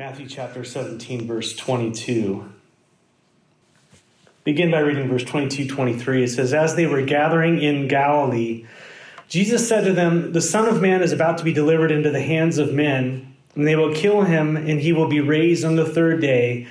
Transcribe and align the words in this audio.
Matthew 0.00 0.26
chapter 0.26 0.64
17, 0.64 1.26
verse 1.26 1.54
22. 1.54 2.50
Begin 4.44 4.70
by 4.70 4.78
reading 4.78 5.10
verse 5.10 5.24
22 5.24 5.68
23. 5.68 6.24
It 6.24 6.28
says, 6.28 6.54
As 6.54 6.74
they 6.74 6.86
were 6.86 7.02
gathering 7.02 7.60
in 7.60 7.86
Galilee, 7.86 8.64
Jesus 9.28 9.68
said 9.68 9.84
to 9.84 9.92
them, 9.92 10.32
The 10.32 10.40
Son 10.40 10.66
of 10.66 10.80
Man 10.80 11.02
is 11.02 11.12
about 11.12 11.36
to 11.36 11.44
be 11.44 11.52
delivered 11.52 11.90
into 11.90 12.10
the 12.10 12.22
hands 12.22 12.56
of 12.56 12.72
men, 12.72 13.36
and 13.54 13.66
they 13.66 13.76
will 13.76 13.94
kill 13.94 14.22
him, 14.22 14.56
and 14.56 14.80
he 14.80 14.94
will 14.94 15.06
be 15.06 15.20
raised 15.20 15.66
on 15.66 15.76
the 15.76 15.84
third 15.84 16.22
day. 16.22 16.66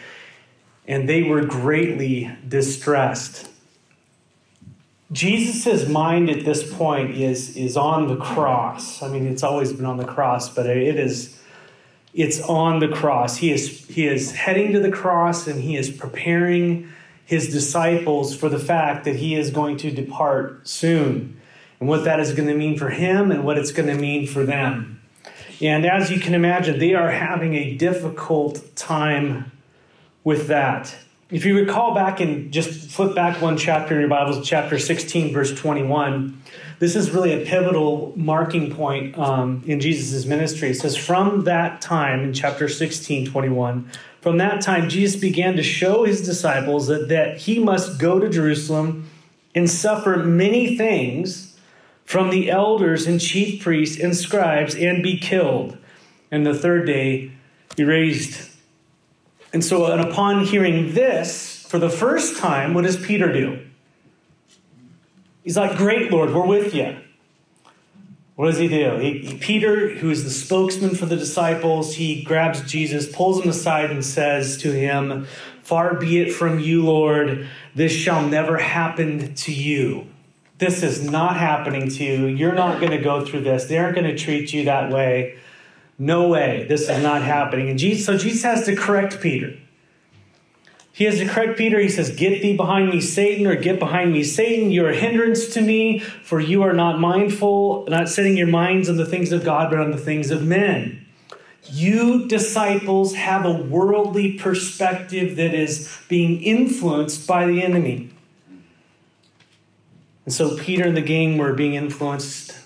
And 0.87 1.07
they 1.07 1.21
were 1.21 1.45
greatly 1.45 2.35
distressed. 2.47 3.47
Jesus' 5.11 5.87
mind 5.87 6.31
at 6.31 6.45
this 6.45 6.73
point 6.73 7.11
is, 7.11 7.55
is 7.55 7.77
on 7.77 8.07
the 8.07 8.17
cross. 8.17 9.03
I 9.03 9.07
mean, 9.07 9.27
it's 9.27 9.43
always 9.43 9.71
been 9.71 9.85
on 9.85 9.97
the 9.97 10.03
cross, 10.03 10.49
but 10.49 10.65
it 10.65 10.97
is 10.97 11.39
it's 12.13 12.41
on 12.41 12.79
the 12.79 12.87
cross. 12.87 13.37
He 13.37 13.51
is, 13.51 13.85
he 13.87 14.07
is 14.07 14.31
heading 14.31 14.73
to 14.73 14.79
the 14.79 14.91
cross 14.91 15.47
and 15.47 15.61
he 15.61 15.75
is 15.75 15.89
preparing 15.89 16.91
his 17.25 17.49
disciples 17.49 18.35
for 18.35 18.49
the 18.49 18.59
fact 18.59 19.05
that 19.05 19.17
he 19.17 19.35
is 19.35 19.51
going 19.51 19.77
to 19.77 19.91
depart 19.91 20.67
soon 20.67 21.39
and 21.79 21.87
what 21.87 22.03
that 22.03 22.19
is 22.19 22.33
going 22.33 22.47
to 22.47 22.55
mean 22.55 22.77
for 22.77 22.89
him 22.89 23.31
and 23.31 23.43
what 23.43 23.57
it's 23.57 23.71
going 23.71 23.87
to 23.87 23.95
mean 23.95 24.25
for 24.25 24.43
them. 24.43 24.99
And 25.61 25.85
as 25.85 26.09
you 26.09 26.19
can 26.19 26.33
imagine, 26.33 26.79
they 26.79 26.93
are 26.93 27.11
having 27.11 27.53
a 27.53 27.75
difficult 27.75 28.75
time 28.75 29.51
with 30.23 30.47
that. 30.47 30.95
If 31.29 31.45
you 31.45 31.55
recall 31.55 31.93
back 31.93 32.19
and 32.19 32.51
just 32.51 32.89
flip 32.89 33.13
back 33.13 33.41
one 33.41 33.57
chapter 33.57 33.93
in 33.93 33.99
your 33.99 34.09
Bibles, 34.09 34.47
chapter 34.47 34.79
16, 34.79 35.31
verse 35.31 35.53
21, 35.53 36.41
this 36.79 36.95
is 36.95 37.11
really 37.11 37.33
a 37.33 37.45
pivotal 37.45 38.13
marking 38.15 38.73
point 38.73 39.17
um, 39.17 39.63
in 39.67 39.79
Jesus' 39.79 40.25
ministry. 40.25 40.69
It 40.69 40.75
says, 40.75 40.95
From 40.95 41.43
that 41.43 41.81
time, 41.81 42.23
in 42.23 42.33
chapter 42.33 42.67
16, 42.67 43.27
21, 43.27 43.91
from 44.21 44.37
that 44.37 44.61
time, 44.61 44.89
Jesus 44.89 45.19
began 45.19 45.55
to 45.55 45.63
show 45.63 46.03
his 46.03 46.25
disciples 46.25 46.87
that, 46.87 47.09
that 47.09 47.37
he 47.37 47.59
must 47.59 47.99
go 47.99 48.19
to 48.19 48.29
Jerusalem 48.29 49.09
and 49.55 49.69
suffer 49.69 50.17
many 50.17 50.77
things 50.77 51.57
from 52.05 52.29
the 52.29 52.49
elders 52.49 53.05
and 53.05 53.21
chief 53.21 53.61
priests 53.61 53.99
and 53.99 54.15
scribes 54.15 54.75
and 54.75 55.03
be 55.03 55.17
killed, 55.17 55.77
and 56.31 56.45
the 56.45 56.53
third 56.53 56.85
day 56.85 57.31
be 57.75 57.83
raised 57.83 58.49
and 59.51 59.63
so, 59.63 59.91
and 59.91 60.01
upon 60.01 60.45
hearing 60.45 60.93
this 60.93 61.65
for 61.67 61.79
the 61.79 61.89
first 61.89 62.37
time, 62.37 62.73
what 62.73 62.83
does 62.83 62.97
Peter 62.97 63.31
do? 63.31 63.59
He's 65.43 65.57
like, 65.57 65.77
Great, 65.77 66.11
Lord, 66.11 66.33
we're 66.33 66.45
with 66.45 66.73
you. 66.73 66.97
What 68.35 68.51
does 68.51 68.57
he 68.57 68.69
do? 68.69 68.97
He, 68.99 69.19
he, 69.19 69.37
Peter, 69.37 69.89
who 69.95 70.09
is 70.09 70.23
the 70.23 70.29
spokesman 70.29 70.95
for 70.95 71.05
the 71.05 71.17
disciples, 71.17 71.95
he 71.95 72.23
grabs 72.23 72.61
Jesus, 72.61 73.11
pulls 73.11 73.43
him 73.43 73.49
aside, 73.49 73.91
and 73.91 74.03
says 74.05 74.57
to 74.59 74.71
him, 74.71 75.27
Far 75.61 75.95
be 75.95 76.19
it 76.21 76.31
from 76.31 76.57
you, 76.57 76.85
Lord, 76.85 77.49
this 77.75 77.91
shall 77.91 78.25
never 78.25 78.57
happen 78.57 79.35
to 79.35 79.53
you. 79.53 80.07
This 80.57 80.83
is 80.83 81.03
not 81.03 81.35
happening 81.35 81.89
to 81.89 82.03
you. 82.03 82.25
You're 82.27 82.55
not 82.55 82.79
going 82.79 82.91
to 82.91 82.97
go 82.97 83.25
through 83.25 83.41
this. 83.41 83.65
They 83.65 83.77
aren't 83.77 83.95
going 83.95 84.07
to 84.07 84.17
treat 84.17 84.53
you 84.53 84.63
that 84.65 84.89
way. 84.89 85.37
No 85.97 86.29
way, 86.29 86.65
this 86.69 86.87
is 86.87 87.03
not 87.03 87.21
happening. 87.21 87.69
And 87.69 87.77
Jesus, 87.77 88.05
so 88.05 88.17
Jesus 88.17 88.43
has 88.43 88.65
to 88.67 88.75
correct 88.75 89.19
Peter. 89.19 89.57
He 90.91 91.05
has 91.05 91.19
to 91.19 91.27
correct 91.27 91.57
Peter. 91.57 91.79
He 91.79 91.89
says, 91.89 92.15
Get 92.15 92.41
thee 92.41 92.57
behind 92.57 92.89
me, 92.89 92.99
Satan, 92.99 93.47
or 93.47 93.55
get 93.55 93.79
behind 93.79 94.11
me, 94.11 94.23
Satan. 94.23 94.71
You're 94.71 94.89
a 94.89 94.95
hindrance 94.95 95.47
to 95.53 95.61
me, 95.61 95.99
for 95.99 96.39
you 96.39 96.63
are 96.63 96.73
not 96.73 96.99
mindful, 96.99 97.85
not 97.87 98.09
setting 98.09 98.35
your 98.35 98.47
minds 98.47 98.89
on 98.89 98.97
the 98.97 99.05
things 99.05 99.31
of 99.31 99.43
God, 99.43 99.69
but 99.69 99.79
on 99.79 99.91
the 99.91 99.97
things 99.97 100.31
of 100.31 100.43
men. 100.43 101.05
You 101.71 102.27
disciples 102.27 103.15
have 103.15 103.45
a 103.45 103.51
worldly 103.51 104.33
perspective 104.33 105.35
that 105.35 105.53
is 105.53 105.99
being 106.07 106.41
influenced 106.41 107.27
by 107.27 107.45
the 107.45 107.61
enemy. 107.61 108.09
And 110.25 110.33
so 110.33 110.57
Peter 110.57 110.85
and 110.85 110.97
the 110.97 111.01
gang 111.01 111.37
were 111.37 111.53
being 111.53 111.75
influenced 111.75 112.57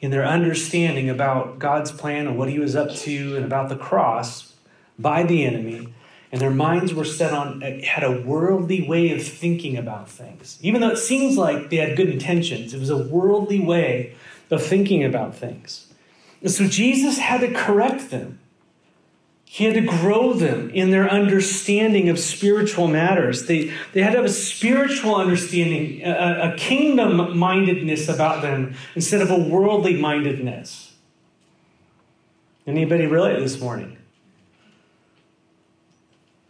in 0.00 0.10
their 0.10 0.26
understanding 0.26 1.08
about 1.08 1.58
God's 1.58 1.92
plan 1.92 2.26
and 2.26 2.36
what 2.36 2.48
he 2.48 2.58
was 2.58 2.74
up 2.74 2.92
to 2.96 3.36
and 3.36 3.44
about 3.44 3.68
the 3.68 3.76
cross 3.76 4.54
by 4.98 5.22
the 5.22 5.44
enemy. 5.44 5.94
And 6.32 6.40
their 6.40 6.50
minds 6.50 6.94
were 6.94 7.04
set 7.04 7.34
on, 7.34 7.60
had 7.60 8.02
a 8.02 8.22
worldly 8.22 8.88
way 8.88 9.10
of 9.12 9.22
thinking 9.22 9.76
about 9.76 10.08
things. 10.08 10.58
Even 10.62 10.80
though 10.80 10.88
it 10.88 10.96
seems 10.96 11.36
like 11.36 11.68
they 11.68 11.76
had 11.76 11.94
good 11.94 12.08
intentions, 12.08 12.72
it 12.72 12.80
was 12.80 12.88
a 12.88 12.96
worldly 12.96 13.60
way 13.60 14.14
of 14.50 14.64
thinking 14.64 15.04
about 15.04 15.36
things. 15.36 15.92
And 16.40 16.50
so 16.50 16.66
Jesus 16.66 17.18
had 17.18 17.42
to 17.42 17.52
correct 17.52 18.10
them. 18.10 18.38
He 19.44 19.64
had 19.64 19.74
to 19.74 19.82
grow 19.82 20.32
them 20.32 20.70
in 20.70 20.90
their 20.90 21.06
understanding 21.10 22.08
of 22.08 22.18
spiritual 22.18 22.88
matters. 22.88 23.44
They, 23.44 23.70
they 23.92 24.00
had 24.00 24.12
to 24.12 24.16
have 24.16 24.24
a 24.24 24.30
spiritual 24.30 25.14
understanding, 25.14 26.02
a, 26.02 26.54
a 26.54 26.56
kingdom 26.56 27.36
mindedness 27.36 28.08
about 28.08 28.40
them 28.40 28.74
instead 28.94 29.20
of 29.20 29.30
a 29.30 29.38
worldly 29.38 30.00
mindedness. 30.00 30.94
Anybody 32.66 33.04
relate 33.06 33.40
this 33.40 33.60
morning? 33.60 33.98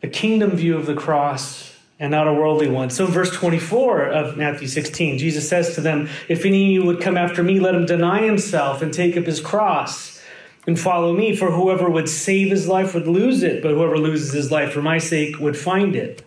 A 0.03 0.09
kingdom 0.09 0.51
view 0.51 0.77
of 0.77 0.87
the 0.87 0.95
cross 0.95 1.73
and 1.99 2.11
not 2.11 2.27
a 2.27 2.33
worldly 2.33 2.69
one. 2.69 2.91
So, 2.91 3.07
verse 3.07 3.31
24 3.31 4.07
of 4.07 4.37
Matthew 4.37 4.67
16, 4.67 5.19
Jesus 5.19 5.49
says 5.49 5.77
to 5.77 5.81
them, 5.81 6.09
If 6.29 6.45
any 6.45 6.65
of 6.65 6.71
you 6.73 6.85
would 6.85 7.01
come 7.01 7.17
after 7.17 7.43
me, 7.45 7.61
let 7.61 7.75
him 7.75 7.87
deny 7.87 8.23
himself 8.23 8.83
and 8.83 8.93
take 8.93 9.17
up 9.17 9.25
his 9.25 9.41
cross 9.41 10.21
and 10.67 10.79
follow 10.79 11.13
me. 11.13 11.37
For 11.37 11.53
whoever 11.53 11.89
would 11.89 12.09
save 12.09 12.51
his 12.51 12.67
life 12.67 12.95
would 12.95 13.07
lose 13.07 13.43
it, 13.43 13.63
but 13.63 13.71
whoever 13.71 13.99
loses 13.99 14.33
his 14.33 14.51
life 14.51 14.73
for 14.73 14.83
my 14.83 14.99
sake 14.99 15.39
would 15.39 15.57
find 15.57 15.95
it. 15.95 16.25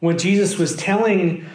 What 0.00 0.18
Jesus 0.18 0.58
was 0.58 0.76
telling 0.76 1.46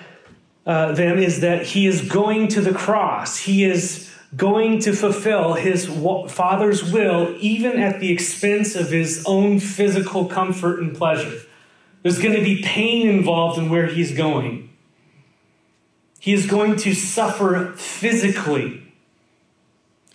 uh, 0.65 0.93
them 0.93 1.19
is 1.19 1.41
that 1.41 1.67
he 1.67 1.85
is 1.85 2.01
going 2.01 2.47
to 2.49 2.61
the 2.61 2.73
cross. 2.73 3.37
He 3.37 3.63
is 3.63 4.12
going 4.35 4.79
to 4.79 4.93
fulfill 4.93 5.53
his 5.53 5.85
Father's 5.85 6.91
will, 6.91 7.35
even 7.39 7.79
at 7.79 7.99
the 7.99 8.11
expense 8.11 8.75
of 8.75 8.89
his 8.89 9.23
own 9.27 9.59
physical 9.59 10.25
comfort 10.25 10.79
and 10.79 10.95
pleasure. 10.95 11.41
There's 12.01 12.19
going 12.19 12.35
to 12.35 12.43
be 12.43 12.61
pain 12.61 13.07
involved 13.07 13.57
in 13.57 13.69
where 13.69 13.87
he's 13.87 14.15
going. 14.15 14.69
He 16.19 16.33
is 16.33 16.45
going 16.47 16.77
to 16.77 16.93
suffer 16.93 17.73
physically. 17.75 18.81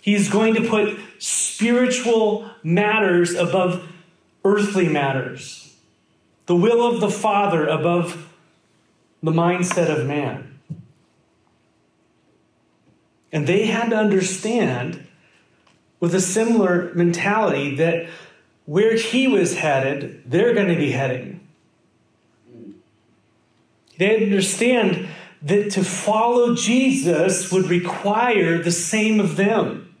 He 0.01 0.15
is 0.15 0.29
going 0.29 0.55
to 0.55 0.67
put 0.67 0.97
spiritual 1.19 2.49
matters 2.63 3.35
above 3.35 3.87
earthly 4.43 4.87
matters, 4.87 5.75
the 6.45 6.55
will 6.55 6.87
of 6.87 7.01
the 7.01 7.09
Father 7.09 7.67
above 7.67 8.29
the 9.21 9.31
mindset 9.31 9.89
of 9.89 10.07
man. 10.07 10.48
And 13.31 13.45
they 13.47 13.67
had 13.67 13.89
to 13.89 13.95
understand 13.95 15.05
with 15.99 16.15
a 16.15 16.21
similar 16.21 16.91
mentality 16.93 17.75
that 17.75 18.07
where 18.65 18.95
he 18.95 19.27
was 19.27 19.57
headed, 19.57 20.23
they're 20.25 20.53
going 20.53 20.67
to 20.67 20.75
be 20.75 20.91
heading. 20.91 21.39
They 23.97 24.07
had 24.07 24.19
to 24.19 24.25
understand 24.25 25.09
that 25.41 25.71
to 25.71 25.83
follow 25.83 26.55
Jesus 26.55 27.51
would 27.51 27.65
require 27.69 28.61
the 28.61 28.71
same 28.71 29.19
of 29.19 29.35
them. 29.35 29.95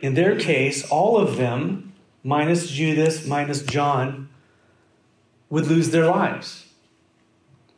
In 0.00 0.14
their 0.14 0.38
case, 0.38 0.88
all 0.90 1.16
of 1.18 1.36
them, 1.36 1.92
minus 2.24 2.68
Judas, 2.68 3.26
minus 3.26 3.62
John, 3.62 4.28
would 5.48 5.66
lose 5.66 5.90
their 5.90 6.06
lives. 6.06 6.66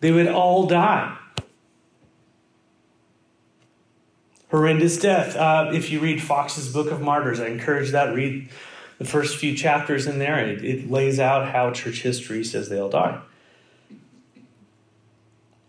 They 0.01 0.13
would 0.13 0.29
all 0.29 0.67
die. 0.67 1.17
Horrendous 4.55 4.99
death. 4.99 5.35
Uh, 5.35 5.73
if 5.75 5.91
you 5.91 5.99
read 5.99 6.23
Fox's 6.23 6.73
Book 6.73 6.93
of 6.93 7.01
Martyrs, 7.01 7.41
I 7.41 7.49
encourage 7.49 7.91
that. 7.91 8.15
Read 8.15 8.49
the 8.99 9.05
first 9.05 9.37
few 9.37 9.57
chapters 9.57 10.07
in 10.07 10.21
there. 10.21 10.39
It, 10.39 10.65
it 10.65 10.89
lays 10.89 11.19
out 11.19 11.51
how 11.51 11.73
church 11.73 12.03
history 12.03 12.45
says 12.45 12.69
they 12.69 12.79
all 12.79 12.89
die. 12.89 13.21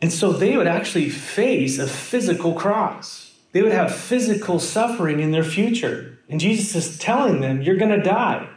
And 0.04 0.14
so 0.14 0.32
they 0.32 0.56
would 0.56 0.68
actually 0.68 1.10
face 1.10 1.80
a 1.80 1.88
physical 1.88 2.54
cross. 2.54 3.34
They 3.54 3.64
would 3.64 3.72
have 3.72 3.92
physical 3.92 4.60
suffering 4.60 5.20
in 5.20 5.32
their 5.32 5.44
future. 5.44 6.20
And 6.30 6.40
Jesus 6.40 6.76
is 6.76 7.00
telling 7.00 7.42
them, 7.42 7.64
You're 7.64 7.78
going 7.78 7.90
to 7.90 8.04
die. 8.04 8.48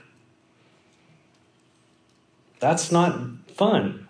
That's 2.60 2.92
not 2.92 3.18
fun. 3.54 4.07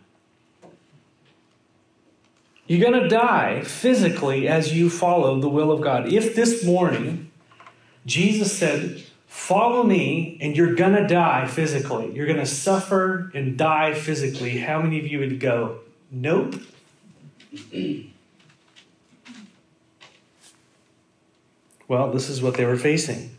You're 2.68 2.88
going 2.88 3.02
to 3.02 3.08
die 3.08 3.62
physically 3.62 4.46
as 4.46 4.74
you 4.74 4.90
follow 4.90 5.40
the 5.40 5.48
will 5.48 5.72
of 5.72 5.80
God. 5.80 6.12
If 6.12 6.36
this 6.36 6.64
morning 6.64 7.32
Jesus 8.06 8.56
said, 8.56 9.02
Follow 9.26 9.82
me, 9.82 10.38
and 10.40 10.56
you're 10.56 10.74
going 10.74 10.94
to 10.94 11.06
die 11.06 11.46
physically, 11.46 12.12
you're 12.14 12.26
going 12.26 12.38
to 12.38 12.46
suffer 12.46 13.30
and 13.34 13.58
die 13.58 13.92
physically, 13.94 14.58
how 14.58 14.80
many 14.80 14.98
of 14.98 15.06
you 15.06 15.18
would 15.18 15.38
go, 15.38 15.80
Nope? 16.10 16.56
well, 21.86 22.10
this 22.10 22.28
is 22.28 22.42
what 22.42 22.54
they 22.54 22.64
were 22.64 22.76
facing. 22.76 23.36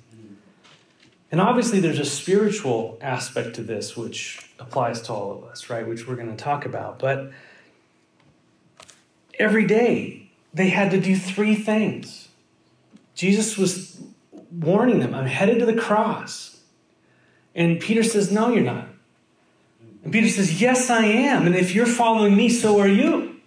And 1.32 1.40
obviously, 1.40 1.80
there's 1.80 2.00
a 2.00 2.06
spiritual 2.06 2.98
aspect 3.02 3.56
to 3.56 3.64
this, 3.64 3.96
which 3.96 4.50
applies 4.60 5.02
to 5.04 5.14
all 5.14 5.32
of 5.32 5.44
us, 5.44 5.70
right? 5.70 5.88
Which 5.88 6.08
we're 6.08 6.16
going 6.16 6.36
to 6.36 6.44
talk 6.44 6.66
about. 6.66 6.98
But 6.98 7.32
every 9.40 9.66
day, 9.66 10.30
they 10.54 10.70
had 10.70 10.92
to 10.92 11.00
do 11.00 11.16
three 11.16 11.56
things. 11.56 12.28
Jesus 13.16 13.58
was 13.58 14.02
warning 14.52 15.00
them 15.00 15.14
I'm 15.14 15.26
headed 15.26 15.60
to 15.60 15.66
the 15.66 15.74
cross. 15.74 16.62
And 17.56 17.80
Peter 17.80 18.04
says, 18.04 18.32
No, 18.32 18.50
you're 18.50 18.64
not. 18.64 18.88
And 20.04 20.14
Peter 20.14 20.30
says, 20.30 20.62
Yes, 20.62 20.90
I 20.90 21.06
am. 21.06 21.46
And 21.46 21.56
if 21.56 21.74
you're 21.74 21.86
following 21.86 22.36
me, 22.36 22.50
so 22.50 22.80
are 22.80 22.88
you. 22.88 23.40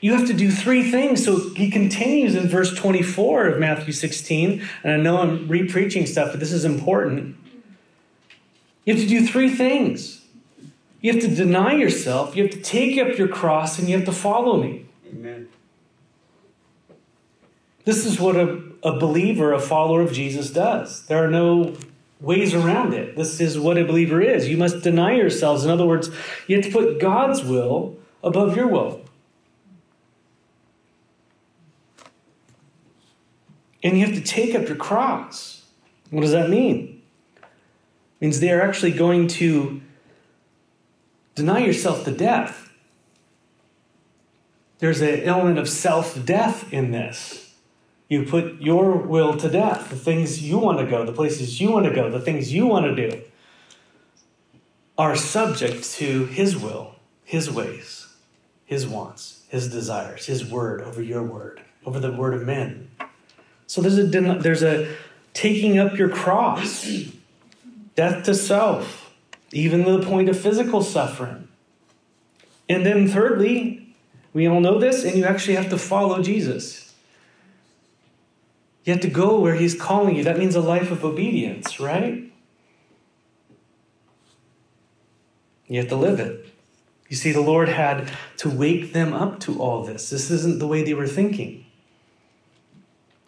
You 0.00 0.14
have 0.14 0.26
to 0.26 0.34
do 0.34 0.50
three 0.50 0.90
things. 0.90 1.24
So 1.24 1.50
he 1.54 1.70
continues 1.70 2.34
in 2.34 2.48
verse 2.48 2.74
24 2.74 3.46
of 3.46 3.60
Matthew 3.60 3.92
16. 3.92 4.62
And 4.82 4.92
I 4.92 4.96
know 4.96 5.18
I'm 5.18 5.46
re 5.46 5.66
preaching 5.66 6.06
stuff, 6.06 6.32
but 6.32 6.40
this 6.40 6.52
is 6.52 6.64
important. 6.64 7.36
You 8.84 8.94
have 8.94 9.02
to 9.02 9.08
do 9.08 9.24
three 9.26 9.48
things. 9.48 10.21
You 11.02 11.12
have 11.12 11.20
to 11.22 11.34
deny 11.34 11.74
yourself, 11.74 12.36
you 12.36 12.44
have 12.44 12.52
to 12.52 12.62
take 12.62 12.96
up 12.98 13.18
your 13.18 13.28
cross, 13.28 13.78
and 13.78 13.88
you 13.88 13.96
have 13.96 14.06
to 14.06 14.12
follow 14.12 14.62
me. 14.62 14.86
Amen. 15.08 15.48
This 17.84 18.06
is 18.06 18.20
what 18.20 18.36
a, 18.36 18.62
a 18.84 18.98
believer, 18.98 19.52
a 19.52 19.60
follower 19.60 20.00
of 20.00 20.12
Jesus 20.12 20.50
does. 20.50 21.04
There 21.06 21.22
are 21.22 21.30
no 21.30 21.76
ways 22.20 22.54
around 22.54 22.94
it. 22.94 23.16
This 23.16 23.40
is 23.40 23.58
what 23.58 23.76
a 23.76 23.84
believer 23.84 24.22
is. 24.22 24.48
You 24.48 24.56
must 24.56 24.82
deny 24.82 25.14
yourselves. 25.16 25.64
In 25.64 25.70
other 25.72 25.84
words, 25.84 26.08
you 26.46 26.54
have 26.56 26.64
to 26.64 26.70
put 26.70 27.00
God's 27.00 27.42
will 27.42 27.98
above 28.22 28.56
your 28.56 28.68
will. 28.68 29.02
And 33.82 33.98
you 33.98 34.06
have 34.06 34.14
to 34.14 34.20
take 34.20 34.54
up 34.54 34.68
your 34.68 34.76
cross. 34.76 35.64
What 36.10 36.20
does 36.20 36.30
that 36.30 36.48
mean? 36.48 37.02
It 37.36 37.46
means 38.20 38.38
they 38.38 38.52
are 38.52 38.62
actually 38.62 38.92
going 38.92 39.26
to 39.26 39.80
deny 41.34 41.60
yourself 41.60 42.04
the 42.04 42.12
death. 42.12 42.70
There's 44.78 45.00
an 45.00 45.20
element 45.20 45.58
of 45.58 45.68
self 45.68 46.24
death 46.24 46.72
in 46.72 46.90
this. 46.90 47.54
You 48.08 48.24
put 48.24 48.60
your 48.60 48.96
will 48.96 49.36
to 49.38 49.48
death, 49.48 49.88
the 49.88 49.96
things 49.96 50.42
you 50.42 50.58
want 50.58 50.78
to 50.80 50.86
go, 50.86 51.06
the 51.06 51.12
places 51.12 51.60
you 51.60 51.70
want 51.70 51.86
to 51.86 51.94
go, 51.94 52.10
the 52.10 52.20
things 52.20 52.52
you 52.52 52.66
want 52.66 52.84
to 52.84 53.08
do 53.08 53.22
are 54.98 55.16
subject 55.16 55.90
to 55.92 56.26
His 56.26 56.56
will, 56.56 56.96
His 57.24 57.50
ways, 57.50 58.08
His 58.66 58.86
wants, 58.86 59.44
His 59.48 59.70
desires, 59.70 60.26
His 60.26 60.44
word 60.44 60.82
over 60.82 61.00
your 61.00 61.22
word, 61.22 61.62
over 61.86 61.98
the 61.98 62.12
word 62.12 62.34
of 62.34 62.44
men. 62.46 62.90
So 63.66 63.80
there's 63.80 63.98
a 63.98 64.04
there's 64.04 64.62
a 64.62 64.94
taking 65.32 65.78
up 65.78 65.96
your 65.96 66.10
cross, 66.10 67.08
death 67.94 68.24
to 68.24 68.34
self, 68.34 69.01
even 69.52 69.84
to 69.84 69.98
the 69.98 70.06
point 70.06 70.28
of 70.28 70.38
physical 70.38 70.82
suffering. 70.82 71.48
And 72.68 72.86
then 72.86 73.08
thirdly, 73.08 73.94
we 74.32 74.46
all 74.46 74.60
know 74.60 74.78
this, 74.78 75.04
and 75.04 75.16
you 75.16 75.24
actually 75.24 75.56
have 75.56 75.68
to 75.70 75.78
follow 75.78 76.22
Jesus. 76.22 76.94
You 78.84 78.92
have 78.92 79.02
to 79.02 79.10
go 79.10 79.38
where 79.38 79.54
he's 79.54 79.74
calling 79.74 80.16
you. 80.16 80.24
That 80.24 80.38
means 80.38 80.54
a 80.54 80.60
life 80.60 80.90
of 80.90 81.04
obedience, 81.04 81.78
right? 81.78 82.32
You 85.68 85.78
have 85.78 85.88
to 85.88 85.96
live 85.96 86.18
it. 86.18 86.48
You 87.08 87.16
see, 87.16 87.32
the 87.32 87.42
Lord 87.42 87.68
had 87.68 88.10
to 88.38 88.48
wake 88.48 88.92
them 88.92 89.12
up 89.12 89.38
to 89.40 89.60
all 89.60 89.84
this. 89.84 90.10
This 90.10 90.30
isn't 90.30 90.58
the 90.58 90.66
way 90.66 90.82
they 90.82 90.94
were 90.94 91.06
thinking. 91.06 91.66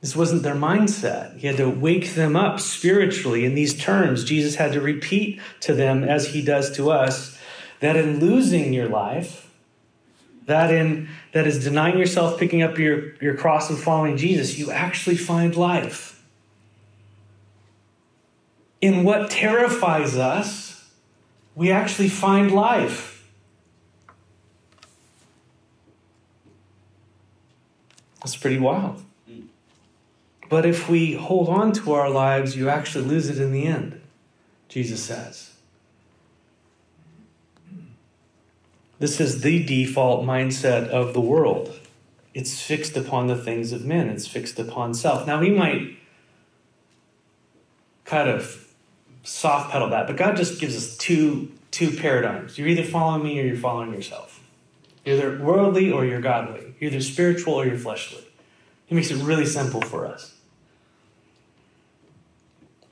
This 0.05 0.15
wasn't 0.15 0.43
their 0.43 0.55
mindset. 0.55 1.39
He 1.39 1.47
had 1.47 1.57
to 1.57 1.71
wake 1.71 2.13
them 2.13 2.37
up 2.37 2.61
spiritually 2.61 3.47
in 3.47 3.55
these 3.55 3.73
terms. 3.73 4.23
Jesus 4.23 4.57
had 4.57 4.75
to 4.75 4.81
repeat 4.83 5.41
to 5.61 5.73
them, 5.73 6.05
as 6.05 6.35
he 6.35 6.43
does 6.43 6.71
to 6.77 6.91
us, 6.91 7.39
that 7.81 7.97
in 7.97 8.21
losing 8.21 8.75
your 8.75 8.87
life, 8.87 9.51
that 10.45 10.71
in 10.71 11.09
that 11.33 11.47
is 11.47 11.65
denying 11.65 11.99
yourself, 11.99 12.39
picking 12.39 12.61
up 12.61 12.79
your, 12.79 13.15
your 13.23 13.35
cross 13.35 13.71
and 13.71 13.79
following 13.79 14.19
Jesus, 14.19 14.59
you 14.59 14.71
actually 14.71 15.17
find 15.17 15.57
life. 15.57 16.23
In 18.83 19.05
what 19.05 19.31
terrifies 19.31 20.19
us, 20.19 20.87
we 21.55 21.71
actually 21.71 22.11
find 22.11 22.53
life. 22.53 23.27
That's 28.21 28.37
pretty 28.37 28.59
wild. 28.59 29.03
But 30.55 30.65
if 30.65 30.89
we 30.89 31.15
hold 31.15 31.49
on 31.49 31.73
to 31.73 31.95
our 31.95 32.09
lives, 32.09 32.57
you 32.57 32.69
actually 32.69 33.07
lose 33.07 33.29
it 33.29 33.41
in 33.41 33.51
the 33.51 33.67
end, 33.67 34.01
Jesus 34.69 35.03
says. 35.03 35.55
This 39.01 39.19
is 39.21 39.41
the 39.41 39.65
default 39.65 40.25
mindset 40.25 40.87
of 40.87 41.13
the 41.13 41.21
world. 41.21 41.77
It's 42.35 42.63
fixed 42.63 42.97
upon 42.97 43.27
the 43.27 43.35
things 43.35 43.73
of 43.73 43.85
men, 43.85 44.09
it's 44.09 44.29
fixed 44.29 44.61
upon 44.61 44.95
self. 44.95 45.27
Now, 45.27 45.41
we 45.41 45.51
might 45.51 45.97
kind 48.05 48.29
of 48.29 48.73
soft 49.25 49.73
pedal 49.73 49.91
that, 49.91 50.07
but 50.07 50.17
God 50.17 50.37
just 50.37 50.61
gives 50.61 50.77
us 50.77 50.97
two, 50.97 51.51
two 51.73 51.91
paradigms. 51.97 52.59
You're 52.59 52.69
either 52.69 52.85
following 52.85 53.25
me 53.25 53.41
or 53.41 53.45
you're 53.45 53.57
following 53.57 53.93
yourself. 53.93 54.41
You're 55.05 55.17
either 55.17 55.45
worldly 55.45 55.91
or 55.91 56.05
you're 56.05 56.21
godly. 56.21 56.77
You're 56.79 56.93
either 56.93 57.01
spiritual 57.01 57.55
or 57.55 57.67
you're 57.67 57.77
fleshly. 57.77 58.23
He 58.87 58.95
makes 58.95 59.11
it 59.11 59.17
really 59.17 59.47
simple 59.47 59.81
for 59.81 60.07
us. 60.07 60.34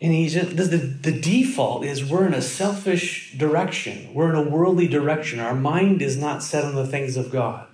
And 0.02 0.12
he's 0.12 0.34
just, 0.34 0.56
the, 0.56 0.78
the 0.78 1.12
default 1.12 1.84
is 1.84 2.04
we're 2.04 2.26
in 2.26 2.34
a 2.34 2.42
selfish 2.42 3.38
direction. 3.38 4.12
We're 4.12 4.30
in 4.30 4.34
a 4.34 4.42
worldly 4.42 4.88
direction. 4.88 5.38
Our 5.38 5.54
mind 5.54 6.02
is 6.02 6.16
not 6.16 6.42
set 6.42 6.64
on 6.64 6.74
the 6.74 6.84
things 6.84 7.16
of 7.16 7.30
God. 7.30 7.68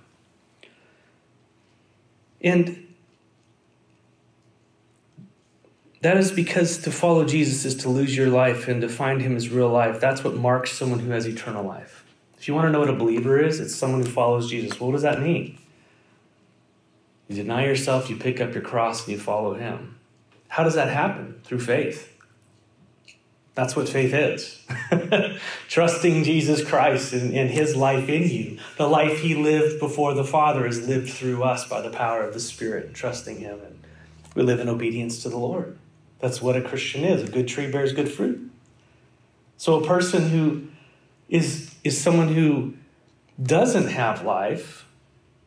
And 2.39 2.87
that 6.01 6.17
is 6.17 6.31
because 6.31 6.77
to 6.83 6.91
follow 6.91 7.25
Jesus 7.25 7.65
is 7.65 7.73
to 7.77 7.89
lose 7.89 8.15
your 8.15 8.29
life 8.29 8.67
and 8.67 8.79
to 8.81 8.89
find 8.89 9.23
him 9.23 9.35
as 9.35 9.49
real 9.49 9.69
life. 9.69 9.99
That's 9.99 10.23
what 10.23 10.35
marks 10.35 10.71
someone 10.71 10.99
who 10.99 11.09
has 11.09 11.27
eternal 11.27 11.65
life. 11.65 12.05
If 12.37 12.47
you 12.47 12.53
want 12.53 12.67
to 12.67 12.71
know 12.71 12.79
what 12.79 12.91
a 12.91 12.93
believer 12.93 13.43
is, 13.43 13.59
it's 13.59 13.73
someone 13.73 14.03
who 14.03 14.09
follows 14.09 14.51
Jesus. 14.51 14.79
What 14.79 14.91
does 14.91 15.01
that 15.01 15.19
mean? 15.19 15.57
You 17.27 17.35
deny 17.37 17.65
yourself, 17.65 18.07
you 18.07 18.17
pick 18.17 18.39
up 18.39 18.53
your 18.53 18.61
cross, 18.61 19.07
and 19.07 19.13
you 19.13 19.19
follow 19.19 19.55
him. 19.55 19.99
How 20.47 20.63
does 20.63 20.75
that 20.75 20.89
happen? 20.89 21.41
Through 21.43 21.61
faith. 21.61 22.17
That's 23.55 23.75
what 23.75 23.89
faith 23.89 24.13
is. 24.13 24.63
Trusting 25.67 26.23
Jesus 26.23 26.63
Christ 26.63 27.13
and, 27.13 27.33
and 27.35 27.49
his 27.49 27.75
life 27.75 28.07
in 28.07 28.29
you. 28.29 28.57
The 28.77 28.87
life 28.87 29.19
he 29.19 29.35
lived 29.35 29.79
before 29.79 30.13
the 30.13 30.23
Father 30.23 30.65
is 30.65 30.87
lived 30.87 31.11
through 31.11 31.43
us 31.43 31.67
by 31.67 31.81
the 31.81 31.89
power 31.89 32.23
of 32.23 32.33
the 32.33 32.39
Spirit, 32.39 32.93
trusting 32.93 33.37
him. 33.37 33.59
And 33.59 33.79
we 34.35 34.43
live 34.43 34.59
in 34.59 34.69
obedience 34.69 35.21
to 35.23 35.29
the 35.29 35.37
Lord. 35.37 35.77
That's 36.19 36.41
what 36.41 36.55
a 36.55 36.61
Christian 36.61 37.03
is. 37.03 37.27
A 37.27 37.31
good 37.31 37.47
tree 37.47 37.69
bears 37.69 37.93
good 37.93 38.11
fruit. 38.11 38.49
So 39.57 39.81
a 39.81 39.85
person 39.85 40.29
who 40.29 40.67
is, 41.27 41.75
is 41.83 41.99
someone 41.99 42.33
who 42.33 42.75
doesn't 43.41 43.87
have 43.87 44.23
life 44.23 44.85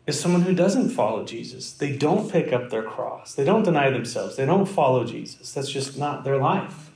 is 0.07 0.19
someone 0.19 0.43
who 0.43 0.55
doesn't 0.55 0.91
follow 0.91 1.25
Jesus. 1.25 1.73
They 1.73 1.97
don't 1.97 2.31
pick 2.31 2.53
up 2.53 2.71
their 2.71 2.83
cross. 2.83 3.35
They 3.35 3.45
don't 3.45 3.63
deny 3.63 3.91
themselves. 3.91 4.37
They 4.37 4.47
don't 4.47 4.67
follow 4.67 5.05
Jesus. 5.05 5.53
That's 5.53 5.71
just 5.71 5.97
not 5.97 6.25
their 6.25 6.39
life. 6.39 6.92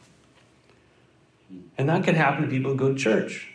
And 1.79 1.89
that 1.89 2.05
can 2.05 2.15
happen 2.15 2.43
to 2.43 2.49
people 2.49 2.73
who 2.73 2.77
go 2.77 2.93
to 2.93 2.99
church. 2.99 3.49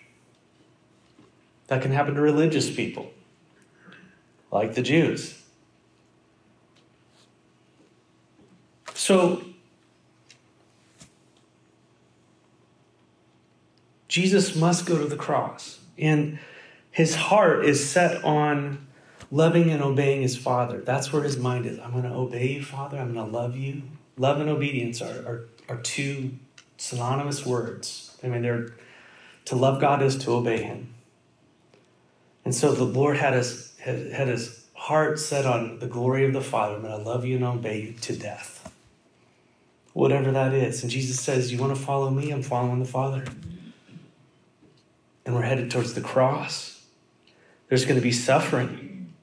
That 1.68 1.82
can 1.82 1.92
happen 1.92 2.16
to 2.16 2.22
religious 2.22 2.74
people, 2.74 3.12
like 4.52 4.76
the 4.76 4.82
Jews. 4.82 5.42
So, 8.94 9.44
Jesus 14.08 14.56
must 14.56 14.86
go 14.86 14.98
to 14.98 15.06
the 15.06 15.16
cross. 15.16 15.80
And 15.98 16.40
his 16.92 17.16
heart 17.16 17.66
is 17.66 17.90
set 17.90 18.24
on 18.24 18.86
loving 19.32 19.70
and 19.70 19.82
obeying 19.82 20.22
his 20.22 20.36
Father. 20.36 20.82
That's 20.82 21.14
where 21.14 21.24
his 21.24 21.38
mind 21.38 21.66
is. 21.66 21.80
I'm 21.80 21.92
going 21.92 22.04
to 22.04 22.14
obey 22.14 22.50
you, 22.50 22.64
Father. 22.64 22.98
I'm 22.98 23.14
going 23.14 23.32
to 23.32 23.38
love 23.38 23.56
you. 23.56 23.84
Love 24.18 24.42
and 24.42 24.50
obedience 24.50 25.02
are, 25.02 25.26
are, 25.26 25.46
are 25.70 25.78
two 25.78 26.32
synonymous 26.82 27.46
words. 27.46 28.18
I 28.24 28.28
mean, 28.28 28.42
they're, 28.42 28.74
to 29.46 29.56
love 29.56 29.80
God 29.80 30.02
is 30.02 30.18
to 30.18 30.32
obey 30.32 30.64
Him. 30.64 30.96
And 32.44 32.56
so 32.56 32.74
the 32.74 32.84
Lord 32.84 33.18
had 33.18 33.34
his, 33.34 33.78
had, 33.80 34.28
his 34.28 34.66
heart 34.74 35.20
set 35.20 35.46
on 35.46 35.78
the 35.78 35.86
glory 35.86 36.26
of 36.26 36.34
the 36.34 36.42
Father. 36.42 36.82
To 36.82 36.98
love 36.98 37.24
you 37.24 37.36
and 37.36 37.46
obey 37.46 37.82
you 37.82 37.94
to 37.94 38.16
death. 38.16 38.74
Whatever 39.94 40.32
that 40.32 40.56
is. 40.56 40.82
And 40.82 40.92
Jesus 40.92 41.20
says, 41.20 41.52
You 41.52 41.60
want 41.60 41.76
to 41.76 41.80
follow 41.80 42.10
me? 42.10 42.32
I'm 42.32 42.42
following 42.42 42.80
the 42.80 42.86
Father. 42.86 43.26
And 45.24 45.36
we're 45.36 45.44
headed 45.44 45.70
towards 45.70 45.94
the 45.94 46.02
cross. 46.02 46.84
There's 47.70 47.86
going 47.86 47.96
to 47.96 48.02
be 48.02 48.12
suffering. 48.12 49.14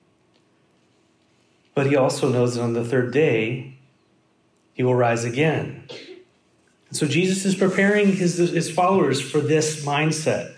But 1.74 1.88
he 1.88 1.96
also 1.96 2.28
knows 2.28 2.54
that 2.54 2.62
on 2.62 2.74
the 2.74 2.84
third 2.84 3.12
day, 3.12 3.78
he 4.74 4.84
will 4.84 4.94
rise 4.94 5.24
again. 5.24 5.88
So 6.90 7.06
Jesus 7.06 7.44
is 7.44 7.54
preparing 7.54 8.14
his, 8.16 8.36
his 8.38 8.70
followers 8.70 9.20
for 9.20 9.40
this 9.40 9.84
mindset. 9.84 10.54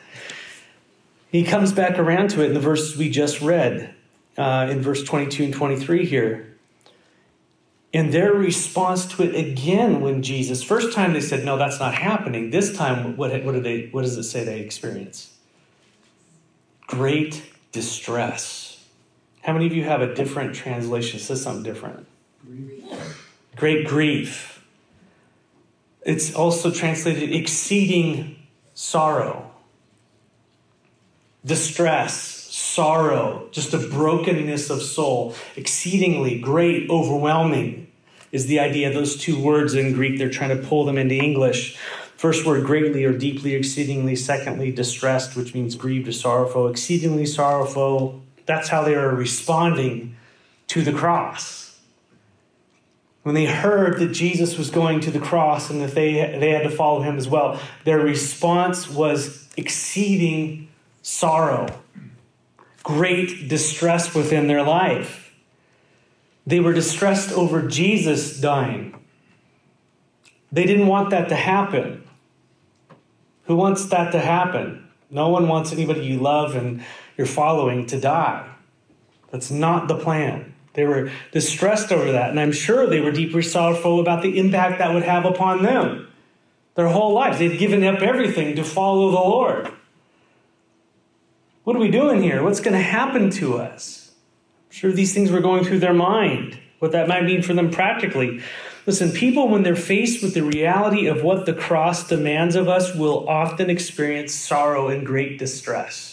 He 1.30 1.44
comes 1.44 1.72
back 1.72 1.98
around 1.98 2.30
to 2.30 2.42
it 2.42 2.48
in 2.48 2.54
the 2.54 2.60
verses 2.60 2.96
we 2.96 3.10
just 3.10 3.40
read, 3.40 3.94
uh, 4.36 4.68
in 4.70 4.80
verse 4.80 5.02
22 5.04 5.44
and 5.44 5.54
23 5.54 6.06
here. 6.06 6.56
And 7.92 8.12
their 8.12 8.32
response 8.32 9.06
to 9.14 9.24
it 9.24 9.34
again 9.34 10.00
when 10.00 10.22
Jesus, 10.22 10.62
first 10.62 10.94
time 10.94 11.12
they 11.12 11.20
said, 11.20 11.44
No, 11.44 11.56
that's 11.56 11.80
not 11.80 11.94
happening. 11.94 12.50
This 12.50 12.76
time, 12.76 13.16
what, 13.16 13.44
what, 13.44 13.52
do 13.52 13.60
they, 13.60 13.88
what 13.90 14.02
does 14.02 14.16
it 14.16 14.24
say 14.24 14.44
they 14.44 14.60
experience? 14.60 15.36
Great 16.86 17.42
distress. 17.72 18.84
How 19.42 19.52
many 19.52 19.66
of 19.66 19.72
you 19.72 19.84
have 19.84 20.02
a 20.02 20.14
different 20.14 20.54
translation 20.54 21.18
that 21.18 21.24
says 21.24 21.42
something 21.42 21.64
different? 21.64 22.06
Great 23.56 23.86
grief. 23.88 24.59
It's 26.02 26.34
also 26.34 26.70
translated 26.70 27.32
exceeding 27.34 28.36
sorrow, 28.74 29.50
distress, 31.44 32.14
sorrow, 32.50 33.48
just 33.50 33.74
a 33.74 33.78
brokenness 33.78 34.70
of 34.70 34.82
soul, 34.82 35.34
exceedingly 35.56 36.38
great, 36.38 36.88
overwhelming 36.88 37.88
is 38.32 38.46
the 38.46 38.60
idea. 38.60 38.92
Those 38.92 39.16
two 39.16 39.40
words 39.40 39.74
in 39.74 39.92
Greek, 39.92 40.18
they're 40.18 40.30
trying 40.30 40.56
to 40.56 40.68
pull 40.68 40.84
them 40.84 40.96
into 40.96 41.14
English. 41.14 41.76
First 42.16 42.46
word, 42.46 42.64
greatly 42.64 43.04
or 43.04 43.12
deeply, 43.12 43.54
exceedingly. 43.54 44.14
Secondly, 44.14 44.70
distressed, 44.70 45.36
which 45.36 45.54
means 45.54 45.74
grieved 45.74 46.06
or 46.08 46.12
sorrowful. 46.12 46.68
Exceedingly 46.68 47.26
sorrowful, 47.26 48.22
that's 48.46 48.68
how 48.68 48.82
they 48.82 48.94
are 48.94 49.14
responding 49.14 50.16
to 50.68 50.82
the 50.82 50.92
cross. 50.92 51.69
When 53.22 53.34
they 53.34 53.44
heard 53.44 53.98
that 53.98 54.12
Jesus 54.12 54.56
was 54.56 54.70
going 54.70 55.00
to 55.00 55.10
the 55.10 55.18
cross 55.18 55.68
and 55.68 55.80
that 55.82 55.94
they, 55.94 56.14
they 56.38 56.50
had 56.50 56.62
to 56.62 56.70
follow 56.70 57.02
him 57.02 57.18
as 57.18 57.28
well, 57.28 57.60
their 57.84 57.98
response 57.98 58.88
was 58.88 59.48
exceeding 59.56 60.68
sorrow, 61.02 61.66
great 62.82 63.48
distress 63.48 64.14
within 64.14 64.46
their 64.46 64.62
life. 64.62 65.34
They 66.46 66.60
were 66.60 66.72
distressed 66.72 67.30
over 67.32 67.68
Jesus 67.68 68.40
dying. 68.40 68.94
They 70.50 70.64
didn't 70.64 70.86
want 70.86 71.10
that 71.10 71.28
to 71.28 71.36
happen. 71.36 72.08
Who 73.44 73.56
wants 73.56 73.84
that 73.86 74.12
to 74.12 74.18
happen? 74.18 74.88
No 75.10 75.28
one 75.28 75.48
wants 75.48 75.72
anybody 75.72 76.02
you 76.02 76.20
love 76.20 76.56
and 76.56 76.84
you're 77.16 77.26
following 77.26 77.86
to 77.86 78.00
die. 78.00 78.48
That's 79.30 79.50
not 79.50 79.88
the 79.88 79.98
plan. 79.98 80.54
They 80.74 80.84
were 80.84 81.10
distressed 81.32 81.92
over 81.92 82.12
that, 82.12 82.30
and 82.30 82.38
I'm 82.38 82.52
sure 82.52 82.86
they 82.86 83.00
were 83.00 83.10
deeply 83.10 83.42
sorrowful 83.42 84.00
about 84.00 84.22
the 84.22 84.38
impact 84.38 84.78
that 84.78 84.94
would 84.94 85.02
have 85.02 85.24
upon 85.24 85.62
them. 85.62 86.08
Their 86.74 86.88
whole 86.88 87.12
lives, 87.12 87.38
they'd 87.38 87.58
given 87.58 87.84
up 87.84 88.00
everything 88.00 88.56
to 88.56 88.64
follow 88.64 89.10
the 89.10 89.16
Lord. 89.16 89.72
What 91.64 91.76
are 91.76 91.80
we 91.80 91.90
doing 91.90 92.22
here? 92.22 92.42
What's 92.42 92.60
going 92.60 92.76
to 92.76 92.82
happen 92.82 93.30
to 93.30 93.58
us? 93.58 94.12
I'm 94.68 94.72
sure 94.74 94.92
these 94.92 95.12
things 95.12 95.30
were 95.30 95.40
going 95.40 95.64
through 95.64 95.80
their 95.80 95.94
mind, 95.94 96.58
what 96.78 96.92
that 96.92 97.08
might 97.08 97.24
mean 97.24 97.42
for 97.42 97.52
them 97.52 97.70
practically. 97.70 98.40
Listen, 98.86 99.12
people, 99.12 99.48
when 99.48 99.62
they're 99.62 99.76
faced 99.76 100.22
with 100.22 100.34
the 100.34 100.42
reality 100.42 101.06
of 101.06 101.22
what 101.22 101.46
the 101.46 101.52
cross 101.52 102.08
demands 102.08 102.56
of 102.56 102.68
us, 102.68 102.94
will 102.94 103.28
often 103.28 103.68
experience 103.68 104.34
sorrow 104.34 104.88
and 104.88 105.04
great 105.04 105.38
distress. 105.38 106.09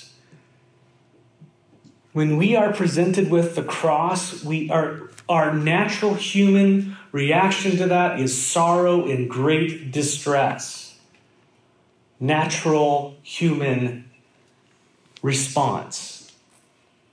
When 2.17 2.37
we 2.37 2.55
are 2.55 2.73
presented 2.73 3.29
with 3.29 3.55
the 3.55 3.61
cross, 3.61 4.43
we 4.43 4.71
are, 4.71 5.11
our 5.29 5.53
natural 5.53 6.15
human 6.15 6.97
reaction 7.11 7.77
to 7.77 7.85
that 7.85 8.19
is 8.19 8.35
sorrow 8.35 9.05
and 9.07 9.29
great 9.29 9.91
distress. 9.91 10.97
Natural 12.19 13.15
human 13.21 14.09
response. 15.21 16.33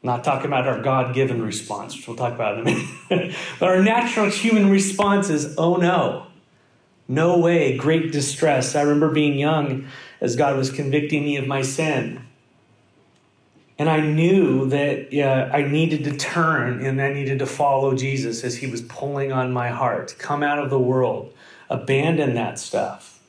Not 0.03 0.25
talking 0.25 0.47
about 0.47 0.67
our 0.67 0.81
God 0.81 1.15
given 1.15 1.43
response, 1.43 1.95
which 1.95 2.09
we'll 2.09 2.17
talk 2.17 2.33
about 2.33 2.55
in 2.55 2.61
a 2.61 2.65
minute. 2.65 3.37
but 3.61 3.69
our 3.69 3.83
natural 3.83 4.31
human 4.31 4.71
response 4.71 5.29
is, 5.29 5.55
oh 5.59 5.77
no, 5.77 6.29
no 7.09 7.39
way, 7.39 7.77
great 7.77 8.11
distress. 8.11 8.75
I 8.75 8.81
remember 8.81 9.11
being 9.11 9.39
young 9.39 9.87
as 10.23 10.35
God 10.35 10.57
was 10.57 10.71
convicting 10.71 11.25
me 11.25 11.37
of 11.37 11.47
my 11.47 11.61
sin. 11.61 12.25
And 13.79 13.89
I 13.89 14.01
knew 14.01 14.69
that 14.69 15.13
uh, 15.13 15.51
I 15.53 15.63
needed 15.63 16.05
to 16.05 16.17
turn 16.17 16.85
and 16.85 17.01
I 17.03 17.13
needed 17.13 17.41
to 17.41 17.47
follow 17.47 17.95
Jesus 17.95 18.45
as 18.45 18.57
he 18.57 18.69
was 18.69 18.83
pulling 18.83 19.33
on 19.33 19.53
my 19.53 19.69
heart. 19.69 20.15
Come 20.19 20.43
out 20.43 20.61
of 20.61 20.71
the 20.71 20.79
world, 20.79 21.33
abandon 21.69 22.35
that 22.35 22.59
stuff. 22.59 23.21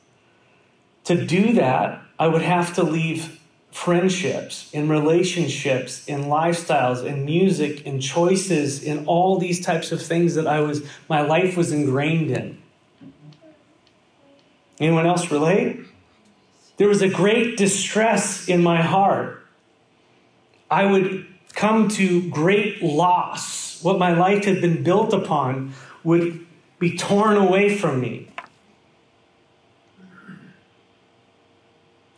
To 1.04 1.24
do 1.24 1.52
that, 1.54 2.00
I 2.18 2.28
would 2.28 2.42
have 2.42 2.74
to 2.74 2.82
leave 2.82 3.40
friendships, 3.76 4.70
in 4.72 4.88
relationships, 4.88 6.06
in 6.06 6.24
lifestyles, 6.24 7.04
in 7.04 7.26
music, 7.26 7.82
in 7.82 8.00
choices, 8.00 8.82
in 8.82 9.04
all 9.06 9.38
these 9.38 9.64
types 9.64 9.92
of 9.92 10.00
things 10.00 10.34
that 10.34 10.46
I 10.46 10.60
was 10.60 10.82
my 11.10 11.20
life 11.20 11.56
was 11.56 11.72
ingrained 11.72 12.30
in. 12.30 12.62
Anyone 14.80 15.06
else 15.06 15.30
relate? 15.30 15.80
There 16.78 16.88
was 16.88 17.02
a 17.02 17.08
great 17.08 17.56
distress 17.56 18.48
in 18.48 18.62
my 18.62 18.82
heart. 18.82 19.45
I 20.70 20.84
would 20.84 21.26
come 21.54 21.88
to 21.88 22.28
great 22.30 22.82
loss. 22.82 23.82
What 23.82 23.98
my 23.98 24.12
life 24.12 24.44
had 24.44 24.60
been 24.60 24.82
built 24.82 25.12
upon 25.12 25.72
would 26.04 26.46
be 26.78 26.96
torn 26.96 27.36
away 27.36 27.76
from 27.76 28.00
me. 28.00 28.28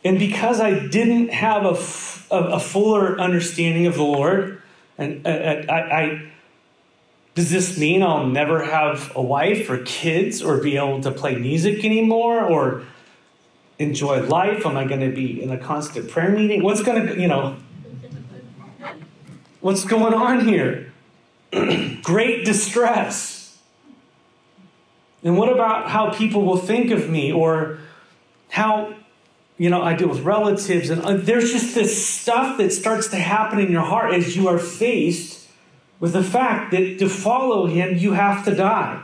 And 0.03 0.17
because 0.17 0.61
I 0.61 0.87
didn't 0.87 1.29
have 1.29 1.65
a, 1.65 1.71
f- 1.71 2.27
a 2.31 2.59
fuller 2.59 3.19
understanding 3.19 3.85
of 3.85 3.95
the 3.95 4.03
Lord, 4.03 4.61
and 4.97 5.25
uh, 5.25 5.29
uh, 5.29 5.65
I, 5.69 5.73
I, 5.75 6.31
does 7.35 7.51
this 7.51 7.77
mean 7.77 8.01
I'll 8.01 8.25
never 8.25 8.63
have 8.63 9.11
a 9.15 9.21
wife 9.21 9.69
or 9.69 9.79
kids 9.79 10.41
or 10.41 10.57
be 10.57 10.77
able 10.77 11.01
to 11.01 11.11
play 11.11 11.35
music 11.35 11.83
anymore 11.83 12.43
or 12.43 12.83
enjoy 13.77 14.21
life? 14.23 14.65
Am 14.65 14.77
I 14.77 14.85
going 14.85 15.01
to 15.01 15.13
be 15.13 15.41
in 15.41 15.51
a 15.51 15.57
constant 15.57 16.09
prayer 16.09 16.29
meeting? 16.29 16.63
What's 16.63 16.81
going 16.81 17.07
to, 17.07 17.19
you 17.19 17.27
know, 17.27 17.57
what's 19.61 19.85
going 19.85 20.13
on 20.13 20.45
here? 20.45 20.91
Great 22.03 22.45
distress. 22.45 23.57
And 25.23 25.37
what 25.37 25.51
about 25.51 25.89
how 25.89 26.11
people 26.11 26.43
will 26.43 26.57
think 26.57 26.91
of 26.91 27.09
me 27.09 27.31
or 27.31 27.79
how 28.49 28.95
you 29.59 29.69
know, 29.69 29.81
I 29.81 29.93
deal 29.93 30.07
with 30.07 30.21
relatives, 30.21 30.89
and 30.89 31.01
uh, 31.01 31.17
there's 31.17 31.51
just 31.51 31.75
this 31.75 32.07
stuff 32.07 32.57
that 32.59 32.71
starts 32.71 33.09
to 33.09 33.17
happen 33.17 33.59
in 33.59 33.69
your 33.69 33.81
heart 33.81 34.13
as 34.13 34.33
you 34.33 34.47
are 34.47 34.57
faced 34.57 35.49
with 35.99 36.13
the 36.13 36.23
fact 36.23 36.71
that 36.71 36.97
to 36.99 37.09
follow 37.09 37.65
him, 37.65 37.97
you 37.97 38.13
have 38.13 38.45
to 38.45 38.55
die. 38.55 39.03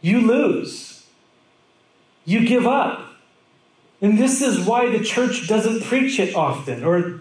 You 0.00 0.22
lose. 0.22 1.04
You 2.24 2.46
give 2.46 2.66
up. 2.66 3.14
And 4.00 4.18
this 4.18 4.40
is 4.40 4.66
why 4.66 4.88
the 4.88 5.04
church 5.04 5.46
doesn't 5.46 5.84
preach 5.84 6.18
it 6.18 6.34
often, 6.34 6.82
or 6.82 7.20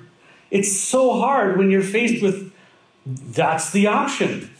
it's 0.54 0.72
so 0.72 1.20
hard 1.20 1.58
when 1.58 1.72
you're 1.72 1.82
faced 1.82 2.22
with 2.22 2.54
that's 3.06 3.72
the 3.72 3.88
option. 3.88 4.52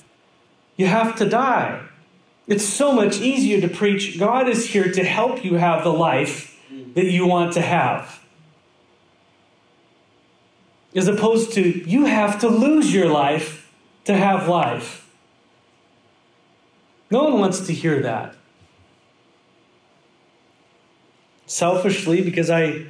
You 0.76 0.88
have 0.88 1.16
to 1.18 1.30
die. 1.30 1.84
It's 2.48 2.66
so 2.66 2.92
much 2.92 3.22
easier 3.22 3.62
to 3.62 3.68
preach 3.68 4.20
God 4.20 4.50
is 4.50 4.72
here 4.72 4.92
to 4.92 5.04
help 5.04 5.46
you 5.46 5.54
have 5.56 5.84
the 5.84 5.94
life 5.94 6.60
that 6.96 7.06
you 7.06 7.28
want 7.28 7.54
to 7.54 7.62
have. 7.62 8.24
As 10.96 11.08
opposed 11.08 11.54
to 11.54 11.88
you 11.88 12.06
have 12.06 12.40
to 12.42 12.50
lose 12.50 12.92
your 12.92 13.08
life 13.08 13.72
to 14.06 14.18
have 14.18 14.48
life. 14.48 15.08
No 17.12 17.26
one 17.26 17.40
wants 17.40 17.68
to 17.68 17.74
hear 17.74 18.02
that. 18.02 18.36
Selfishly, 21.46 22.24
because 22.24 22.50
I 22.50 22.88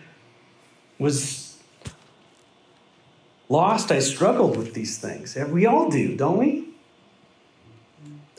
was 0.97 1.42
lost, 3.53 3.91
I 3.91 3.99
struggled 3.99 4.57
with 4.57 4.73
these 4.73 4.97
things. 4.97 5.35
We 5.35 5.67
all 5.67 5.89
do, 5.89 6.15
don't 6.15 6.37
we? 6.37 6.67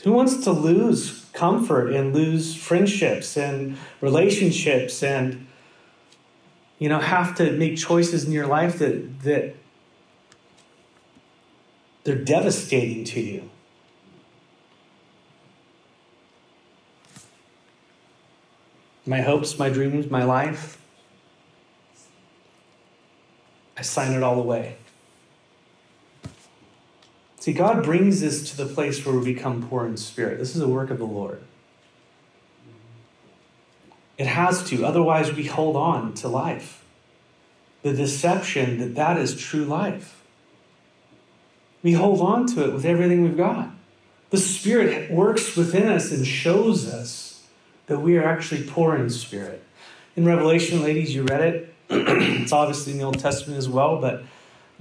Who 0.02 0.12
wants 0.12 0.42
to 0.44 0.50
lose 0.50 1.25
comfort 1.33 1.92
and 1.92 2.12
lose 2.12 2.54
friendships 2.56 3.37
and 3.37 3.78
relationships 4.00 5.02
and 5.02 5.47
you 6.78 6.88
know 6.88 6.99
have 6.99 7.35
to 7.37 7.52
make 7.52 7.76
choices 7.76 8.25
in 8.25 8.33
your 8.33 8.47
life 8.47 8.78
that 8.78 9.23
that 9.23 9.54
they're 12.04 12.25
devastating 12.37 13.04
to 13.04 13.21
you 13.21 13.50
my 19.06 19.23
hopes 19.23 19.59
my 19.59 19.68
dreams 19.68 20.11
my 20.11 20.23
life 20.23 20.78
i 23.76 23.83
sign 23.83 24.12
it 24.12 24.23
all 24.23 24.38
away 24.38 24.76
see 27.44 27.52
god 27.52 27.84
brings 27.84 28.22
us 28.22 28.50
to 28.50 28.56
the 28.56 28.66
place 28.66 29.04
where 29.04 29.14
we 29.14 29.34
become 29.34 29.66
poor 29.68 29.86
in 29.86 29.96
spirit 29.96 30.38
this 30.38 30.54
is 30.56 30.62
a 30.62 30.68
work 30.68 30.90
of 30.90 30.98
the 30.98 31.04
lord 31.04 31.42
It 34.16 34.26
has 34.26 34.62
to, 34.70 34.84
otherwise, 34.84 35.32
we 35.32 35.44
hold 35.44 35.76
on 35.76 36.14
to 36.14 36.28
life. 36.28 36.84
The 37.82 37.92
deception 37.92 38.78
that 38.78 38.94
that 38.94 39.18
is 39.18 39.36
true 39.36 39.64
life. 39.64 40.22
We 41.82 41.92
hold 41.92 42.20
on 42.20 42.46
to 42.48 42.64
it 42.64 42.72
with 42.72 42.84
everything 42.84 43.22
we've 43.22 43.36
got. 43.36 43.70
The 44.30 44.38
Spirit 44.38 45.10
works 45.10 45.56
within 45.56 45.88
us 45.88 46.10
and 46.10 46.26
shows 46.26 46.88
us 46.88 47.44
that 47.86 48.00
we 48.00 48.16
are 48.16 48.24
actually 48.24 48.62
poor 48.62 48.96
in 48.96 49.10
spirit. 49.10 49.62
In 50.16 50.24
Revelation, 50.24 50.82
ladies, 50.82 51.14
you 51.14 51.24
read 51.24 51.40
it. 51.42 51.74
it's 51.90 52.52
obviously 52.52 52.92
in 52.92 52.98
the 52.98 53.04
Old 53.04 53.18
Testament 53.18 53.58
as 53.58 53.68
well, 53.68 54.00
but 54.00 54.22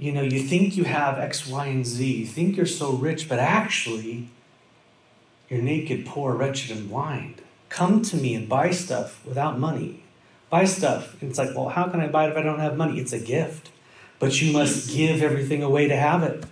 you 0.04 0.12
know, 0.12 0.20
you 0.20 0.40
think 0.40 0.76
you 0.76 0.84
have 0.84 1.18
X, 1.18 1.46
Y, 1.46 1.64
and 1.64 1.86
Z. 1.86 2.04
You 2.04 2.26
think 2.26 2.58
you're 2.58 2.66
so 2.66 2.92
rich, 2.92 3.26
but 3.26 3.38
actually, 3.38 4.28
you're 5.48 5.62
naked, 5.62 6.04
poor, 6.04 6.34
wretched, 6.34 6.76
and 6.76 6.90
blind. 6.90 7.40
Come 7.70 8.02
to 8.02 8.16
me 8.18 8.34
and 8.34 8.46
buy 8.46 8.70
stuff 8.70 9.24
without 9.24 9.58
money. 9.58 10.02
Buy 10.50 10.66
stuff. 10.66 11.18
And 11.22 11.30
it's 11.30 11.38
like, 11.38 11.56
well, 11.56 11.70
how 11.70 11.88
can 11.88 12.00
I 12.00 12.08
buy 12.08 12.26
it 12.26 12.32
if 12.32 12.36
I 12.36 12.42
don't 12.42 12.58
have 12.58 12.76
money? 12.76 13.00
It's 13.00 13.14
a 13.14 13.18
gift. 13.18 13.70
But 14.18 14.42
you 14.42 14.52
must 14.52 14.94
give 14.94 15.22
everything 15.22 15.62
away 15.62 15.88
to 15.88 15.96
have 15.96 16.22
it. 16.22 16.44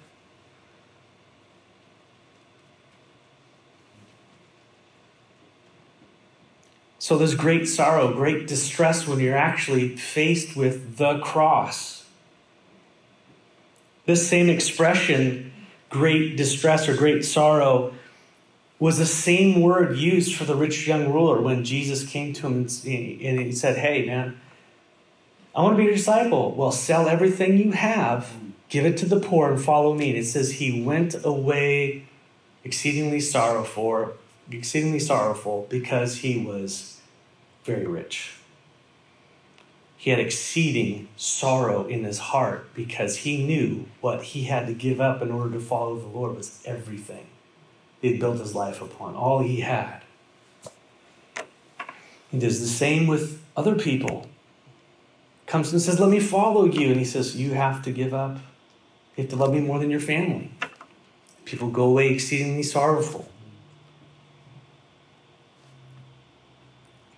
So 6.99 7.18
there's 7.18 7.35
great 7.35 7.68
sorrow, 7.68 8.14
great 8.14 8.47
distress 8.47 9.06
when 9.06 9.21
you're 9.21 9.37
actually 9.37 9.94
faced 9.97 10.56
with 10.56 10.97
the 10.97 11.18
cross. 11.18 12.01
This 14.04 14.28
same 14.28 14.49
expression, 14.49 15.52
great 15.88 16.37
distress 16.37 16.88
or 16.88 16.97
great 16.97 17.25
sorrow, 17.25 17.94
was 18.78 18.99
the 18.99 19.06
same 19.06 19.61
word 19.61 19.97
used 19.97 20.35
for 20.35 20.44
the 20.44 20.56
rich 20.56 20.88
young 20.88 21.12
ruler 21.12 21.40
when 21.40 21.64
Jesus 21.64 22.04
came 22.04 22.32
to 22.32 22.49
him 22.49 22.54
and 22.62 23.40
he 23.40 23.52
said, 23.52 23.78
Hey, 23.78 24.04
man, 24.04 24.40
I 25.54 25.62
want 25.62 25.75
to 25.75 25.76
be 25.76 25.85
your 25.85 25.92
disciple. 25.92 26.52
Well, 26.52 26.73
sell 26.73 27.09
everything 27.09 27.59
you 27.59 27.73
have, 27.73 28.32
give 28.68 28.85
it 28.85 28.97
to 28.99 29.06
the 29.06 29.21
poor, 29.21 29.52
and 29.52 29.62
follow 29.62 29.94
me. 29.94 30.11
And 30.11 30.18
it 30.18 30.25
says 30.25 30.52
he 30.52 30.82
went 30.82 31.14
away 31.25 32.06
exceedingly 32.64 33.21
sorrowful, 33.21 34.14
exceedingly 34.50 34.99
sorrowful 34.99 35.66
because 35.71 36.18
he 36.18 36.44
was 36.44 37.00
very 37.64 37.87
rich. 37.87 38.35
He 40.02 40.11
had 40.11 40.18
exceeding 40.18 41.06
sorrow 41.14 41.87
in 41.87 42.02
his 42.02 42.18
heart 42.18 42.75
because 42.75 43.18
he 43.18 43.47
knew 43.47 43.87
what 44.00 44.21
he 44.25 44.42
had 44.47 44.66
to 44.66 44.73
give 44.73 45.00
up 45.00 45.23
in 45.23 45.30
order 45.30 45.52
to 45.52 45.61
follow 45.61 45.97
the 45.97 46.09
Lord 46.09 46.37
was 46.37 46.61
everything 46.66 47.28
he 48.00 48.11
had 48.11 48.18
built 48.18 48.40
his 48.40 48.52
life 48.52 48.82
upon, 48.82 49.14
all 49.14 49.44
he 49.44 49.61
had. 49.61 50.02
He 52.32 52.40
does 52.40 52.59
the 52.59 52.66
same 52.66 53.06
with 53.06 53.44
other 53.56 53.76
people. 53.76 54.26
Comes 55.47 55.71
and 55.71 55.80
says, 55.80 56.00
Let 56.00 56.11
me 56.11 56.18
follow 56.18 56.64
you. 56.64 56.88
And 56.88 56.99
he 56.99 57.04
says, 57.04 57.37
You 57.37 57.54
have 57.54 57.80
to 57.82 57.92
give 57.92 58.12
up. 58.12 58.38
You 59.14 59.23
have 59.23 59.30
to 59.30 59.37
love 59.37 59.54
me 59.54 59.61
more 59.61 59.78
than 59.78 59.88
your 59.88 60.00
family. 60.00 60.50
People 61.44 61.71
go 61.71 61.85
away 61.85 62.09
exceedingly 62.09 62.64
sorrowful. 62.64 63.28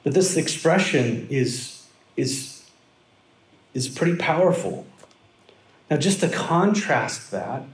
But 0.02 0.12
this 0.12 0.36
expression 0.36 1.26
is, 1.30 1.86
is, 2.14 2.53
is 3.74 3.88
pretty 3.88 4.16
powerful. 4.16 4.86
Now, 5.90 5.98
just 5.98 6.20
to 6.20 6.28
contrast 6.28 7.30
that, 7.30 7.64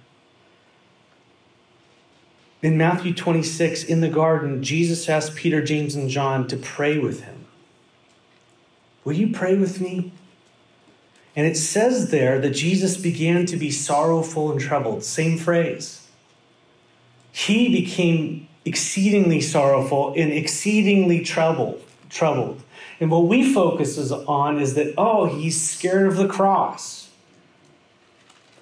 in 2.62 2.76
Matthew 2.76 3.14
26, 3.14 3.84
in 3.84 4.00
the 4.00 4.08
garden, 4.08 4.62
Jesus 4.62 5.08
asked 5.08 5.34
Peter, 5.34 5.62
James, 5.62 5.94
and 5.94 6.10
John 6.10 6.48
to 6.48 6.56
pray 6.56 6.98
with 6.98 7.22
him. 7.22 7.46
Will 9.04 9.14
you 9.14 9.32
pray 9.32 9.56
with 9.56 9.80
me? 9.80 10.12
And 11.34 11.46
it 11.46 11.56
says 11.56 12.10
there 12.10 12.38
that 12.40 12.50
Jesus 12.50 12.96
began 12.96 13.46
to 13.46 13.56
be 13.56 13.70
sorrowful 13.70 14.50
and 14.50 14.60
troubled. 14.60 15.04
Same 15.04 15.38
phrase. 15.38 16.06
He 17.32 17.72
became 17.72 18.48
exceedingly 18.64 19.40
sorrowful 19.40 20.12
and 20.16 20.32
exceedingly 20.32 21.24
troubled. 21.24 21.82
Troubled. 22.10 22.62
And 23.00 23.10
what 23.10 23.24
we 23.24 23.52
focus 23.52 23.98
on 24.12 24.60
is 24.60 24.74
that, 24.74 24.94
oh, 24.98 25.24
he's 25.24 25.58
scared 25.58 26.06
of 26.06 26.16
the 26.16 26.28
cross. 26.28 27.08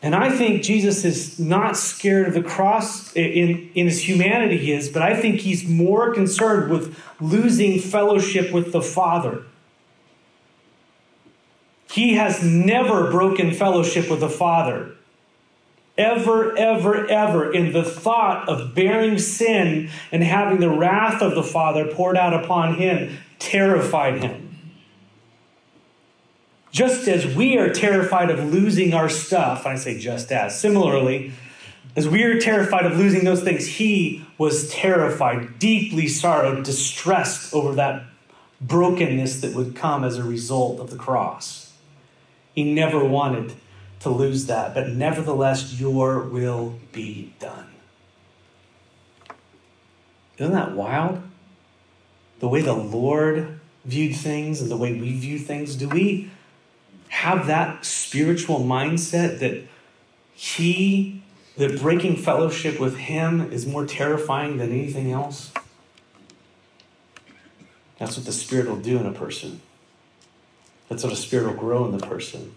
And 0.00 0.14
I 0.14 0.30
think 0.30 0.62
Jesus 0.62 1.04
is 1.04 1.40
not 1.40 1.76
scared 1.76 2.28
of 2.28 2.34
the 2.34 2.42
cross 2.42 3.12
in, 3.16 3.68
in 3.74 3.86
his 3.86 4.08
humanity, 4.08 4.56
he 4.56 4.72
is, 4.72 4.88
but 4.88 5.02
I 5.02 5.20
think 5.20 5.40
he's 5.40 5.68
more 5.68 6.14
concerned 6.14 6.70
with 6.70 6.96
losing 7.20 7.80
fellowship 7.80 8.52
with 8.52 8.70
the 8.70 8.80
Father. 8.80 9.42
He 11.90 12.14
has 12.14 12.44
never 12.44 13.10
broken 13.10 13.52
fellowship 13.52 14.08
with 14.08 14.20
the 14.20 14.28
Father. 14.28 14.94
Ever, 15.96 16.56
ever, 16.56 17.10
ever, 17.10 17.52
in 17.52 17.72
the 17.72 17.82
thought 17.82 18.48
of 18.48 18.72
bearing 18.76 19.18
sin 19.18 19.90
and 20.12 20.22
having 20.22 20.60
the 20.60 20.70
wrath 20.70 21.20
of 21.22 21.34
the 21.34 21.42
Father 21.42 21.92
poured 21.92 22.16
out 22.16 22.32
upon 22.32 22.76
him, 22.76 23.18
terrified 23.38 24.22
him. 24.22 24.72
Just 26.70 27.08
as 27.08 27.34
we 27.34 27.58
are 27.58 27.72
terrified 27.72 28.30
of 28.30 28.52
losing 28.52 28.94
our 28.94 29.08
stuff, 29.08 29.66
I 29.66 29.76
say 29.76 29.98
just 29.98 30.30
as, 30.30 30.60
similarly, 30.60 31.32
as 31.96 32.08
we 32.08 32.22
are 32.24 32.38
terrified 32.38 32.86
of 32.86 32.96
losing 32.96 33.24
those 33.24 33.42
things, 33.42 33.66
he 33.66 34.24
was 34.36 34.70
terrified, 34.70 35.58
deeply 35.58 36.06
sorrowed, 36.06 36.64
distressed 36.64 37.52
over 37.52 37.74
that 37.74 38.04
brokenness 38.60 39.40
that 39.40 39.54
would 39.54 39.74
come 39.74 40.04
as 40.04 40.16
a 40.16 40.22
result 40.22 40.78
of 40.78 40.90
the 40.90 40.96
cross. 40.96 41.72
He 42.54 42.72
never 42.72 43.04
wanted 43.04 43.54
to 44.00 44.10
lose 44.10 44.46
that, 44.46 44.74
but 44.74 44.90
nevertheless, 44.90 45.80
your 45.80 46.20
will 46.20 46.78
be 46.92 47.34
done. 47.40 47.66
Isn't 50.38 50.52
that 50.52 50.72
wild? 50.72 51.22
The 52.40 52.48
way 52.48 52.62
the 52.62 52.72
Lord 52.72 53.58
viewed 53.84 54.16
things 54.16 54.60
and 54.60 54.70
the 54.70 54.76
way 54.76 54.92
we 54.92 55.18
view 55.18 55.38
things. 55.38 55.74
Do 55.74 55.88
we 55.88 56.30
have 57.08 57.46
that 57.46 57.84
spiritual 57.84 58.60
mindset 58.60 59.40
that 59.40 59.64
he, 60.34 61.22
that 61.56 61.80
breaking 61.80 62.16
fellowship 62.16 62.78
with 62.78 62.96
him 62.96 63.52
is 63.52 63.66
more 63.66 63.86
terrifying 63.86 64.58
than 64.58 64.70
anything 64.70 65.10
else? 65.10 65.50
That's 67.98 68.16
what 68.16 68.26
the 68.26 68.32
Spirit 68.32 68.68
will 68.68 68.76
do 68.76 68.98
in 68.98 69.06
a 69.06 69.12
person. 69.12 69.60
That's 70.88 71.02
what 71.02 71.12
a 71.12 71.16
Spirit 71.16 71.46
will 71.46 71.60
grow 71.60 71.84
in 71.86 71.96
the 71.96 72.06
person. 72.06 72.54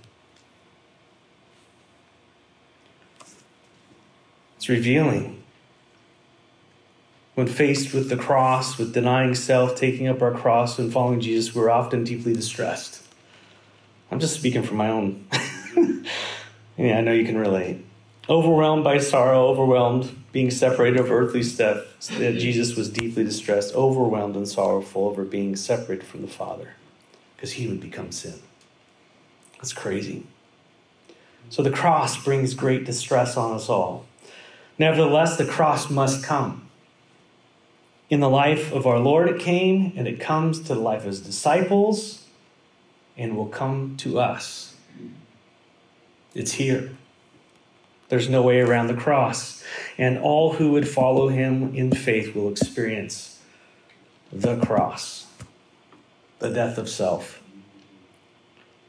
It's 4.58 4.70
revealing. 4.70 5.41
When 7.34 7.48
faced 7.48 7.94
with 7.94 8.10
the 8.10 8.18
cross, 8.18 8.78
with 8.78 8.94
denying 8.94 9.36
self, 9.36 9.76
taking 9.76 10.08
up 10.08 10.22
our 10.22 10.34
cross, 10.34 10.78
and 10.78 10.92
following 10.92 11.22
Jesus, 11.22 11.56
we're 11.56 11.70
often 11.70 12.04
deeply 12.04 12.34
distressed. 12.34 13.02
I'm 14.12 14.20
just 14.20 14.36
speaking 14.36 14.64
from 14.64 14.78
my 14.78 14.90
own. 14.90 15.26
yeah, 16.78 16.98
I 16.98 17.02
know 17.02 17.14
you 17.14 17.26
can 17.26 17.38
relate. 17.38 17.86
Overwhelmed 18.30 18.84
by 18.84 18.98
sorrow, 18.98 19.48
overwhelmed, 19.48 20.16
being 20.32 20.52
separated 20.52 21.00
of 21.00 21.12
earthly 21.12 21.44
stuff, 21.44 21.86
Jesus 22.10 22.76
was 22.76 22.90
deeply 22.90 23.24
distressed, 23.24 23.74
overwhelmed 23.76 24.36
and 24.36 24.48
sorrowful 24.48 25.06
over 25.06 25.24
being 25.24 25.56
separated 25.56 26.06
from 26.06 26.22
the 26.22 26.28
Father 26.28 26.76
because 27.36 27.54
he 27.54 27.68
would 27.68 27.82
become 27.82 28.12
sin. 28.12 28.40
That's 29.58 29.74
crazy. 29.74 30.26
So 31.50 31.64
the 31.64 31.72
cross 31.72 32.24
brings 32.24 32.54
great 32.54 32.86
distress 32.86 33.36
on 33.36 33.54
us 33.54 33.68
all. 33.68 34.06
Nevertheless, 34.78 35.38
the 35.38 35.46
cross 35.46 35.90
must 35.90 36.24
come. 36.24 36.70
In 38.12 38.20
the 38.20 38.30
life 38.30 38.74
of 38.74 38.86
our 38.86 39.00
Lord, 39.00 39.30
it 39.30 39.40
came, 39.40 39.94
and 39.96 40.06
it 40.06 40.20
comes 40.20 40.60
to 40.60 40.76
the 40.76 40.82
life 40.82 41.00
of 41.00 41.06
his 41.06 41.22
disciples 41.22 42.26
and 43.18 43.38
will 43.38 43.48
come 43.48 43.96
to 44.00 44.20
us. 44.20 44.76
It's 46.36 46.52
here. 46.52 46.92
There's 48.10 48.28
no 48.28 48.42
way 48.42 48.60
around 48.60 48.88
the 48.88 48.96
cross. 48.96 49.64
And 49.98 50.18
all 50.18 50.54
who 50.54 50.74
would 50.74 50.90
follow 50.90 51.30
him 51.30 51.74
in 51.74 51.92
faith 51.92 52.36
will 52.36 52.52
experience 52.52 53.40
the 54.30 54.58
cross, 54.58 55.28
the 56.40 56.50
death 56.50 56.78
of 56.78 56.90
self. 56.90 57.42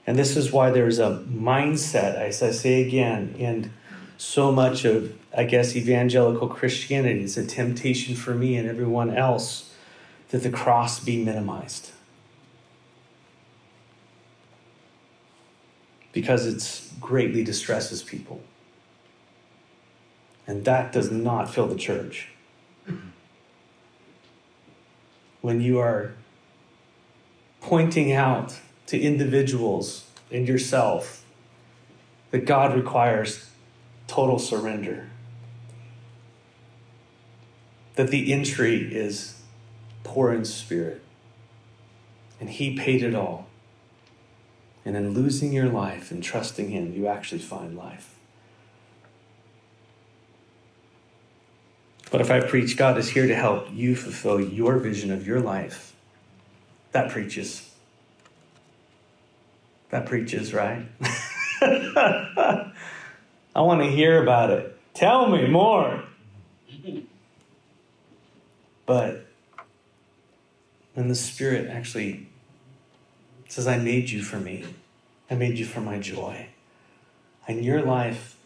And 0.05 0.19
this 0.19 0.37
is 0.37 0.51
why 0.51 0.71
there's 0.71 0.99
a 0.99 1.25
mindset, 1.31 2.17
as 2.17 2.43
I 2.43 2.51
say 2.51 2.83
again, 2.83 3.37
in 3.39 3.73
so 4.19 4.51
much 4.51 4.85
of, 4.85 5.17
I 5.37 5.45
guess, 5.45 5.75
evangelical 5.75 6.49
Christianity. 6.49 7.25
It's 7.25 7.37
a 7.37 7.47
temptation 7.47 8.15
for 8.15 8.35
me 8.35 8.57
and 8.57 8.69
everyone 8.69 9.17
else 9.17 9.73
that 10.31 10.43
the 10.43 10.51
cross 10.51 11.01
be 11.01 11.23
minimized. 11.23 11.93
because 16.13 16.47
it 16.47 17.01
greatly 17.01 17.43
distresses 17.43 18.03
people. 18.03 18.41
And 20.47 20.65
that 20.65 20.93
does 20.93 21.11
not 21.11 21.53
fill 21.53 21.67
the 21.67 21.77
church. 21.77 22.29
When 25.41 25.61
you 25.61 25.79
are 25.79 26.13
pointing 27.61 28.13
out 28.13 28.59
to 28.87 29.01
individuals 29.01 30.07
and 30.31 30.47
yourself 30.47 31.25
that 32.31 32.45
God 32.45 32.75
requires 32.75 33.51
total 34.07 34.39
surrender. 34.39 35.09
That 37.95 38.09
the 38.09 38.33
entry 38.33 38.95
is 38.95 39.41
poor 40.05 40.33
in 40.33 40.45
spirit. 40.45 41.03
And 42.41 42.51
He 42.51 42.77
paid 42.77 43.03
it 43.03 43.15
all. 43.15 43.47
And 44.85 44.97
in 44.97 45.15
losing 45.15 45.53
your 45.53 45.69
life 45.69 46.11
and 46.11 46.23
trusting 46.23 46.71
Him, 46.71 46.93
you 46.93 47.07
actually 47.07 47.41
find 47.41 47.77
life. 47.77 48.15
But 52.11 52.21
if 52.21 52.31
I 52.31 52.41
preach 52.41 52.77
God 52.77 52.99
is 52.99 53.09
here 53.09 53.27
to 53.27 53.35
help 53.35 53.69
you 53.73 53.97
fulfill 53.97 54.39
your 54.39 54.77
vision 54.77 55.11
of 55.11 55.27
your 55.27 55.41
life, 55.41 55.95
that 56.93 57.11
preaches. 57.11 57.71
That 59.89 60.05
preaches, 60.05 60.53
right? 60.53 60.87
I 61.63 62.71
want 63.57 63.83
to 63.83 63.91
hear 63.91 64.23
about 64.23 64.51
it. 64.51 64.79
Tell 64.95 65.29
me 65.29 65.47
more. 65.47 66.05
But 68.87 69.27
when 70.95 71.09
the 71.09 71.15
Spirit 71.15 71.71
actually 71.71 72.29
says, 73.49 73.67
I 73.67 73.79
made 73.79 74.11
you 74.11 74.23
for 74.23 74.39
me, 74.39 74.65
I 75.31 75.35
made 75.35 75.59
you 75.59 75.65
for 75.65 75.81
my 75.81 75.99
joy. 75.99 76.49
And 77.47 77.65
your 77.65 77.83
life, 77.83 78.37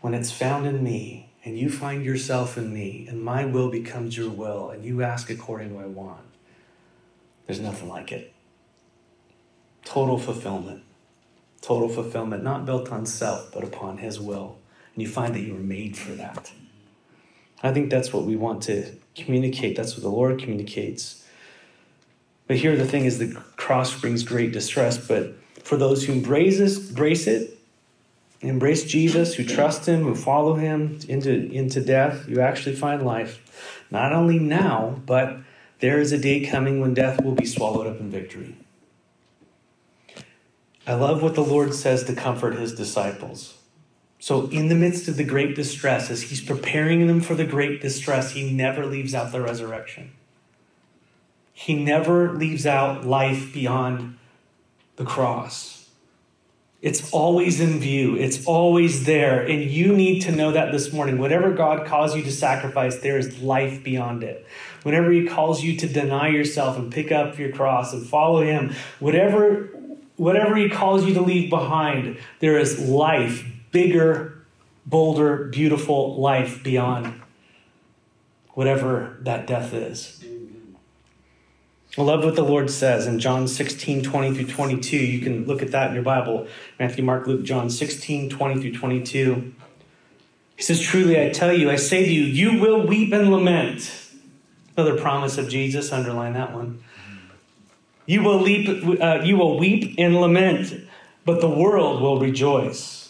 when 0.00 0.14
it's 0.14 0.32
found 0.32 0.66
in 0.66 0.82
me, 0.82 1.30
and 1.44 1.58
you 1.58 1.70
find 1.70 2.04
yourself 2.04 2.58
in 2.58 2.72
me, 2.72 3.06
and 3.08 3.22
my 3.22 3.44
will 3.44 3.70
becomes 3.70 4.16
your 4.16 4.30
will, 4.30 4.70
and 4.70 4.84
you 4.84 5.02
ask 5.02 5.30
according 5.30 5.68
to 5.68 5.74
what 5.76 5.84
I 5.84 5.88
want, 5.88 6.26
there's 7.46 7.60
nothing 7.60 7.88
like 7.88 8.10
it. 8.10 8.32
Total 9.84 10.18
fulfillment. 10.18 10.82
Total 11.60 11.88
fulfillment, 11.88 12.42
not 12.42 12.66
built 12.66 12.90
on 12.90 13.06
self, 13.06 13.52
but 13.52 13.62
upon 13.62 13.98
His 13.98 14.18
will. 14.18 14.58
And 14.94 15.02
you 15.02 15.08
find 15.08 15.34
that 15.34 15.40
you 15.40 15.54
were 15.54 15.60
made 15.60 15.96
for 15.96 16.12
that. 16.12 16.52
I 17.62 17.72
think 17.72 17.90
that's 17.90 18.12
what 18.12 18.24
we 18.24 18.34
want 18.34 18.62
to 18.64 18.96
communicate. 19.16 19.76
That's 19.76 19.94
what 19.94 20.02
the 20.02 20.10
Lord 20.10 20.38
communicates. 20.38 21.24
But 22.46 22.58
here 22.58 22.76
the 22.76 22.86
thing 22.86 23.04
is 23.04 23.18
the 23.18 23.34
cross 23.56 23.98
brings 24.00 24.22
great 24.22 24.52
distress, 24.52 24.98
but 24.98 25.34
for 25.64 25.76
those 25.76 26.04
who 26.04 26.12
embrace, 26.12 26.60
embrace 26.60 27.26
it, 27.26 27.58
embrace 28.40 28.84
Jesus, 28.84 29.34
who 29.34 29.44
trust 29.44 29.86
Him, 29.86 30.02
who 30.02 30.14
follow 30.14 30.54
Him 30.54 31.00
into, 31.08 31.50
into 31.50 31.80
death, 31.80 32.28
you 32.28 32.40
actually 32.40 32.76
find 32.76 33.02
life. 33.02 33.42
Not 33.90 34.12
only 34.12 34.38
now, 34.38 35.00
but 35.06 35.38
there 35.80 35.98
is 35.98 36.12
a 36.12 36.18
day 36.18 36.46
coming 36.46 36.80
when 36.80 36.94
death 36.94 37.22
will 37.22 37.34
be 37.34 37.46
swallowed 37.46 37.86
up 37.86 38.00
in 38.00 38.10
victory. 38.10 38.56
I 40.86 40.94
love 40.94 41.20
what 41.20 41.34
the 41.34 41.44
Lord 41.44 41.74
says 41.74 42.04
to 42.04 42.14
comfort 42.14 42.54
His 42.54 42.74
disciples. 42.74 43.55
So, 44.26 44.48
in 44.48 44.66
the 44.66 44.74
midst 44.74 45.06
of 45.06 45.16
the 45.16 45.22
great 45.22 45.54
distress, 45.54 46.10
as 46.10 46.22
He's 46.22 46.40
preparing 46.40 47.06
them 47.06 47.20
for 47.20 47.36
the 47.36 47.44
great 47.44 47.80
distress, 47.80 48.32
He 48.32 48.50
never 48.50 48.84
leaves 48.84 49.14
out 49.14 49.30
the 49.30 49.40
resurrection. 49.40 50.10
He 51.52 51.74
never 51.74 52.32
leaves 52.32 52.66
out 52.66 53.06
life 53.06 53.54
beyond 53.54 54.18
the 54.96 55.04
cross. 55.04 55.90
It's 56.82 57.08
always 57.12 57.60
in 57.60 57.78
view. 57.78 58.16
It's 58.16 58.44
always 58.46 59.06
there. 59.06 59.42
And 59.42 59.62
you 59.62 59.94
need 59.94 60.22
to 60.22 60.32
know 60.32 60.50
that 60.50 60.72
this 60.72 60.92
morning. 60.92 61.18
Whatever 61.18 61.52
God 61.52 61.86
calls 61.86 62.16
you 62.16 62.24
to 62.24 62.32
sacrifice, 62.32 62.96
there 62.96 63.18
is 63.18 63.40
life 63.40 63.84
beyond 63.84 64.24
it. 64.24 64.44
Whenever 64.82 65.12
He 65.12 65.24
calls 65.24 65.62
you 65.62 65.76
to 65.76 65.86
deny 65.86 66.30
yourself 66.30 66.76
and 66.76 66.92
pick 66.92 67.12
up 67.12 67.38
your 67.38 67.52
cross 67.52 67.92
and 67.92 68.04
follow 68.04 68.42
Him, 68.42 68.74
whatever, 68.98 69.68
whatever 70.16 70.56
He 70.56 70.68
calls 70.68 71.04
you 71.04 71.14
to 71.14 71.22
leave 71.22 71.48
behind, 71.48 72.18
there 72.40 72.58
is 72.58 72.88
life, 72.88 73.52
bigger, 73.76 74.38
bolder, 74.86 75.48
beautiful 75.48 76.18
life 76.18 76.62
beyond 76.64 77.20
whatever 78.54 79.18
that 79.20 79.46
death 79.46 79.74
is. 79.74 80.24
I 81.98 82.00
love 82.00 82.24
what 82.24 82.36
the 82.36 82.42
Lord 82.42 82.70
says 82.70 83.06
in 83.06 83.18
John 83.18 83.46
16, 83.46 84.02
20 84.02 84.34
through 84.34 84.46
22. 84.46 84.96
You 84.96 85.20
can 85.20 85.44
look 85.44 85.60
at 85.60 85.72
that 85.72 85.88
in 85.88 85.94
your 85.94 86.02
Bible 86.02 86.46
Matthew, 86.78 87.04
Mark, 87.04 87.26
Luke, 87.26 87.44
John 87.44 87.68
16, 87.68 88.30
20 88.30 88.62
through 88.62 88.72
22. 88.72 89.52
He 90.56 90.62
says, 90.62 90.80
Truly 90.80 91.20
I 91.20 91.28
tell 91.28 91.52
you, 91.52 91.70
I 91.70 91.76
say 91.76 92.02
to 92.06 92.10
you, 92.10 92.22
you 92.22 92.58
will 92.58 92.86
weep 92.86 93.12
and 93.12 93.30
lament. 93.30 94.10
Another 94.74 94.98
promise 94.98 95.36
of 95.36 95.50
Jesus, 95.50 95.92
underline 95.92 96.32
that 96.32 96.54
one. 96.54 96.82
You 98.06 98.22
will, 98.22 98.40
leap, 98.40 99.02
uh, 99.02 99.20
you 99.22 99.36
will 99.36 99.58
weep 99.58 99.96
and 99.98 100.18
lament, 100.18 100.72
but 101.26 101.42
the 101.42 101.50
world 101.50 102.00
will 102.00 102.18
rejoice. 102.18 103.05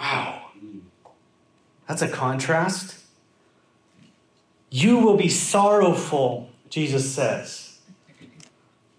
Wow. 0.00 0.50
That's 1.86 2.02
a 2.02 2.08
contrast. 2.08 2.96
You 4.70 4.98
will 4.98 5.16
be 5.16 5.28
sorrowful 5.28 6.50
Jesus 6.70 7.12
says. 7.12 7.78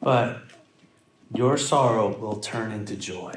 But 0.02 0.42
your 1.34 1.58
sorrow 1.58 2.10
will 2.16 2.40
turn 2.40 2.72
into 2.72 2.96
joy. 2.96 3.34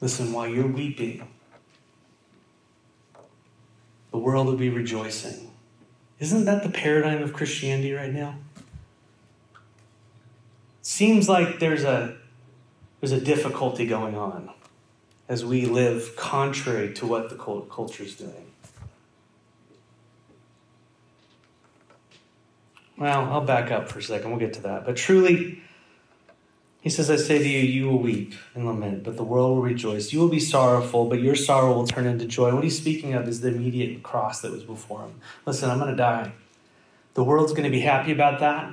Listen, 0.00 0.32
while 0.32 0.48
you're 0.48 0.66
weeping, 0.66 1.26
the 4.10 4.18
world 4.18 4.46
will 4.46 4.56
be 4.56 4.68
rejoicing. 4.68 5.50
Isn't 6.18 6.44
that 6.44 6.62
the 6.62 6.70
paradigm 6.70 7.22
of 7.22 7.32
Christianity 7.32 7.92
right 7.92 8.12
now? 8.12 8.36
Seems 10.82 11.28
like 11.28 11.60
there's 11.60 11.84
a 11.84 12.16
there's 13.00 13.12
a 13.12 13.20
difficulty 13.20 13.86
going 13.86 14.16
on 14.16 14.50
as 15.28 15.44
we 15.44 15.66
live 15.66 16.16
contrary 16.16 16.92
to 16.94 17.06
what 17.06 17.28
the 17.28 17.36
culture 17.36 18.02
is 18.02 18.16
doing. 18.16 18.52
Well, 22.96 23.26
I'll 23.26 23.44
back 23.44 23.70
up 23.70 23.88
for 23.88 24.00
a 24.00 24.02
second. 24.02 24.30
We'll 24.30 24.40
get 24.40 24.54
to 24.54 24.62
that. 24.62 24.84
But 24.84 24.96
truly, 24.96 25.62
he 26.80 26.90
says, 26.90 27.10
I 27.10 27.16
say 27.16 27.38
to 27.38 27.48
you, 27.48 27.60
you 27.60 27.86
will 27.86 27.98
weep 27.98 28.34
and 28.54 28.66
lament, 28.66 29.04
but 29.04 29.16
the 29.16 29.22
world 29.22 29.56
will 29.56 29.62
rejoice. 29.62 30.12
You 30.12 30.18
will 30.18 30.28
be 30.28 30.40
sorrowful, 30.40 31.06
but 31.06 31.20
your 31.20 31.36
sorrow 31.36 31.74
will 31.74 31.86
turn 31.86 32.06
into 32.06 32.24
joy. 32.24 32.52
What 32.54 32.64
he's 32.64 32.78
speaking 32.78 33.14
of 33.14 33.28
is 33.28 33.40
the 33.40 33.48
immediate 33.48 34.02
cross 34.02 34.40
that 34.40 34.50
was 34.50 34.64
before 34.64 35.02
him. 35.02 35.20
Listen, 35.46 35.70
I'm 35.70 35.78
going 35.78 35.90
to 35.90 35.96
die. 35.96 36.32
The 37.14 37.22
world's 37.22 37.52
going 37.52 37.64
to 37.64 37.70
be 37.70 37.80
happy 37.80 38.10
about 38.10 38.40
that. 38.40 38.72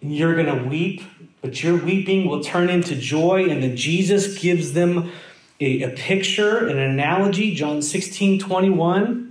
You're 0.00 0.34
going 0.34 0.58
to 0.58 0.64
weep, 0.68 1.02
but 1.42 1.62
your 1.62 1.76
weeping 1.76 2.26
will 2.26 2.42
turn 2.42 2.70
into 2.70 2.96
joy. 2.96 3.48
And 3.48 3.62
then 3.62 3.76
Jesus 3.76 4.38
gives 4.38 4.72
them 4.72 5.10
a, 5.60 5.82
a 5.82 5.90
picture, 5.90 6.66
an 6.66 6.78
analogy, 6.78 7.54
John 7.54 7.82
16 7.82 8.40
21 8.40 9.30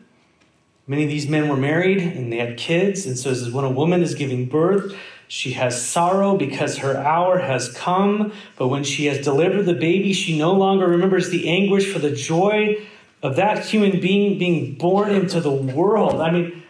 Many 0.89 1.03
of 1.03 1.09
these 1.09 1.29
men 1.29 1.47
were 1.47 1.55
married 1.55 1.99
and 1.99 2.33
they 2.33 2.37
had 2.37 2.57
kids. 2.57 3.05
And 3.05 3.15
so, 3.15 3.31
when 3.51 3.63
a 3.63 3.69
woman 3.69 4.01
is 4.01 4.15
giving 4.15 4.47
birth, 4.47 4.97
she 5.27 5.51
has 5.51 5.85
sorrow 5.87 6.35
because 6.35 6.79
her 6.79 6.97
hour 6.97 7.37
has 7.37 7.71
come. 7.71 8.33
But 8.57 8.69
when 8.69 8.83
she 8.83 9.05
has 9.05 9.23
delivered 9.23 9.67
the 9.67 9.75
baby, 9.75 10.13
she 10.13 10.35
no 10.35 10.51
longer 10.51 10.87
remembers 10.87 11.29
the 11.29 11.47
anguish 11.47 11.93
for 11.93 11.99
the 11.99 12.09
joy 12.09 12.87
of 13.21 13.35
that 13.35 13.67
human 13.67 13.99
being 13.99 14.39
being 14.39 14.73
born 14.79 15.11
into 15.11 15.39
the 15.39 15.51
world. 15.51 16.21
I 16.21 16.31
mean, 16.31 16.63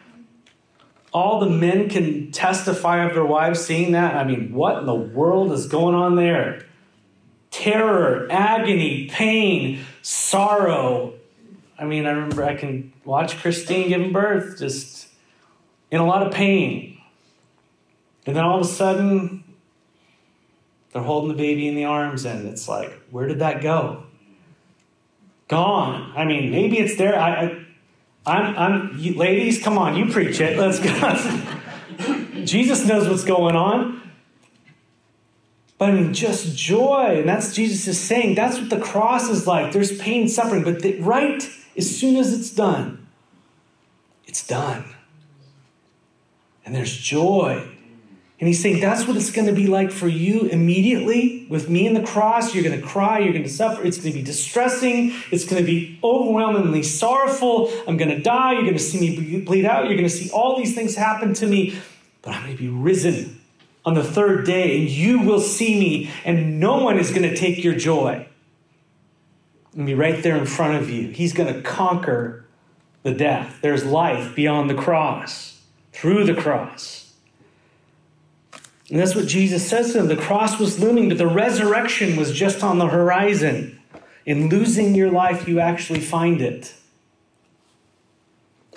all 1.11 1.39
the 1.39 1.49
men 1.49 1.89
can 1.89 2.31
testify 2.31 3.05
of 3.05 3.13
their 3.13 3.25
wives 3.25 3.63
seeing 3.63 3.93
that. 3.93 4.15
I 4.15 4.23
mean, 4.23 4.53
what 4.53 4.79
in 4.79 4.85
the 4.85 4.95
world 4.95 5.51
is 5.51 5.67
going 5.67 5.95
on 5.95 6.15
there? 6.15 6.65
Terror, 7.51 8.27
agony, 8.29 9.07
pain, 9.09 9.83
sorrow, 10.01 11.19
I 11.79 11.85
mean, 11.85 12.05
I 12.05 12.11
remember 12.11 12.43
I 12.43 12.55
can 12.55 12.91
watch 13.05 13.37
Christine 13.37 13.87
giving 13.87 14.11
birth 14.11 14.59
just 14.59 15.07
in 15.89 16.01
a 16.01 16.05
lot 16.05 16.27
of 16.27 16.33
pain. 16.33 16.99
And 18.25 18.35
then 18.35 18.43
all 18.43 18.59
of 18.59 18.65
a 18.65 18.69
sudden, 18.69 19.45
they're 20.91 21.01
holding 21.01 21.29
the 21.29 21.41
baby 21.41 21.67
in 21.69 21.75
the 21.75 21.85
arms, 21.85 22.25
and 22.25 22.47
it's 22.47 22.67
like, 22.67 22.91
where 23.11 23.27
did 23.27 23.39
that 23.39 23.61
go? 23.61 24.03
Gone. 25.47 26.11
I 26.17 26.25
mean, 26.25 26.51
maybe 26.51 26.79
it's 26.79 26.97
there. 26.97 27.17
I, 27.17 27.43
I 27.43 27.65
I'm, 28.29 28.57
I'm, 28.57 28.97
you, 28.97 29.15
ladies, 29.15 29.61
come 29.61 29.77
on, 29.77 29.95
you 29.95 30.11
preach 30.11 30.39
it. 30.39 30.57
Let's 30.57 30.79
go. 30.79 32.43
Jesus 32.45 32.85
knows 32.85 33.09
what's 33.09 33.23
going 33.23 33.55
on. 33.55 34.01
But 35.79 35.89
I 35.89 35.93
mean, 35.93 36.13
just 36.13 36.55
joy. 36.55 37.19
And 37.19 37.29
that's 37.29 37.55
Jesus 37.55 37.87
is 37.87 37.99
saying. 37.99 38.35
That's 38.35 38.59
what 38.59 38.69
the 38.69 38.79
cross 38.79 39.29
is 39.29 39.47
like. 39.47 39.73
There's 39.73 39.97
pain, 39.97 40.27
suffering, 40.27 40.63
but 40.63 40.81
the, 40.81 40.99
right 41.01 41.41
as 41.75 41.97
soon 41.97 42.17
as 42.17 42.33
it's 42.33 42.51
done, 42.51 43.07
it's 44.25 44.45
done. 44.45 44.83
And 46.65 46.75
there's 46.75 46.95
joy. 46.95 47.67
And 48.39 48.47
he's 48.47 48.61
saying 48.61 48.79
that's 48.79 49.05
what 49.05 49.17
it's 49.17 49.31
going 49.31 49.47
to 49.47 49.53
be 49.53 49.67
like 49.67 49.91
for 49.91 50.07
you 50.07 50.43
immediately 50.43 51.45
with 51.49 51.69
me 51.69 51.85
in 51.85 51.93
the 51.93 52.03
cross. 52.03 52.55
You're 52.55 52.63
going 52.63 52.79
to 52.79 52.85
cry, 52.85 53.19
you're 53.19 53.33
going 53.33 53.43
to 53.43 53.49
suffer. 53.49 53.83
It's 53.83 53.97
going 53.97 54.13
to 54.13 54.17
be 54.17 54.23
distressing, 54.23 55.13
it's 55.29 55.45
going 55.45 55.61
to 55.61 55.65
be 55.65 55.99
overwhelmingly 56.03 56.83
sorrowful. 56.83 57.69
I'm 57.85 57.97
going 57.97 58.11
to 58.11 58.21
die, 58.21 58.53
you're 58.53 58.61
going 58.61 58.73
to 58.73 58.79
see 58.79 58.99
me 58.99 59.41
bleed 59.41 59.65
out, 59.65 59.85
you're 59.85 59.97
going 59.97 60.07
to 60.07 60.15
see 60.15 60.29
all 60.31 60.57
these 60.57 60.73
things 60.73 60.95
happen 60.95 61.33
to 61.35 61.47
me, 61.47 61.77
but 62.21 62.33
I'm 62.33 62.43
going 62.43 62.55
to 62.55 62.63
be 62.63 62.69
risen 62.69 63.41
on 63.85 63.93
the 63.93 64.03
third 64.03 64.45
day, 64.45 64.79
and 64.79 64.89
you 64.89 65.21
will 65.21 65.39
see 65.39 65.79
me, 65.79 66.11
and 66.23 66.59
no 66.59 66.83
one 66.83 66.97
is 66.97 67.09
going 67.11 67.23
to 67.23 67.35
take 67.35 67.63
your 67.63 67.75
joy. 67.75 68.27
And 69.73 69.85
be 69.85 69.95
right 69.95 70.21
there 70.21 70.35
in 70.35 70.45
front 70.45 70.81
of 70.81 70.89
you. 70.89 71.09
He's 71.09 71.33
going 71.33 71.53
to 71.53 71.61
conquer 71.61 72.45
the 73.03 73.13
death. 73.13 73.59
There's 73.61 73.85
life 73.85 74.35
beyond 74.35 74.69
the 74.69 74.75
cross, 74.75 75.61
through 75.93 76.25
the 76.25 76.33
cross. 76.33 76.98
And 78.89 78.99
that's 78.99 79.15
what 79.15 79.27
Jesus 79.27 79.67
says 79.67 79.91
to 79.91 79.99
them. 79.99 80.07
The 80.07 80.15
cross 80.15 80.59
was 80.59 80.79
looming, 80.79 81.09
but 81.09 81.17
the 81.17 81.27
resurrection 81.27 82.15
was 82.15 82.31
just 82.31 82.63
on 82.63 82.79
the 82.79 82.87
horizon. 82.87 83.79
In 84.25 84.49
losing 84.49 84.95
your 84.95 85.11
life, 85.11 85.47
you 85.47 85.59
actually 85.59 85.99
find 85.99 86.41
it. 86.41 86.73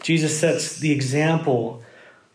Jesus 0.03 0.39
sets 0.39 0.79
the 0.79 0.91
example 0.91 1.83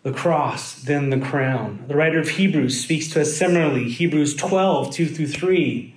the 0.03 0.13
cross, 0.13 0.75
then 0.83 1.09
the 1.09 1.19
crown. 1.19 1.83
The 1.87 1.95
writer 1.95 2.19
of 2.19 2.29
Hebrews 2.29 2.81
speaks 2.81 3.09
to 3.09 3.21
us 3.21 3.35
similarly, 3.35 3.89
Hebrews 3.89 4.35
12, 4.35 4.93
2 4.93 5.05
through 5.07 5.27
3, 5.27 5.95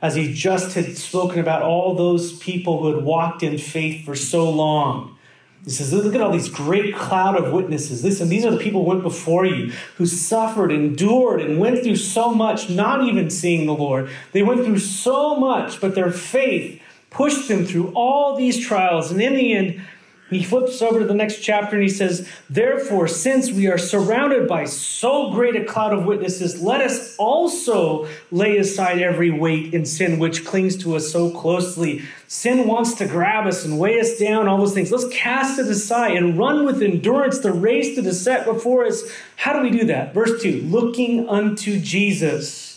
as 0.00 0.14
he 0.14 0.32
just 0.32 0.74
had 0.74 0.96
spoken 0.96 1.40
about 1.40 1.60
all 1.60 1.94
those 1.94 2.38
people 2.38 2.80
who 2.80 2.94
had 2.94 3.04
walked 3.04 3.42
in 3.42 3.58
faith 3.58 4.04
for 4.04 4.14
so 4.14 4.48
long. 4.48 5.18
He 5.64 5.70
says, 5.70 5.92
Look 5.92 6.14
at 6.14 6.20
all 6.20 6.32
these 6.32 6.48
great 6.48 6.94
cloud 6.94 7.36
of 7.36 7.52
witnesses. 7.52 8.02
Listen, 8.02 8.28
these 8.28 8.44
are 8.44 8.50
the 8.50 8.56
people 8.56 8.82
who 8.82 8.88
went 8.88 9.02
before 9.02 9.44
you, 9.44 9.72
who 9.96 10.06
suffered, 10.06 10.72
endured, 10.72 11.40
and 11.40 11.58
went 11.58 11.82
through 11.82 11.96
so 11.96 12.32
much, 12.32 12.70
not 12.70 13.06
even 13.06 13.28
seeing 13.28 13.66
the 13.66 13.74
Lord. 13.74 14.08
They 14.32 14.42
went 14.42 14.64
through 14.64 14.78
so 14.78 15.36
much, 15.36 15.80
but 15.80 15.94
their 15.94 16.10
faith 16.10 16.80
pushed 17.10 17.48
them 17.48 17.66
through 17.66 17.92
all 17.94 18.36
these 18.36 18.58
trials. 18.58 19.10
And 19.10 19.20
in 19.20 19.34
the 19.34 19.52
end, 19.52 19.82
he 20.30 20.44
flips 20.44 20.80
over 20.80 21.00
to 21.00 21.04
the 21.04 21.14
next 21.14 21.40
chapter 21.40 21.74
and 21.74 21.82
he 21.82 21.88
says, 21.88 22.28
Therefore, 22.48 23.08
since 23.08 23.50
we 23.50 23.66
are 23.66 23.78
surrounded 23.78 24.46
by 24.46 24.64
so 24.64 25.32
great 25.32 25.56
a 25.56 25.64
cloud 25.64 25.92
of 25.92 26.06
witnesses, 26.06 26.62
let 26.62 26.80
us 26.80 27.16
also 27.16 28.08
lay 28.30 28.56
aside 28.56 29.02
every 29.02 29.30
weight 29.30 29.74
and 29.74 29.86
sin 29.86 30.20
which 30.20 30.44
clings 30.44 30.76
to 30.78 30.94
us 30.94 31.10
so 31.10 31.30
closely. 31.30 32.02
Sin 32.28 32.68
wants 32.68 32.94
to 32.94 33.08
grab 33.08 33.48
us 33.48 33.64
and 33.64 33.78
weigh 33.80 33.98
us 33.98 34.18
down, 34.18 34.46
all 34.46 34.58
those 34.58 34.72
things. 34.72 34.92
Let's 34.92 35.08
cast 35.08 35.58
it 35.58 35.66
aside 35.66 36.12
and 36.12 36.38
run 36.38 36.64
with 36.64 36.80
endurance 36.80 37.40
the 37.40 37.52
race 37.52 37.96
that 37.96 38.06
is 38.06 38.22
set 38.22 38.44
before 38.44 38.86
us. 38.86 39.02
How 39.34 39.52
do 39.52 39.62
we 39.62 39.70
do 39.70 39.84
that? 39.86 40.14
Verse 40.14 40.40
2 40.40 40.62
looking 40.62 41.28
unto 41.28 41.80
Jesus 41.80 42.69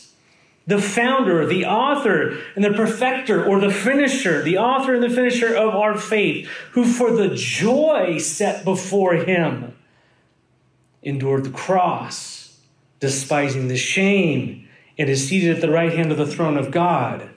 the 0.66 0.82
founder, 0.82 1.46
the 1.46 1.66
author, 1.66 2.38
and 2.56 2.64
the 2.64 2.72
perfecter, 2.72 3.46
or 3.46 3.60
the 3.60 3.72
finisher, 3.72 4.42
the 4.42 4.58
author 4.58 4.94
and 4.94 5.04
the 5.04 5.10
finisher 5.10 5.54
of 5.54 5.76
our 5.76 5.98
faith, 5.98 6.48
who 6.72 6.86
for 6.86 7.12
the 7.12 7.36
joy 7.36 8.18
set 8.18 8.64
before 8.64 9.16
him 9.16 9.76
endured 11.02 11.44
the 11.44 11.50
cross, 11.50 12.58
despising 13.00 13.68
the 13.68 13.76
shame, 13.76 14.68
and 14.98 15.10
is 15.10 15.28
seated 15.28 15.56
at 15.56 15.62
the 15.62 15.72
right 15.72 15.94
hand 15.94 16.12
of 16.12 16.18
the 16.18 16.28
throne 16.28 16.58
of 16.58 16.72
God. 16.72 17.30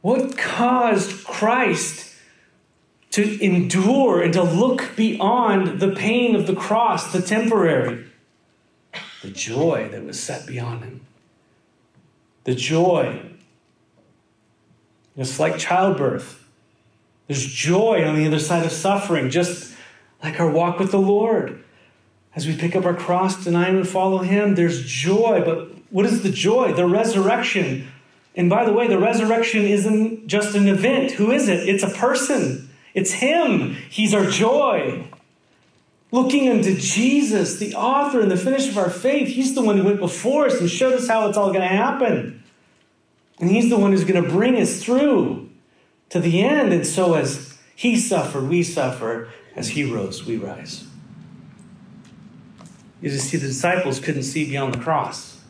What 0.00 0.38
caused 0.38 1.24
Christ 1.24 2.14
to 3.10 3.44
endure 3.44 4.22
and 4.22 4.32
to 4.32 4.42
look 4.42 4.96
beyond 4.96 5.80
the 5.80 5.90
pain 5.90 6.34
of 6.34 6.46
the 6.46 6.54
cross, 6.54 7.12
the 7.12 7.20
temporary? 7.20 8.06
The 9.22 9.30
joy 9.30 9.88
that 9.90 10.04
was 10.04 10.20
set 10.20 10.46
beyond 10.46 10.84
him. 10.84 11.00
The 12.44 12.54
joy. 12.54 13.22
It's 15.16 15.38
like 15.38 15.58
childbirth. 15.58 16.46
There's 17.26 17.44
joy 17.44 18.04
on 18.04 18.16
the 18.16 18.26
other 18.26 18.38
side 18.38 18.64
of 18.64 18.72
suffering, 18.72 19.30
just 19.30 19.74
like 20.22 20.40
our 20.40 20.50
walk 20.50 20.78
with 20.78 20.90
the 20.90 20.98
Lord. 20.98 21.62
As 22.34 22.46
we 22.46 22.56
pick 22.56 22.74
up 22.74 22.84
our 22.84 22.94
cross, 22.94 23.44
deny 23.44 23.68
and 23.68 23.86
follow 23.86 24.18
Him, 24.18 24.54
there's 24.54 24.84
joy. 24.84 25.42
But 25.44 25.70
what 25.90 26.06
is 26.06 26.22
the 26.22 26.30
joy? 26.30 26.72
The 26.72 26.86
resurrection. 26.86 27.88
And 28.34 28.48
by 28.48 28.64
the 28.64 28.72
way, 28.72 28.86
the 28.86 28.98
resurrection 28.98 29.64
isn't 29.64 30.26
just 30.26 30.54
an 30.54 30.68
event. 30.68 31.12
Who 31.12 31.30
is 31.32 31.48
it? 31.48 31.68
It's 31.68 31.82
a 31.82 31.90
person. 31.90 32.70
It's 32.94 33.12
Him. 33.12 33.74
He's 33.90 34.14
our 34.14 34.26
joy. 34.26 35.09
Looking 36.12 36.48
unto 36.48 36.76
Jesus, 36.76 37.58
the 37.58 37.74
author 37.74 38.20
and 38.20 38.30
the 38.30 38.36
finisher 38.36 38.70
of 38.70 38.78
our 38.78 38.90
faith. 38.90 39.28
He's 39.28 39.54
the 39.54 39.62
one 39.62 39.78
who 39.78 39.84
went 39.84 40.00
before 40.00 40.46
us 40.46 40.60
and 40.60 40.68
showed 40.68 40.94
us 40.94 41.06
how 41.06 41.28
it's 41.28 41.38
all 41.38 41.48
going 41.48 41.60
to 41.60 41.68
happen. 41.68 42.42
And 43.38 43.50
He's 43.50 43.70
the 43.70 43.78
one 43.78 43.92
who's 43.92 44.04
going 44.04 44.22
to 44.22 44.28
bring 44.28 44.56
us 44.56 44.82
through 44.82 45.50
to 46.08 46.20
the 46.20 46.42
end. 46.42 46.72
And 46.72 46.86
so, 46.86 47.14
as 47.14 47.58
He 47.76 47.96
suffered, 47.96 48.48
we 48.48 48.62
suffer. 48.62 49.30
As 49.54 49.70
He 49.70 49.84
rose, 49.84 50.24
we 50.26 50.36
rise. 50.36 50.84
You 53.00 53.10
just 53.10 53.28
see, 53.28 53.36
the 53.36 53.46
disciples 53.46 54.00
couldn't 54.00 54.24
see 54.24 54.44
beyond 54.44 54.74
the 54.74 54.78
cross. 54.78 55.40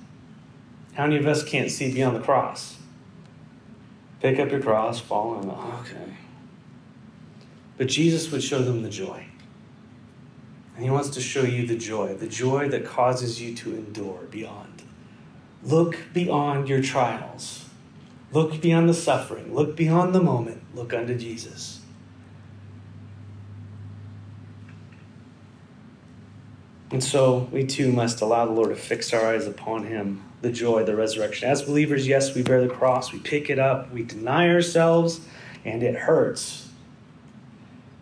How 0.95 1.05
many 1.05 1.17
of 1.17 1.27
us 1.27 1.43
can't 1.43 1.71
see 1.71 1.93
beyond 1.93 2.17
the 2.17 2.21
cross? 2.21 2.77
Pick 4.21 4.39
up 4.39 4.51
your 4.51 4.61
cross, 4.61 5.01
follow 5.01 5.41
Him. 5.41 5.51
Okay. 5.51 6.17
But 7.79 7.89
Jesus 7.89 8.31
would 8.31 8.43
show 8.43 8.61
them 8.61 8.83
the 8.83 8.91
joy. 8.91 9.30
And 10.81 10.87
he 10.87 10.91
wants 10.91 11.11
to 11.11 11.21
show 11.21 11.43
you 11.43 11.67
the 11.67 11.77
joy, 11.77 12.15
the 12.15 12.27
joy 12.27 12.71
that 12.71 12.87
causes 12.87 13.39
you 13.39 13.55
to 13.55 13.75
endure 13.75 14.23
beyond. 14.31 14.83
Look 15.63 15.99
beyond 16.15 16.71
your 16.71 16.81
trials. 16.81 17.67
Look 18.33 18.63
beyond 18.63 18.89
the 18.89 18.95
suffering. 18.95 19.55
Look 19.55 19.77
beyond 19.77 20.15
the 20.15 20.23
moment. 20.23 20.63
Look 20.75 20.95
unto 20.95 21.19
Jesus. 21.19 21.83
And 26.91 27.05
so 27.05 27.51
we 27.53 27.67
too 27.67 27.93
must 27.93 28.23
allow 28.23 28.47
the 28.47 28.53
Lord 28.53 28.71
to 28.71 28.75
fix 28.75 29.13
our 29.13 29.35
eyes 29.35 29.47
upon 29.47 29.85
Him, 29.85 30.25
the 30.41 30.51
joy, 30.51 30.85
the 30.85 30.97
resurrection. 30.97 31.47
As 31.51 31.61
believers, 31.61 32.09
yes, 32.09 32.35
we 32.35 32.41
bear 32.43 32.63
the 32.63 32.73
cross, 32.73 33.13
we 33.13 33.19
pick 33.19 33.51
it 33.51 33.59
up, 33.59 33.93
we 33.93 34.03
deny 34.03 34.49
ourselves, 34.49 35.21
and 35.63 35.83
it 35.83 35.95
hurts. 35.95 36.70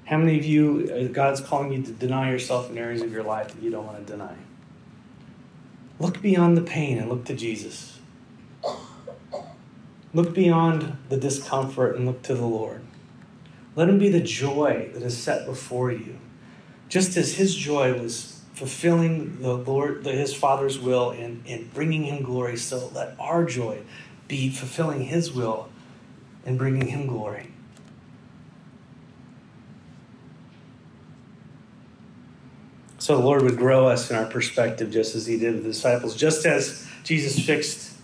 How 0.09 0.17
many 0.17 0.39
of 0.39 0.45
you, 0.47 0.91
uh, 0.91 1.13
God's 1.13 1.43
calling 1.43 1.71
you 1.71 1.83
to 1.83 1.93
deny 1.93 2.31
yourself 2.31 2.71
in 2.71 2.79
areas 2.79 3.03
of 3.03 3.13
your 3.13 3.23
life 3.23 3.49
that 3.49 3.63
you 3.63 3.71
don't 3.71 3.85
want 3.85 3.99
to 3.99 4.11
deny? 4.11 4.35
Look 6.01 6.23
beyond 6.23 6.57
the 6.57 6.63
pain 6.63 6.97
and 6.97 7.11
look 7.11 7.27
to 7.27 7.35
Jesus. 7.35 7.99
Look 10.15 10.33
beyond 10.33 10.97
the 11.11 11.19
discomfort 11.19 11.95
and 11.97 12.07
look 12.07 12.23
to 12.23 12.35
the 12.35 12.47
Lord. 12.47 12.81
Let 13.77 13.91
Him 13.91 13.99
be 13.99 14.09
the 14.09 14.23
joy 14.23 14.89
that 14.95 15.03
is 15.03 15.15
set 15.15 15.45
before 15.45 15.93
you. 15.93 16.19
Just 16.89 17.19
as 17.19 17.35
His 17.35 17.55
joy 17.55 17.93
was 17.93 18.41
fulfilling 18.55 19.43
the 19.43 19.59
Lord, 19.59 20.07
His 20.07 20.33
Father's 20.35 20.79
will 20.79 21.11
and, 21.11 21.45
and 21.47 21.71
bringing 21.75 22.05
Him 22.05 22.23
glory, 22.23 22.57
so 22.57 22.91
let 22.95 23.15
our 23.21 23.45
joy 23.45 23.83
be 24.27 24.49
fulfilling 24.49 25.03
His 25.03 25.33
will 25.33 25.69
and 26.47 26.57
bringing 26.57 26.87
Him 26.87 27.07
glory. 27.07 27.49
So 33.09 33.17
the 33.17 33.25
Lord 33.25 33.41
would 33.41 33.57
grow 33.57 33.87
us 33.87 34.11
in 34.11 34.17
our 34.17 34.27
perspective 34.27 34.91
just 34.91 35.15
as 35.15 35.25
He 35.25 35.39
did 35.39 35.57
the 35.57 35.63
disciples. 35.63 36.15
Just 36.15 36.45
as 36.45 36.87
Jesus 37.05 37.43
fixed 37.43 37.97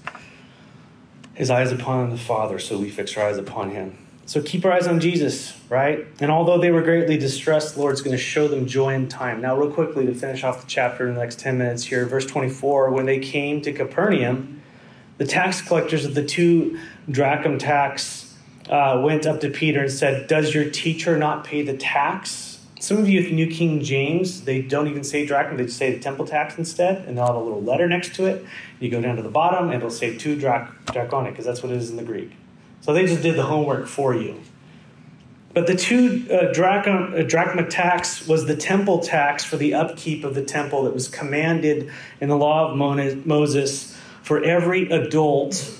His 1.35 1.51
eyes 1.51 1.73
upon 1.73 2.09
the 2.09 2.17
Father, 2.17 2.59
so 2.59 2.79
we 2.79 2.89
fix 2.89 3.15
our 3.19 3.29
eyes 3.29 3.37
upon 3.37 3.73
Him. 3.73 3.99
So 4.25 4.41
keep 4.41 4.65
our 4.65 4.73
eyes 4.73 4.87
on 4.87 5.01
Jesus, 5.01 5.61
right? 5.69 6.07
And 6.21 6.31
although 6.31 6.57
they 6.57 6.71
were 6.71 6.81
greatly 6.81 7.19
distressed, 7.19 7.75
the 7.75 7.83
Lord's 7.83 8.01
going 8.01 8.17
to 8.17 8.23
show 8.23 8.49
them 8.49 8.65
joy 8.65 8.95
in 8.95 9.11
time. 9.11 9.43
Now, 9.43 9.55
real 9.55 9.71
quickly 9.71 10.07
to 10.07 10.15
finish 10.15 10.43
off 10.43 10.63
the 10.63 10.67
chapter 10.67 11.07
in 11.07 11.13
the 11.13 11.21
next 11.21 11.39
10 11.39 11.59
minutes 11.59 11.85
here, 11.85 12.07
verse 12.07 12.25
24 12.25 12.91
when 12.91 13.05
they 13.05 13.19
came 13.19 13.61
to 13.61 13.75
Capernaum, 13.75 14.63
the 15.19 15.27
tax 15.27 15.61
collectors 15.61 16.07
of 16.07 16.15
the 16.15 16.25
two 16.25 16.81
drachm 17.11 17.59
tax 17.59 18.35
uh, 18.71 18.99
went 19.05 19.27
up 19.27 19.43
to 19.43 19.51
Peter 19.51 19.83
and 19.83 19.93
said, 19.93 20.29
Does 20.29 20.55
your 20.55 20.71
teacher 20.71 21.19
not 21.19 21.45
pay 21.45 21.61
the 21.61 21.77
tax? 21.77 22.54
Some 22.85 22.99
of 22.99 23.09
you 23.09 23.23
with 23.23 23.33
New 23.33 23.47
King 23.47 23.83
James, 23.83 24.43
they 24.43 24.61
don't 24.61 24.89
even 24.89 25.05
say 25.05 25.25
drachma, 25.25 25.57
they 25.57 25.65
just 25.65 25.79
say 25.79 25.95
the 25.95 26.01
temple 26.01 26.27
tax 26.27 26.59
instead, 26.59 27.09
and 27.09 27.17
they'll 27.17 27.29
have 27.29 27.35
a 27.35 27.39
little 27.39 27.63
letter 27.63 27.89
next 27.89 28.15
to 28.17 28.27
it. 28.27 28.45
You 28.79 28.91
go 28.91 29.01
down 29.01 29.17
to 29.17 29.23
the 29.23 29.31
bottom, 29.31 29.71
and 29.71 29.77
it'll 29.77 29.89
say 29.89 30.19
two 30.19 30.37
drach- 30.37 30.71
draconic, 30.93 31.33
because 31.33 31.47
that's 31.47 31.63
what 31.63 31.73
it 31.73 31.79
is 31.79 31.89
in 31.89 31.97
the 31.97 32.03
Greek. 32.03 32.33
So 32.83 32.93
they 32.93 33.07
just 33.07 33.23
did 33.23 33.37
the 33.37 33.45
homework 33.45 33.87
for 33.87 34.15
you. 34.15 34.39
But 35.55 35.67
the 35.67 35.75
two 35.75 36.27
uh, 36.31 36.53
drachma, 36.53 37.21
uh, 37.21 37.23
drachma 37.23 37.71
tax 37.71 38.29
was 38.29 38.45
the 38.45 38.57
temple 38.57 38.99
tax 38.99 39.43
for 39.43 39.57
the 39.57 39.73
upkeep 39.73 40.23
of 40.23 40.35
the 40.35 40.45
temple 40.45 40.83
that 40.85 40.93
was 40.93 41.09
commanded 41.09 41.91
in 42.21 42.29
the 42.29 42.37
law 42.37 42.71
of 42.71 42.77
Moses 42.77 43.99
for 44.21 44.45
every 44.45 44.91
adult 44.91 45.75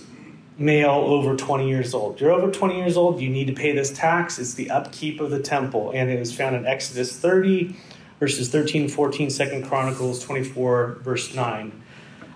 male 0.57 0.91
over 0.91 1.37
20 1.37 1.69
years 1.69 1.95
old. 1.95 2.21
You're 2.21 2.31
over 2.31 2.51
20 2.51 2.77
years 2.77 2.97
old, 2.97 3.21
you 3.21 3.29
need 3.29 3.47
to 3.47 3.53
pay 3.53 3.73
this 3.73 3.93
tax. 3.93 4.39
It's 4.39 4.55
the 4.55 4.71
upkeep 4.71 5.21
of 5.21 5.31
the 5.31 5.41
temple. 5.41 5.91
And 5.95 6.11
it 6.11 6.19
was 6.19 6.35
found 6.35 6.55
in 6.55 6.67
Exodus 6.67 7.17
30, 7.19 7.75
verses 8.21 8.49
13, 8.51 8.89
14, 8.89 9.31
2 9.31 9.63
Chronicles 9.67 10.23
24, 10.23 10.99
verse 11.03 11.35
9, 11.35 11.83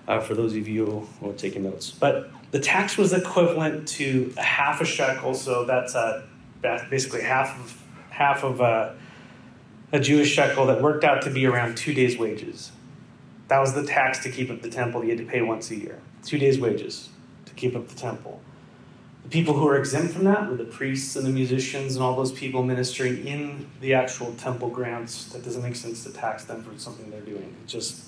uh, 0.08 0.20
for 0.20 0.34
those 0.34 0.56
of 0.56 0.66
you 0.66 1.08
who 1.20 1.30
are 1.30 1.34
taking 1.34 1.62
notes. 1.62 1.90
But 1.90 2.30
the 2.50 2.58
tax 2.58 2.96
was 2.96 3.12
equivalent 3.12 3.86
to 3.88 4.32
a 4.36 4.42
half 4.42 4.80
a 4.80 4.84
shekel, 4.84 5.34
so 5.34 5.64
that's 5.64 5.94
a, 5.94 6.24
basically 6.90 7.22
half 7.22 7.58
of, 7.60 7.82
half 8.10 8.42
of 8.42 8.60
a, 8.60 8.96
a 9.92 10.00
Jewish 10.00 10.32
shekel 10.32 10.66
that 10.66 10.82
worked 10.82 11.04
out 11.04 11.22
to 11.22 11.30
be 11.30 11.46
around 11.46 11.76
two 11.76 11.94
days' 11.94 12.18
wages. 12.18 12.72
That 13.46 13.60
was 13.60 13.74
the 13.74 13.86
tax 13.86 14.18
to 14.24 14.30
keep 14.30 14.50
up 14.50 14.60
the 14.60 14.68
temple 14.68 15.04
you 15.04 15.10
had 15.10 15.18
to 15.18 15.24
pay 15.24 15.40
once 15.40 15.70
a 15.70 15.76
year. 15.76 16.00
Two 16.24 16.36
days' 16.36 16.58
wages 16.58 17.10
keep 17.58 17.76
up 17.76 17.88
the 17.88 17.94
temple. 17.94 18.40
The 19.24 19.28
people 19.28 19.54
who 19.54 19.66
were 19.66 19.76
exempt 19.76 20.14
from 20.14 20.24
that 20.24 20.48
were 20.48 20.56
the 20.56 20.64
priests 20.64 21.16
and 21.16 21.26
the 21.26 21.30
musicians 21.30 21.96
and 21.96 22.02
all 22.02 22.16
those 22.16 22.32
people 22.32 22.62
ministering 22.62 23.26
in 23.26 23.68
the 23.80 23.92
actual 23.92 24.32
temple 24.34 24.70
grounds. 24.70 25.30
That 25.32 25.44
doesn't 25.44 25.62
make 25.62 25.76
sense 25.76 26.04
to 26.04 26.12
tax 26.12 26.44
them 26.44 26.62
for 26.62 26.78
something 26.78 27.10
they're 27.10 27.20
doing. 27.20 27.54
It 27.62 27.66
just, 27.66 28.06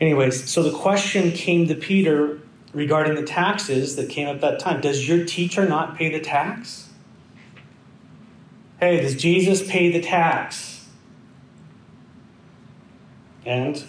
anyways. 0.00 0.48
So 0.48 0.62
the 0.62 0.76
question 0.76 1.32
came 1.32 1.66
to 1.66 1.74
Peter 1.74 2.40
regarding 2.72 3.16
the 3.16 3.24
taxes 3.24 3.96
that 3.96 4.08
came 4.08 4.28
up 4.28 4.40
that 4.42 4.60
time. 4.60 4.80
Does 4.80 5.08
your 5.08 5.24
teacher 5.24 5.66
not 5.68 5.96
pay 5.96 6.12
the 6.12 6.20
tax? 6.20 6.90
Hey, 8.78 9.00
does 9.00 9.16
Jesus 9.16 9.66
pay 9.66 9.90
the 9.90 10.00
tax? 10.00 10.86
And 13.46 13.82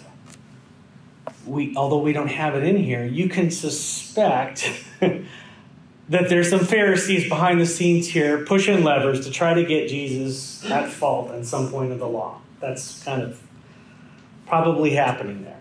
we, 1.48 1.74
although 1.76 2.00
we 2.00 2.12
don't 2.12 2.28
have 2.28 2.54
it 2.54 2.62
in 2.62 2.76
here, 2.76 3.04
you 3.04 3.28
can 3.28 3.50
suspect 3.50 4.70
that 5.00 6.28
there's 6.28 6.50
some 6.50 6.60
Pharisees 6.60 7.28
behind 7.28 7.60
the 7.60 7.66
scenes 7.66 8.08
here 8.08 8.44
pushing 8.44 8.84
levers 8.84 9.24
to 9.26 9.30
try 9.30 9.54
to 9.54 9.64
get 9.64 9.88
Jesus 9.88 10.64
at 10.70 10.90
fault 10.90 11.30
at 11.32 11.44
some 11.46 11.70
point 11.70 11.92
of 11.92 11.98
the 11.98 12.08
law. 12.08 12.40
That's 12.60 13.02
kind 13.04 13.22
of 13.22 13.40
probably 14.46 14.90
happening 14.90 15.44
there. 15.44 15.60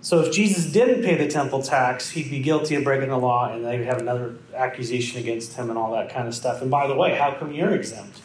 So 0.00 0.20
if 0.20 0.32
Jesus 0.32 0.66
didn't 0.66 1.02
pay 1.02 1.16
the 1.16 1.26
temple 1.26 1.62
tax, 1.62 2.10
he'd 2.10 2.30
be 2.30 2.38
guilty 2.38 2.76
of 2.76 2.84
breaking 2.84 3.08
the 3.08 3.18
law, 3.18 3.52
and 3.52 3.64
they'd 3.64 3.84
have 3.84 3.98
another 3.98 4.36
accusation 4.54 5.20
against 5.20 5.54
him 5.54 5.68
and 5.68 5.76
all 5.76 5.92
that 5.94 6.10
kind 6.10 6.28
of 6.28 6.34
stuff. 6.34 6.62
And 6.62 6.70
by 6.70 6.86
the 6.86 6.94
way, 6.94 7.16
how 7.16 7.32
come 7.32 7.52
you're 7.52 7.74
exempt? 7.74 8.20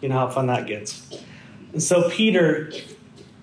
You 0.00 0.08
know 0.08 0.18
how 0.18 0.28
fun 0.28 0.46
that 0.46 0.68
gets. 0.68 1.20
And 1.72 1.82
so 1.82 2.08
Peter 2.08 2.70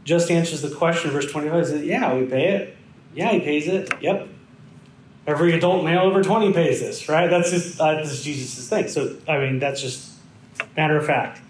just 0.05 0.31
answers 0.31 0.61
the 0.61 0.73
question, 0.73 1.11
verse 1.11 1.29
25 1.29 1.59
he 1.59 1.71
says, 1.71 1.83
Yeah, 1.83 2.15
we 2.15 2.25
pay 2.25 2.49
it. 2.49 2.77
Yeah, 3.13 3.31
he 3.31 3.39
pays 3.39 3.67
it. 3.67 3.91
Yep. 4.01 4.29
Every 5.27 5.53
adult 5.53 5.83
male 5.83 6.01
over 6.01 6.23
20 6.23 6.53
pays 6.53 6.79
this, 6.79 7.09
right? 7.09 7.27
That's 7.27 7.49
just 7.49 7.81
uh, 7.81 7.95
this 7.95 8.11
is 8.11 8.23
Jesus' 8.23 8.69
thing. 8.69 8.87
So, 8.87 9.17
I 9.27 9.39
mean, 9.39 9.59
that's 9.59 9.81
just 9.81 10.11
matter 10.77 10.95
of 10.95 11.05
fact. 11.05 11.41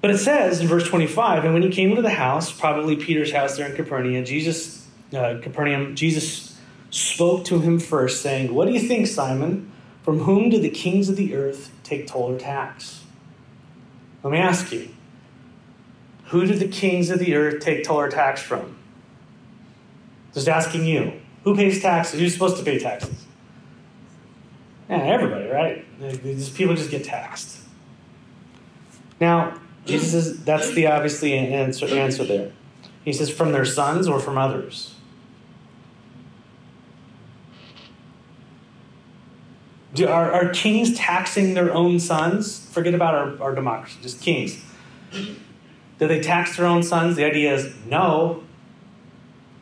But 0.00 0.10
it 0.10 0.18
says 0.18 0.60
in 0.60 0.66
verse 0.66 0.88
25, 0.88 1.44
and 1.44 1.52
when 1.52 1.62
he 1.62 1.70
came 1.70 1.90
into 1.90 2.02
the 2.02 2.10
house, 2.10 2.50
probably 2.50 2.96
Peter's 2.96 3.32
house 3.32 3.56
there 3.56 3.68
in 3.68 3.76
Capernaum, 3.76 4.24
Jesus, 4.24 4.86
uh, 5.12 5.38
Capernaum, 5.42 5.94
Jesus 5.94 6.58
spoke 6.90 7.44
to 7.46 7.60
him 7.60 7.78
first, 7.78 8.22
saying, 8.22 8.54
What 8.54 8.66
do 8.66 8.72
you 8.72 8.80
think, 8.80 9.06
Simon? 9.06 9.70
From 10.02 10.20
whom 10.20 10.48
do 10.48 10.60
the 10.60 10.70
kings 10.70 11.08
of 11.08 11.16
the 11.16 11.34
earth 11.34 11.72
take 11.82 12.06
toll 12.06 12.34
or 12.34 12.38
tax? 12.38 13.02
Let 14.22 14.32
me 14.32 14.38
ask 14.38 14.72
you, 14.72 14.88
who 16.26 16.46
do 16.46 16.54
the 16.54 16.68
kings 16.68 17.10
of 17.10 17.18
the 17.18 17.34
earth 17.34 17.62
take 17.62 17.84
toll 17.84 18.00
or 18.00 18.08
tax 18.08 18.42
from? 18.42 18.76
Just 20.34 20.48
asking 20.48 20.84
you. 20.84 21.12
Who 21.44 21.54
pays 21.54 21.80
taxes? 21.80 22.20
Who's 22.20 22.32
supposed 22.32 22.56
to 22.58 22.64
pay 22.64 22.78
taxes? 22.78 23.24
Yeah, 24.88 24.98
everybody, 24.98 25.46
right? 25.46 26.22
These 26.22 26.50
people 26.50 26.74
just 26.74 26.90
get 26.90 27.04
taxed. 27.04 27.60
Now, 29.20 29.58
Jesus 29.84 30.10
says 30.10 30.44
that's 30.44 30.72
the 30.72 30.88
obviously 30.88 31.34
answer, 31.34 31.86
answer 31.86 32.24
there. 32.24 32.52
He 33.04 33.12
says, 33.12 33.30
from 33.30 33.52
their 33.52 33.64
sons 33.64 34.08
or 34.08 34.18
from 34.18 34.36
others? 34.36 34.96
Do, 39.94 40.08
are, 40.08 40.30
are 40.30 40.50
kings 40.50 40.94
taxing 40.94 41.54
their 41.54 41.72
own 41.72 42.00
sons? 42.00 42.68
Forget 42.70 42.94
about 42.94 43.14
our, 43.14 43.42
our 43.42 43.54
democracy, 43.54 43.98
just 44.02 44.20
kings. 44.20 44.62
Do 45.98 46.06
they 46.06 46.20
tax 46.20 46.56
their 46.56 46.66
own 46.66 46.82
sons? 46.82 47.16
The 47.16 47.24
idea 47.24 47.54
is 47.54 47.74
no. 47.86 48.42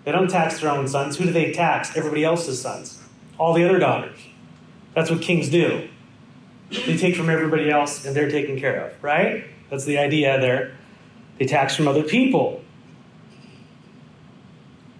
They 0.04 0.12
don't 0.12 0.28
tax 0.28 0.60
their 0.60 0.70
own 0.70 0.88
sons. 0.88 1.16
Who 1.16 1.24
do 1.24 1.32
they 1.32 1.52
tax? 1.52 1.96
Everybody 1.96 2.24
else's 2.24 2.60
sons. 2.60 3.02
All 3.38 3.54
the 3.54 3.64
other 3.64 3.78
daughters. 3.78 4.18
That's 4.94 5.10
what 5.10 5.22
kings 5.22 5.48
do. 5.48 5.88
They 6.70 6.96
take 6.96 7.14
from 7.14 7.30
everybody 7.30 7.70
else 7.70 8.04
and 8.04 8.14
they're 8.14 8.30
taken 8.30 8.58
care 8.58 8.86
of, 8.86 9.02
right? 9.02 9.44
That's 9.70 9.84
the 9.84 9.98
idea 9.98 10.40
there. 10.40 10.76
They 11.38 11.46
tax 11.46 11.74
from 11.74 11.88
other 11.88 12.02
people. 12.02 12.62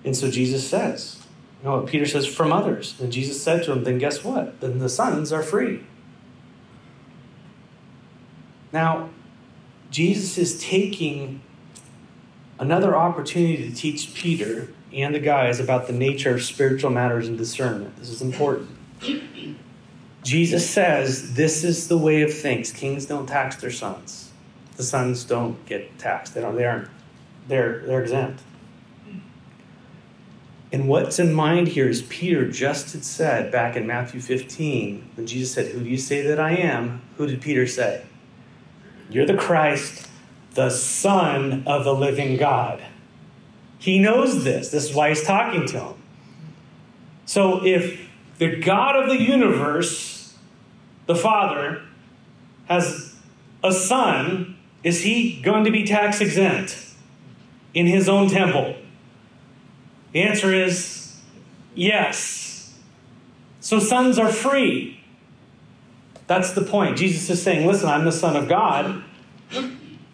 And 0.05 0.16
so 0.16 0.31
Jesus 0.31 0.68
says, 0.68 1.20
you 1.62 1.68
know, 1.68 1.79
what? 1.79 1.87
Peter 1.87 2.07
says, 2.07 2.27
from 2.27 2.53
others. 2.53 2.99
And 3.01 3.12
Jesus 3.12 3.42
said 3.42 3.64
to 3.64 3.73
him, 3.73 3.85
then 3.85 3.99
guess 3.99 4.23
what? 4.23 4.61
Then 4.61 4.79
the 4.79 4.88
sons 4.88 5.33
are 5.33 5.42
free. 5.42 5.81
Now, 8.73 9.09
Jesus 9.95 10.39
is 10.39 10.61
taking 10.61 11.41
another 12.59 12.97
opportunity 12.97 13.71
to 13.71 13.73
teach 13.73 14.13
Peter 14.13 14.67
and 14.93 15.15
the 15.15 15.21
guys 15.21 15.61
about 15.61 15.87
the 15.87 15.93
nature 15.93 16.35
of 16.35 16.43
spiritual 16.43 16.91
matters 16.91 17.29
and 17.29 17.39
discernment. 17.39 17.97
This 17.99 18.11
is 18.11 18.21
important. 18.21 18.71
Jesus 20.25 20.69
says 20.69 21.35
this 21.35 21.63
is 21.63 21.87
the 21.87 21.97
way 21.97 22.23
of 22.23 22.35
things. 22.35 22.73
Kings 22.73 23.07
don't 23.07 23.29
tax 23.29 23.55
their 23.55 23.71
sons. 23.71 24.33
The 24.77 24.83
sons 24.83 25.23
don't 25.23 25.65
get 25.65 25.97
taxed. 25.97 26.35
They 26.35 26.41
don't. 26.41 26.57
They 26.57 26.65
aren't. 26.65 26.89
They're 27.47 27.79
they're 27.87 28.03
exempt. 28.03 28.43
And 30.73 30.89
what's 30.89 31.21
in 31.21 31.33
mind 31.33 31.69
here 31.69 31.89
is 31.89 32.03
Peter 32.03 32.51
just 32.51 32.95
had 32.95 33.05
said 33.05 33.53
back 33.53 33.77
in 33.77 33.87
Matthew 33.87 34.21
15 34.21 35.09
when 35.15 35.29
Jesus 35.29 35.55
said, 35.55 35.69
"Who 35.69 35.85
do 35.85 35.89
you 35.89 35.99
say 35.99 36.23
that 36.23 36.41
I 36.41 36.57
am?" 36.57 37.03
Who 37.17 37.29
did 37.29 37.41
Peter 37.41 37.69
say? 37.69 38.03
You're 39.14 39.27
the 39.27 39.37
Christ, 39.37 40.09
the 40.55 40.70
Son 40.70 41.62
of 41.68 41.85
the 41.85 41.94
living 41.94 42.37
God. 42.37 42.83
He 43.79 44.00
knows 44.00 44.42
this. 44.42 44.70
This 44.70 44.90
is 44.90 44.94
why 44.94 45.11
he's 45.11 45.22
talking 45.22 45.66
to 45.68 45.79
him. 45.79 45.94
So 47.24 47.64
if 47.64 48.09
the 48.38 48.57
God 48.57 48.96
of 48.96 49.09
the 49.09 49.22
universe, 49.22 50.37
the 51.07 51.14
Father, 51.14 51.83
has 52.64 53.14
a 53.62 53.70
son, 53.70 54.57
is 54.83 55.03
he 55.03 55.40
going 55.40 55.62
to 55.62 55.70
be 55.70 55.85
tax 55.85 56.20
exempt 56.20 56.77
in 57.72 57.87
his 57.87 58.09
own 58.09 58.29
temple? 58.29 58.74
The 60.11 60.22
answer 60.22 60.53
is 60.53 61.20
yes. 61.77 62.74
So 63.61 63.79
sons 63.79 64.18
are 64.18 64.33
free. 64.33 65.04
That's 66.27 66.53
the 66.53 66.63
point. 66.63 66.97
Jesus 66.97 67.29
is 67.29 67.43
saying, 67.43 67.67
listen, 67.67 67.89
I'm 67.89 68.05
the 68.05 68.13
Son 68.13 68.37
of 68.37 68.49
God. 68.49 69.05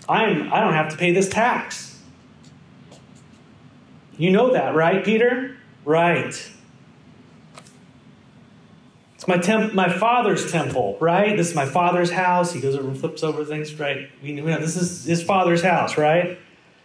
I'm, 0.08 0.52
I 0.52 0.60
don't 0.60 0.74
have 0.74 0.90
to 0.90 0.96
pay 0.96 1.12
this 1.12 1.28
tax. 1.28 2.00
You 4.18 4.30
know 4.30 4.52
that, 4.52 4.74
right, 4.74 5.04
Peter? 5.04 5.56
Right. 5.84 6.50
It's 9.14 9.28
my 9.28 9.38
temp- 9.38 9.74
my 9.74 9.88
father's 9.88 10.50
temple, 10.50 10.96
right? 11.00 11.36
This 11.36 11.50
is 11.50 11.54
my 11.54 11.66
father's 11.66 12.10
house. 12.10 12.52
He 12.52 12.60
goes 12.60 12.74
over 12.74 12.88
and 12.88 12.98
flips 12.98 13.22
over 13.22 13.44
things, 13.44 13.78
right? 13.78 14.10
We 14.22 14.32
know 14.32 14.58
this 14.58 14.76
is 14.76 15.04
his 15.04 15.22
father's 15.22 15.62
house, 15.62 15.96
right? 15.96 16.38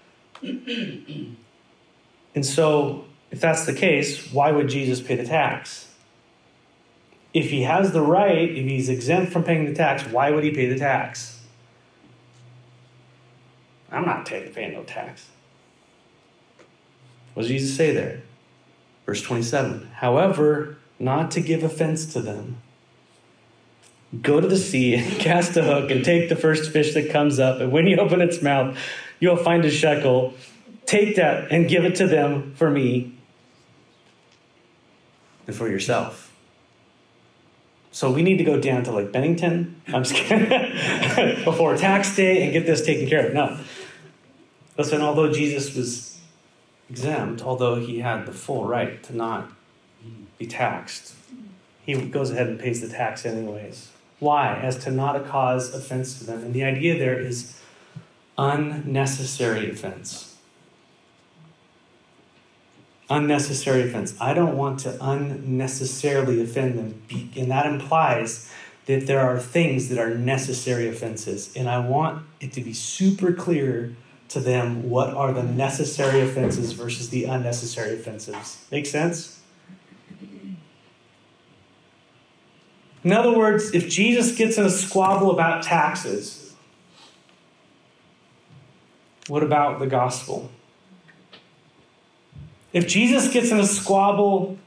and 0.41 1.35
so, 2.41 3.05
if 3.31 3.39
that's 3.39 3.65
the 3.65 3.73
case, 3.73 4.31
why 4.33 4.51
would 4.51 4.67
Jesus 4.67 5.01
pay 5.01 5.15
the 5.15 5.25
tax? 5.25 5.84
If 7.35 7.49
he 7.49 7.63
has 7.63 7.91
the 7.91 8.01
right, 8.01 8.49
if 8.49 8.65
he's 8.65 8.87
exempt 8.87 9.33
from 9.33 9.43
paying 9.43 9.65
the 9.65 9.73
tax, 9.75 10.05
why 10.05 10.31
would 10.31 10.45
he 10.45 10.51
pay 10.51 10.67
the 10.67 10.79
tax? 10.79 11.41
I'm 13.91 14.05
not 14.05 14.25
paying 14.25 14.71
no 14.71 14.83
tax. 14.83 15.27
What 17.33 17.43
does 17.43 17.49
Jesus 17.49 17.75
say 17.75 17.91
there? 17.91 18.21
Verse 19.05 19.21
27 19.21 19.89
However, 19.95 20.77
not 20.97 21.29
to 21.31 21.41
give 21.41 21.61
offense 21.61 22.05
to 22.13 22.21
them, 22.21 22.61
go 24.21 24.39
to 24.39 24.47
the 24.47 24.57
sea 24.57 24.95
and 24.95 25.11
cast 25.19 25.57
a 25.57 25.63
hook 25.63 25.91
and 25.91 26.05
take 26.05 26.29
the 26.29 26.37
first 26.37 26.71
fish 26.71 26.93
that 26.93 27.09
comes 27.09 27.37
up. 27.37 27.59
And 27.59 27.69
when 27.69 27.85
you 27.85 27.97
open 27.97 28.21
its 28.21 28.41
mouth, 28.41 28.77
you'll 29.19 29.35
find 29.35 29.65
a 29.65 29.69
shekel. 29.69 30.35
Take 30.85 31.17
that 31.17 31.51
and 31.51 31.67
give 31.67 31.83
it 31.83 31.95
to 31.95 32.07
them 32.07 32.53
for 32.55 32.71
me 32.71 33.13
and 35.47 35.53
for 35.53 35.67
yourself. 35.69 36.24
So 37.95 38.11
we 38.11 38.23
need 38.23 38.35
to 38.39 38.43
go 38.43 38.59
down 38.59 38.83
to 38.83 38.91
like 38.91 39.13
Bennington. 39.13 39.81
I'm 39.87 40.03
kidding. 40.03 40.49
before 41.45 41.77
tax 41.77 42.13
day 42.13 42.43
and 42.43 42.51
get 42.51 42.65
this 42.65 42.85
taken 42.85 43.07
care 43.07 43.27
of. 43.27 43.33
No. 43.33 43.57
Listen, 44.77 45.01
although 45.01 45.31
Jesus 45.31 45.73
was 45.73 46.19
exempt, 46.89 47.41
although 47.41 47.75
he 47.75 47.99
had 47.99 48.25
the 48.25 48.33
full 48.33 48.65
right 48.65 49.01
to 49.03 49.15
not 49.15 49.49
be 50.37 50.45
taxed. 50.45 51.13
He 51.85 51.93
goes 51.93 52.31
ahead 52.31 52.47
and 52.47 52.59
pays 52.59 52.81
the 52.81 52.89
tax 52.89 53.25
anyways. 53.25 53.87
Why? 54.19 54.57
As 54.57 54.77
to 54.83 54.91
not 54.91 55.25
cause 55.25 55.73
offense 55.73 56.19
to 56.19 56.25
them. 56.25 56.43
And 56.43 56.53
the 56.53 56.65
idea 56.65 56.99
there 56.99 57.17
is 57.17 57.61
unnecessary 58.37 59.71
offense. 59.71 60.34
Unnecessary 63.09 63.87
offense. 63.87 64.15
I 64.19 64.33
don't 64.33 64.57
want 64.57 64.79
to 64.81 64.97
unnecessarily 64.99 66.41
offend 66.41 66.77
them. 66.77 67.01
And 67.35 67.51
that 67.51 67.67
implies 67.67 68.51
that 68.87 69.07
there 69.07 69.21
are 69.21 69.39
things 69.39 69.89
that 69.89 69.99
are 69.99 70.13
necessary 70.15 70.87
offenses. 70.87 71.55
And 71.55 71.69
I 71.69 71.79
want 71.79 72.25
it 72.39 72.51
to 72.53 72.61
be 72.61 72.73
super 72.73 73.33
clear 73.33 73.95
to 74.29 74.39
them 74.39 74.89
what 74.89 75.13
are 75.13 75.31
the 75.31 75.43
necessary 75.43 76.21
offenses 76.21 76.71
versus 76.71 77.09
the 77.09 77.25
unnecessary 77.25 77.95
offenses. 77.95 78.65
Make 78.71 78.85
sense? 78.85 79.41
In 83.03 83.11
other 83.11 83.37
words, 83.37 83.71
if 83.75 83.87
Jesus 83.87 84.35
gets 84.35 84.57
in 84.57 84.65
a 84.65 84.69
squabble 84.69 85.29
about 85.29 85.61
taxes, 85.61 86.55
what 89.27 89.43
about 89.43 89.77
the 89.77 89.85
gospel? 89.85 90.49
If 92.75 92.89
Jesus 92.89 93.31
gets 93.31 93.51
in 93.51 93.59
a 93.61 93.65
squabble 93.65 94.57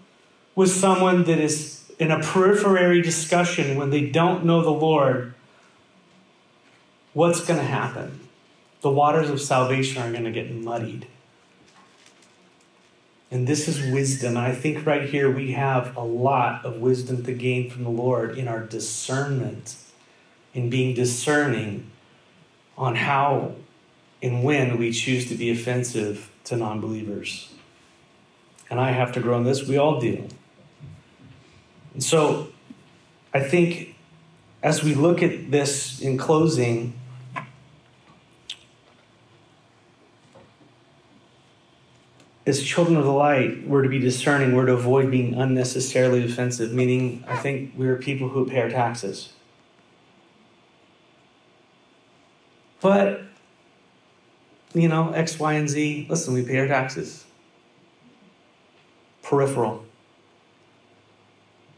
with 0.55 0.71
someone 0.71 1.25
that 1.25 1.39
is 1.39 1.85
in 1.99 2.11
a 2.11 2.19
periphery 2.21 3.03
discussion 3.03 3.77
when 3.77 3.91
they 3.91 4.07
don't 4.07 4.47
know 4.47 4.63
the 4.63 4.71
Lord, 4.71 5.35
what's 7.13 7.45
going 7.45 7.61
to 7.61 7.67
happen? 7.67 8.27
The 8.81 8.91
waters 8.91 9.29
of 9.29 9.43
salvation 9.43 10.01
are 10.01 10.11
going 10.11 10.25
to 10.25 10.31
get 10.31 10.51
muddied. 10.51 11.07
And 13.31 13.47
this 13.47 13.69
is 13.69 13.93
wisdom. 13.93 14.39
I 14.39 14.55
think 14.55 14.87
right 14.87 15.07
here 15.07 15.31
we 15.31 15.53
have 15.53 15.95
a 15.95 16.03
lot 16.03 16.65
of 16.65 16.77
wisdom 16.79 17.23
to 17.25 17.35
gain 17.35 17.69
from 17.69 17.85
the 17.85 17.91
Lord 17.91 18.39
in 18.39 18.49
our 18.49 18.61
discernment, 18.61 19.77
in 20.55 20.71
being 20.71 20.95
discerning 20.95 21.91
on 22.79 22.95
how 22.95 23.57
and 24.23 24.43
when 24.43 24.79
we 24.79 24.93
choose 24.93 25.29
to 25.29 25.35
be 25.35 25.51
offensive 25.51 26.31
to 26.45 26.57
non 26.57 26.81
believers. 26.81 27.53
And 28.71 28.79
I 28.79 28.91
have 28.91 29.13
to 29.13 29.21
grow 29.21 29.39
in 29.39 29.45
this. 29.45 29.67
We 29.67 29.79
all 29.79 30.01
do. 30.01 30.29
And 31.95 32.03
so 32.03 32.49
I 33.33 33.41
think 33.41 33.97
as 34.63 34.83
we 34.83 34.95
look 34.95 35.23
at 35.23 35.51
this 35.51 36.01
in 36.01 36.19
closing, 36.19 36.99
as 42.47 42.63
children 42.63 42.97
of 42.97 43.05
the 43.05 43.13
light, 43.13 43.67
we're 43.67 43.83
to 43.83 43.89
be 43.89 43.99
discerning, 43.99 44.55
we're 44.55 44.67
to 44.67 44.73
avoid 44.73 45.11
being 45.11 45.35
unnecessarily 45.35 46.25
offensive, 46.25 46.73
meaning 46.73 47.23
I 47.29 47.37
think 47.37 47.75
we're 47.77 47.97
people 47.97 48.31
who 48.31 48.49
pay 48.49 48.61
our 48.61 48.71
taxes. 48.71 49.33
But, 52.81 53.23
you 54.73 54.89
know, 54.89 55.11
X, 55.11 55.39
Y, 55.39 55.53
and 55.53 55.69
Z, 55.69 56.07
listen, 56.09 56.33
we 56.33 56.43
pay 56.43 56.59
our 56.59 56.69
taxes. 56.69 57.25
Peripheral. 59.29 59.85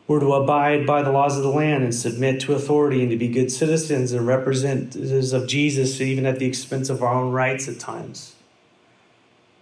We're 0.07 0.21
to 0.21 0.35
abide 0.35 0.87
by 0.87 1.03
the 1.03 1.11
laws 1.11 1.37
of 1.37 1.43
the 1.43 1.51
land 1.51 1.83
and 1.83 1.93
submit 1.93 2.41
to 2.43 2.55
authority 2.55 3.01
and 3.01 3.11
to 3.11 3.17
be 3.17 3.27
good 3.27 3.51
citizens 3.51 4.13
and 4.13 4.25
representatives 4.25 5.33
of 5.33 5.49
Jesus, 5.49 6.01
even 6.01 6.27
at 6.27 6.39
the 6.39 6.47
expense 6.47 6.89
of 6.89 7.03
our 7.03 7.13
own 7.13 7.33
rights 7.33 7.67
at 7.67 7.81
times. 7.81 8.37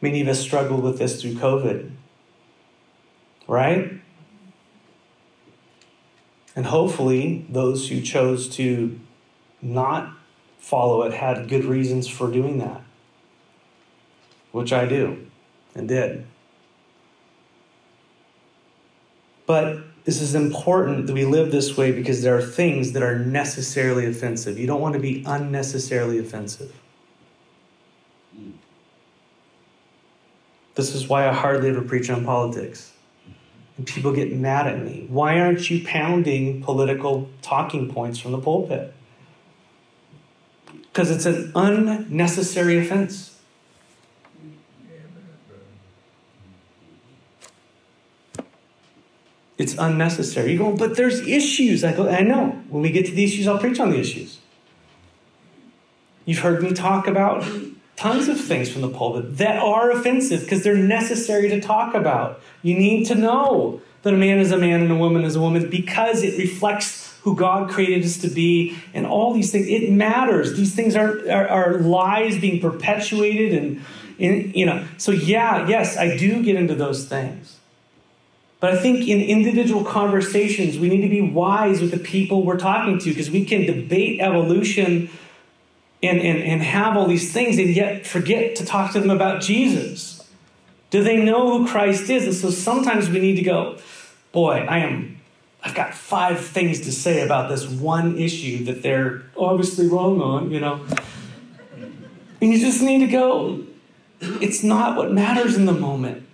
Many 0.02 0.20
of 0.20 0.28
us 0.28 0.38
struggled 0.38 0.82
with 0.82 0.98
this 0.98 1.22
through 1.22 1.34
COVID, 1.36 1.90
right? 3.46 3.92
And 6.54 6.66
hopefully, 6.66 7.46
those 7.48 7.88
who 7.88 8.02
chose 8.02 8.50
to 8.56 9.00
not 9.62 10.12
follow 10.58 11.04
it 11.04 11.14
had 11.14 11.48
good 11.48 11.64
reasons 11.64 12.06
for 12.06 12.30
doing 12.30 12.58
that, 12.58 12.82
which 14.52 14.74
I 14.74 14.84
do 14.84 15.26
and 15.74 15.88
did. 15.88 16.26
But 19.48 19.78
this 20.04 20.20
is 20.20 20.34
important 20.34 21.06
that 21.06 21.14
we 21.14 21.24
live 21.24 21.50
this 21.50 21.74
way 21.74 21.90
because 21.90 22.22
there 22.22 22.36
are 22.36 22.42
things 22.42 22.92
that 22.92 23.02
are 23.02 23.18
necessarily 23.18 24.04
offensive. 24.04 24.58
You 24.58 24.66
don't 24.66 24.82
want 24.82 24.92
to 24.92 25.00
be 25.00 25.24
unnecessarily 25.26 26.18
offensive. 26.18 26.70
This 30.74 30.94
is 30.94 31.08
why 31.08 31.26
I 31.26 31.32
hardly 31.32 31.70
ever 31.70 31.80
preach 31.80 32.10
on 32.10 32.26
politics. 32.26 32.92
And 33.78 33.86
people 33.86 34.12
get 34.12 34.30
mad 34.30 34.66
at 34.66 34.84
me. 34.84 35.06
Why 35.08 35.40
aren't 35.40 35.70
you 35.70 35.82
pounding 35.82 36.62
political 36.62 37.30
talking 37.40 37.90
points 37.90 38.18
from 38.18 38.32
the 38.32 38.38
pulpit? 38.38 38.92
Because 40.92 41.10
it's 41.10 41.24
an 41.24 41.52
unnecessary 41.54 42.78
offense. 42.78 43.37
It's 49.58 49.74
unnecessary. 49.76 50.52
You 50.52 50.58
go, 50.58 50.76
but 50.76 50.96
there's 50.96 51.20
issues. 51.20 51.82
I 51.82 51.92
go, 51.92 52.08
I 52.08 52.20
know. 52.20 52.50
When 52.68 52.80
we 52.80 52.90
get 52.90 53.06
to 53.06 53.12
the 53.12 53.24
issues, 53.24 53.48
I'll 53.48 53.58
preach 53.58 53.80
on 53.80 53.90
the 53.90 53.98
issues. 53.98 54.38
You've 56.24 56.38
heard 56.38 56.62
me 56.62 56.72
talk 56.72 57.08
about 57.08 57.44
tons 57.96 58.28
of 58.28 58.40
things 58.40 58.70
from 58.70 58.82
the 58.82 58.88
pulpit 58.88 59.38
that 59.38 59.60
are 59.60 59.90
offensive 59.90 60.42
because 60.42 60.62
they're 60.62 60.76
necessary 60.76 61.48
to 61.48 61.60
talk 61.60 61.94
about. 61.94 62.40
You 62.62 62.78
need 62.78 63.06
to 63.06 63.16
know 63.16 63.80
that 64.02 64.14
a 64.14 64.16
man 64.16 64.38
is 64.38 64.52
a 64.52 64.58
man 64.58 64.82
and 64.82 64.92
a 64.92 64.96
woman 64.96 65.24
is 65.24 65.34
a 65.34 65.40
woman 65.40 65.68
because 65.68 66.22
it 66.22 66.38
reflects 66.38 67.18
who 67.22 67.34
God 67.34 67.68
created 67.68 68.04
us 68.04 68.16
to 68.18 68.28
be 68.28 68.78
and 68.94 69.04
all 69.04 69.34
these 69.34 69.50
things. 69.50 69.66
It 69.66 69.90
matters. 69.90 70.56
These 70.56 70.74
things 70.74 70.94
are, 70.94 71.28
are, 71.28 71.48
are 71.48 71.78
lies 71.78 72.38
being 72.38 72.60
perpetuated 72.60 73.60
and, 73.60 73.82
and, 74.20 74.54
you 74.54 74.66
know. 74.66 74.86
So, 74.98 75.10
yeah, 75.10 75.66
yes, 75.66 75.96
I 75.96 76.16
do 76.16 76.42
get 76.44 76.54
into 76.54 76.76
those 76.76 77.06
things. 77.06 77.57
But 78.60 78.74
I 78.74 78.76
think 78.76 79.06
in 79.06 79.20
individual 79.20 79.84
conversations, 79.84 80.78
we 80.78 80.88
need 80.88 81.02
to 81.02 81.08
be 81.08 81.20
wise 81.20 81.80
with 81.80 81.92
the 81.92 81.98
people 81.98 82.42
we're 82.42 82.58
talking 82.58 82.98
to 82.98 83.10
because 83.10 83.30
we 83.30 83.44
can 83.44 83.66
debate 83.66 84.20
evolution 84.20 85.10
and, 86.02 86.20
and, 86.20 86.42
and 86.42 86.62
have 86.62 86.96
all 86.96 87.06
these 87.06 87.32
things 87.32 87.58
and 87.58 87.70
yet 87.70 88.06
forget 88.06 88.56
to 88.56 88.64
talk 88.64 88.92
to 88.92 89.00
them 89.00 89.10
about 89.10 89.42
Jesus. 89.42 90.28
Do 90.90 91.04
they 91.04 91.22
know 91.22 91.58
who 91.58 91.68
Christ 91.68 92.10
is? 92.10 92.24
And 92.24 92.34
so 92.34 92.50
sometimes 92.50 93.08
we 93.08 93.20
need 93.20 93.36
to 93.36 93.42
go, 93.42 93.78
boy, 94.32 94.66
I 94.68 94.78
am, 94.78 95.20
I've 95.62 95.74
got 95.74 95.94
five 95.94 96.40
things 96.40 96.80
to 96.80 96.92
say 96.92 97.24
about 97.24 97.48
this 97.48 97.66
one 97.66 98.18
issue 98.18 98.64
that 98.64 98.82
they're 98.82 99.22
obviously 99.36 99.86
wrong 99.86 100.20
on, 100.20 100.50
you 100.50 100.60
know. 100.60 100.84
And 102.40 102.52
you 102.52 102.58
just 102.58 102.82
need 102.82 103.00
to 103.00 103.06
go, 103.06 103.64
it's 104.20 104.62
not 104.62 104.96
what 104.96 105.12
matters 105.12 105.56
in 105.56 105.66
the 105.66 105.72
moment. 105.72 106.27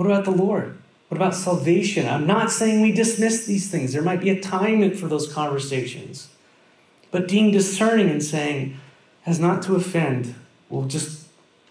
What 0.00 0.06
about 0.06 0.24
the 0.24 0.30
Lord? 0.30 0.78
What 1.08 1.18
about 1.18 1.34
salvation? 1.34 2.08
I'm 2.08 2.26
not 2.26 2.50
saying 2.50 2.80
we 2.80 2.90
dismiss 2.90 3.44
these 3.44 3.70
things. 3.70 3.92
There 3.92 4.00
might 4.00 4.22
be 4.22 4.30
a 4.30 4.40
time 4.40 4.94
for 4.94 5.08
those 5.08 5.30
conversations. 5.30 6.30
But 7.10 7.28
being 7.28 7.50
discerning 7.50 8.08
and 8.08 8.22
saying, 8.22 8.80
as 9.26 9.38
not 9.38 9.60
to 9.64 9.76
offend, 9.76 10.36
we'll 10.70 10.86
just 10.86 11.26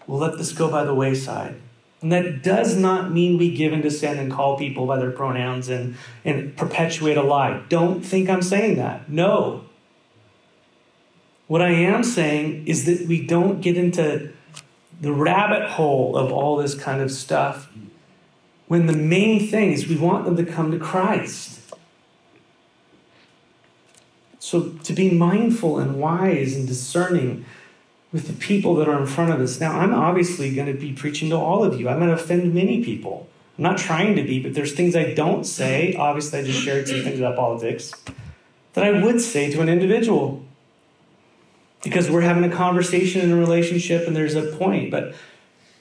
we'll 0.06 0.20
let 0.20 0.38
this 0.38 0.52
go 0.52 0.70
by 0.70 0.84
the 0.84 0.94
wayside. 0.94 1.56
And 2.02 2.12
that 2.12 2.44
does 2.44 2.76
not 2.76 3.10
mean 3.10 3.36
we 3.36 3.52
give 3.52 3.72
in 3.72 3.82
to 3.82 3.90
sin 3.90 4.16
and 4.16 4.30
call 4.30 4.56
people 4.56 4.86
by 4.86 4.98
their 4.98 5.10
pronouns 5.10 5.68
and, 5.68 5.96
and 6.24 6.56
perpetuate 6.56 7.16
a 7.16 7.24
lie. 7.24 7.64
Don't 7.68 8.00
think 8.00 8.30
I'm 8.30 8.42
saying 8.42 8.76
that. 8.76 9.10
No. 9.10 9.64
What 11.48 11.62
I 11.62 11.70
am 11.70 12.04
saying 12.04 12.68
is 12.68 12.84
that 12.84 13.08
we 13.08 13.26
don't 13.26 13.60
get 13.60 13.76
into 13.76 14.32
the 15.00 15.12
rabbit 15.12 15.68
hole 15.70 16.16
of 16.16 16.30
all 16.30 16.58
this 16.58 16.76
kind 16.76 17.00
of 17.00 17.10
stuff 17.10 17.66
when 18.70 18.86
the 18.86 18.92
main 18.92 19.44
thing 19.48 19.72
is 19.72 19.88
we 19.88 19.96
want 19.96 20.24
them 20.24 20.36
to 20.36 20.44
come 20.44 20.70
to 20.70 20.78
Christ. 20.78 21.58
So 24.38 24.68
to 24.84 24.92
be 24.92 25.10
mindful 25.10 25.80
and 25.80 25.98
wise 25.98 26.54
and 26.54 26.68
discerning 26.68 27.44
with 28.12 28.28
the 28.28 28.32
people 28.32 28.76
that 28.76 28.86
are 28.86 29.00
in 29.00 29.08
front 29.08 29.32
of 29.32 29.40
us. 29.40 29.58
Now, 29.58 29.80
I'm 29.80 29.92
obviously 29.92 30.54
going 30.54 30.72
to 30.72 30.80
be 30.80 30.92
preaching 30.92 31.30
to 31.30 31.36
all 31.36 31.64
of 31.64 31.80
you. 31.80 31.88
I'm 31.88 31.96
going 31.98 32.10
to 32.10 32.14
offend 32.14 32.54
many 32.54 32.84
people. 32.84 33.28
I'm 33.58 33.64
not 33.64 33.76
trying 33.76 34.14
to 34.14 34.22
be, 34.22 34.40
but 34.40 34.54
there's 34.54 34.72
things 34.72 34.94
I 34.94 35.14
don't 35.14 35.42
say. 35.42 35.94
Obviously, 35.94 36.38
I 36.38 36.44
just 36.44 36.62
shared 36.62 36.86
some 36.86 37.02
things 37.02 37.18
about 37.18 37.34
politics 37.34 37.92
that 38.74 38.84
I 38.84 39.02
would 39.02 39.20
say 39.20 39.50
to 39.50 39.60
an 39.62 39.68
individual 39.68 40.44
because 41.82 42.08
we're 42.08 42.20
having 42.20 42.44
a 42.44 42.54
conversation 42.54 43.20
in 43.20 43.32
a 43.32 43.36
relationship 43.36 44.06
and 44.06 44.14
there's 44.14 44.36
a 44.36 44.56
point. 44.56 44.92
But 44.92 45.16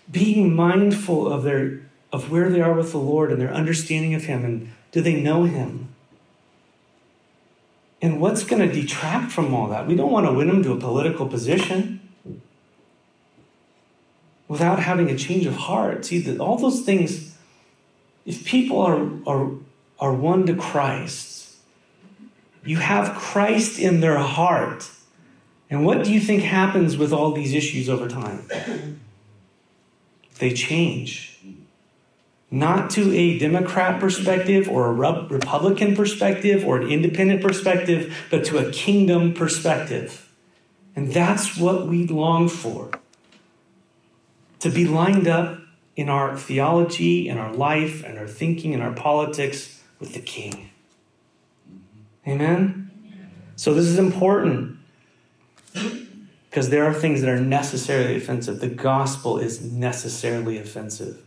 being 0.09 0.55
mindful 0.55 1.31
of 1.31 1.43
their 1.43 1.87
of 2.11 2.31
where 2.31 2.49
they 2.49 2.61
are 2.61 2.73
with 2.73 2.91
the 2.91 2.97
Lord 2.97 3.31
and 3.31 3.41
their 3.41 3.53
understanding 3.53 4.13
of 4.13 4.23
Him 4.23 4.43
and 4.43 4.71
do 4.91 5.01
they 5.01 5.21
know 5.21 5.43
Him? 5.43 5.89
And 8.01 8.21
what's 8.21 8.43
going 8.43 8.67
to 8.67 8.73
detract 8.73 9.31
from 9.31 9.53
all 9.53 9.67
that? 9.67 9.87
We 9.87 9.95
don't 9.95 10.11
want 10.11 10.25
to 10.25 10.33
win 10.33 10.47
them 10.47 10.63
to 10.63 10.71
a 10.71 10.79
political 10.79 11.27
position 11.27 11.99
without 14.47 14.79
having 14.79 15.09
a 15.09 15.17
change 15.17 15.45
of 15.45 15.55
heart. 15.55 16.05
See, 16.05 16.37
all 16.37 16.57
those 16.57 16.81
things, 16.81 17.37
if 18.25 18.45
people 18.45 18.79
are, 18.79 19.09
are, 19.27 19.51
are 19.99 20.13
won 20.13 20.45
to 20.47 20.55
Christ, 20.55 21.57
you 22.65 22.77
have 22.77 23.15
Christ 23.17 23.79
in 23.79 23.99
their 23.99 24.17
heart. 24.17 24.89
And 25.69 25.85
what 25.85 26.03
do 26.03 26.11
you 26.11 26.19
think 26.19 26.43
happens 26.43 26.97
with 26.97 27.13
all 27.13 27.31
these 27.31 27.53
issues 27.53 27.89
over 27.89 28.07
time? 28.07 28.99
They 30.39 30.53
change. 30.53 31.37
Not 32.51 32.89
to 32.91 33.13
a 33.13 33.37
Democrat 33.37 33.99
perspective 33.99 34.67
or 34.67 34.87
a 34.87 34.93
Republican 34.93 35.95
perspective 35.95 36.65
or 36.65 36.81
an 36.81 36.89
independent 36.89 37.41
perspective, 37.41 38.15
but 38.31 38.43
to 38.45 38.57
a 38.57 38.71
kingdom 38.71 39.33
perspective. 39.33 40.29
And 40.95 41.13
that's 41.13 41.57
what 41.57 41.87
we 41.87 42.07
long 42.07 42.49
for. 42.49 42.91
To 44.61 44.69
be 44.69 44.85
lined 44.85 45.27
up 45.27 45.59
in 45.95 46.09
our 46.09 46.37
theology, 46.37 47.29
in 47.29 47.37
our 47.37 47.53
life, 47.53 48.03
and 48.03 48.17
our 48.17 48.27
thinking, 48.27 48.73
and 48.73 48.81
our 48.81 48.93
politics 48.93 49.81
with 49.99 50.13
the 50.13 50.19
King. 50.19 50.71
Amen? 52.27 52.89
So 53.55 53.73
this 53.73 53.85
is 53.85 53.99
important 53.99 54.77
because 56.49 56.69
there 56.69 56.85
are 56.85 56.93
things 56.93 57.21
that 57.21 57.29
are 57.29 57.39
necessarily 57.39 58.15
offensive. 58.15 58.59
The 58.59 58.69
gospel 58.69 59.37
is 59.37 59.61
necessarily 59.61 60.57
offensive. 60.57 61.21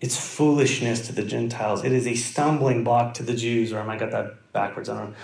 It's 0.00 0.16
foolishness 0.16 1.06
to 1.06 1.12
the 1.12 1.22
Gentiles. 1.22 1.84
It 1.84 1.92
is 1.92 2.06
a 2.06 2.14
stumbling 2.14 2.84
block 2.84 3.14
to 3.14 3.22
the 3.22 3.34
Jews, 3.34 3.72
or 3.72 3.78
am 3.80 3.90
I 3.90 3.98
got 3.98 4.10
that 4.12 4.52
backwards. 4.52 4.88
I 4.88 4.98
don't 4.98 5.10
know. 5.10 5.16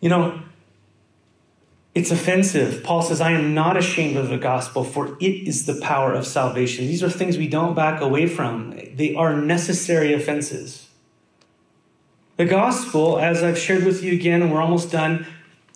You 0.00 0.08
know, 0.08 0.42
it's 1.94 2.10
offensive. 2.10 2.82
Paul 2.82 3.02
says, 3.02 3.20
I 3.20 3.32
am 3.32 3.54
not 3.54 3.76
ashamed 3.76 4.16
of 4.16 4.28
the 4.28 4.38
gospel, 4.38 4.82
for 4.82 5.16
it 5.20 5.46
is 5.46 5.66
the 5.66 5.80
power 5.80 6.12
of 6.12 6.26
salvation. 6.26 6.86
These 6.86 7.02
are 7.04 7.10
things 7.10 7.38
we 7.38 7.48
don't 7.48 7.74
back 7.74 8.00
away 8.00 8.26
from, 8.26 8.70
they 8.94 9.14
are 9.14 9.36
necessary 9.36 10.12
offenses. 10.12 10.88
The 12.36 12.46
gospel, 12.46 13.18
as 13.20 13.44
I've 13.44 13.58
shared 13.58 13.84
with 13.84 14.02
you 14.02 14.12
again, 14.12 14.42
and 14.42 14.52
we're 14.52 14.60
almost 14.60 14.90
done, 14.90 15.26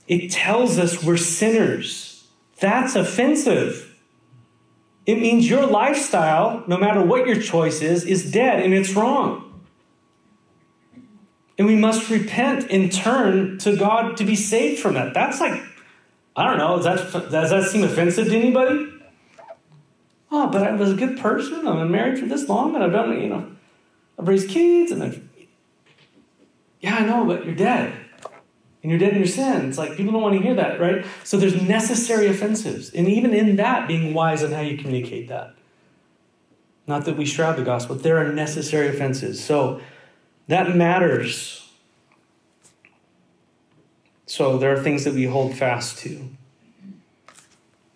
it 0.09 0.31
tells 0.33 0.77
us 0.77 1.05
we're 1.05 1.17
sinners. 1.17 2.27
That's 2.59 2.97
offensive. 2.97 3.88
It 5.09 5.19
means 5.21 5.49
your 5.49 5.67
lifestyle, 5.67 6.63
no 6.67 6.77
matter 6.77 7.01
what 7.03 7.27
your 7.27 7.41
choice 7.41 7.81
is, 7.81 8.05
is 8.05 8.31
dead 8.31 8.63
and 8.63 8.75
it's 8.75 8.93
wrong. 8.93 9.63
And 11.57 11.67
we 11.67 11.77
must 11.77 12.11
repent 12.11 12.71
and 12.71 12.93
turn 12.93 13.57
to 13.61 13.75
God 13.75 14.19
to 14.19 14.25
be 14.25 14.37
saved 14.37 14.81
from 14.83 14.93
that. 14.95 15.15
That's 15.15 15.41
like, 15.41 15.63
I 16.37 16.45
don't 16.45 16.59
know, 16.59 16.77
does 16.83 17.11
that, 17.11 17.31
does 17.31 17.49
that 17.51 17.71
seem 17.71 17.85
offensive 17.85 18.27
to 18.27 18.37
anybody? 18.37 18.87
Oh, 20.31 20.51
but 20.51 20.63
I 20.63 20.73
was 20.73 20.93
a 20.93 20.95
good 20.95 21.19
person. 21.19 21.67
I've 21.67 21.77
been 21.77 21.91
married 21.91 22.19
for 22.19 22.27
this 22.27 22.47
long 22.47 22.75
and 22.75 22.85
I've 22.85 22.93
done, 22.93 23.19
you 23.19 23.29
know, 23.29 23.51
I've 24.19 24.29
raised 24.29 24.51
kids 24.51 24.93
and 24.93 25.03
I've. 25.03 25.27
Yeah, 26.83 26.97
I 26.97 27.07
know, 27.07 27.25
but 27.25 27.47
you're 27.47 27.55
dead 27.55 27.95
and 28.83 28.91
you're 28.91 28.99
dead 28.99 29.13
in 29.13 29.19
your 29.19 29.27
sin. 29.27 29.69
It's 29.69 29.79
like 29.79 29.97
people 29.97 30.13
don't 30.13 30.23
want 30.23 30.37
to 30.37 30.43
hear 30.43 30.55
that, 30.55 30.81
right? 30.81 31.05
So 31.25 31.37
there's 31.37 31.61
necessary 31.61 32.29
offensives. 32.29 32.91
And 32.91 33.09
even 33.09 33.35
in 33.35 33.57
that, 33.57 33.89
being 33.89 34.15
wise 34.15 34.45
on 34.45 34.53
how 34.53 34.61
you 34.61 34.79
communicate 34.79 35.29
that. 35.29 35.55
Not 36.87 37.05
that 37.05 37.17
we 37.17 37.27
shroud 37.27 37.57
the 37.57 37.65
gospel, 37.65 37.97
but 37.97 38.05
there 38.05 38.19
are 38.19 38.33
necessary 38.33 38.89
offenses. 38.89 39.45
So 39.45 39.81
that 40.47 40.75
matters. 40.75 41.69
So 44.27 44.59
there 44.59 44.73
are 44.73 44.83
things 44.83 45.05
that 45.05 45.15
we 45.15 45.25
hold 45.25 45.55
fast 45.55 45.99
to. 45.99 46.29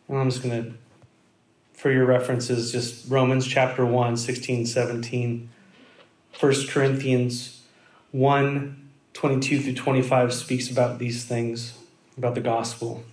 And 0.09 0.18
I'm 0.18 0.30
just 0.30 0.43
going 0.43 0.64
to, 0.64 0.72
for 1.72 1.91
your 1.91 2.05
references, 2.05 2.72
just 2.72 3.09
Romans 3.11 3.47
chapter 3.47 3.87
1, 3.87 4.16
16, 4.16 4.66
17, 4.66 5.49
1 6.39 6.55
Corinthians 6.68 7.62
1, 8.11 8.82
22 9.14 9.60
through 9.60 9.74
25 9.74 10.32
speaks 10.32 10.70
about 10.70 10.98
these 10.98 11.24
things, 11.24 11.78
about 12.16 12.34
the 12.34 12.40
gospel. 12.40 13.04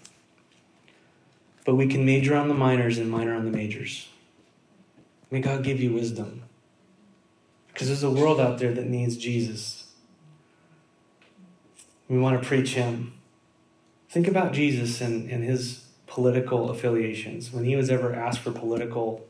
But 1.65 1.75
we 1.75 1.87
can 1.87 2.05
major 2.05 2.35
on 2.35 2.47
the 2.47 2.53
minors 2.53 2.97
and 2.97 3.11
minor 3.11 3.35
on 3.35 3.45
the 3.45 3.51
majors. 3.51 4.09
May 5.29 5.41
God 5.41 5.63
give 5.63 5.79
you 5.79 5.93
wisdom. 5.93 6.43
Because 7.67 7.87
there's 7.87 8.03
a 8.03 8.09
world 8.09 8.39
out 8.39 8.57
there 8.57 8.73
that 8.73 8.87
needs 8.87 9.17
Jesus. 9.17 9.87
We 12.07 12.17
want 12.17 12.41
to 12.41 12.47
preach 12.47 12.73
Him. 12.73 13.13
Think 14.09 14.27
about 14.27 14.53
Jesus 14.53 15.01
and, 15.01 15.29
and 15.29 15.43
his 15.43 15.85
political 16.07 16.71
affiliations. 16.71 17.53
When 17.53 17.63
he 17.63 17.75
was 17.75 17.91
ever 17.91 18.13
asked 18.13 18.39
for 18.39 18.51
political 18.51 19.25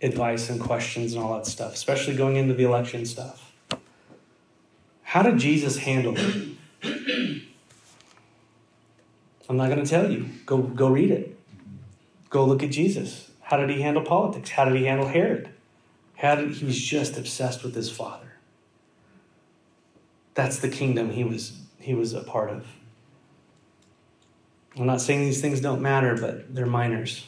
advice 0.00 0.48
and 0.48 0.58
questions 0.58 1.12
and 1.12 1.22
all 1.22 1.34
that 1.34 1.46
stuff, 1.46 1.74
especially 1.74 2.16
going 2.16 2.36
into 2.36 2.54
the 2.54 2.64
election 2.64 3.04
stuff. 3.04 3.52
How 5.14 5.22
did 5.22 5.38
Jesus 5.38 5.76
handle 5.76 6.16
it? 6.16 6.56
I'm 9.48 9.56
not 9.56 9.70
going 9.70 9.84
to 9.84 9.88
tell 9.88 10.10
you. 10.10 10.28
Go, 10.44 10.58
go 10.58 10.88
read 10.88 11.12
it. 11.12 11.38
Go 12.30 12.44
look 12.44 12.64
at 12.64 12.72
Jesus. 12.72 13.30
How 13.40 13.56
did 13.56 13.70
he 13.70 13.80
handle 13.80 14.02
politics? 14.02 14.50
How 14.50 14.64
did 14.64 14.74
he 14.74 14.86
handle 14.86 15.06
Herod? 15.06 15.50
How 16.16 16.34
did, 16.34 16.50
he 16.50 16.64
was 16.64 16.76
just 16.76 17.16
obsessed 17.16 17.62
with 17.62 17.76
his 17.76 17.92
father. 17.92 18.32
That's 20.34 20.58
the 20.58 20.68
kingdom 20.68 21.10
he 21.10 21.22
was, 21.22 21.60
he 21.78 21.94
was 21.94 22.12
a 22.12 22.24
part 22.24 22.50
of. 22.50 22.66
I'm 24.76 24.86
not 24.86 25.00
saying 25.00 25.20
these 25.20 25.40
things 25.40 25.60
don't 25.60 25.80
matter, 25.80 26.16
but 26.16 26.52
they're 26.52 26.66
minors 26.66 27.24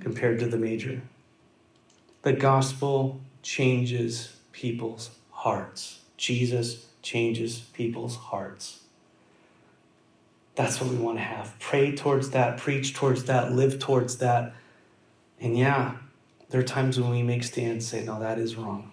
compared 0.00 0.38
to 0.38 0.46
the 0.46 0.56
major. 0.56 1.02
The 2.22 2.32
gospel 2.32 3.20
changes 3.42 4.34
people's 4.52 5.10
hearts. 5.32 6.00
Jesus 6.16 6.86
changes 7.06 7.60
people's 7.72 8.16
hearts. 8.16 8.80
That's 10.56 10.80
what 10.80 10.90
we 10.90 10.96
want 10.96 11.18
to 11.18 11.22
have. 11.22 11.54
Pray 11.60 11.94
towards 11.94 12.30
that, 12.30 12.58
preach 12.58 12.94
towards 12.94 13.24
that, 13.24 13.52
live 13.52 13.78
towards 13.78 14.18
that. 14.18 14.54
And 15.40 15.56
yeah, 15.56 15.96
there 16.50 16.60
are 16.60 16.64
times 16.64 16.98
when 16.98 17.10
we 17.10 17.22
make 17.22 17.44
stands 17.44 17.86
say, 17.86 18.04
no, 18.04 18.18
that 18.18 18.38
is 18.38 18.56
wrong. 18.56 18.92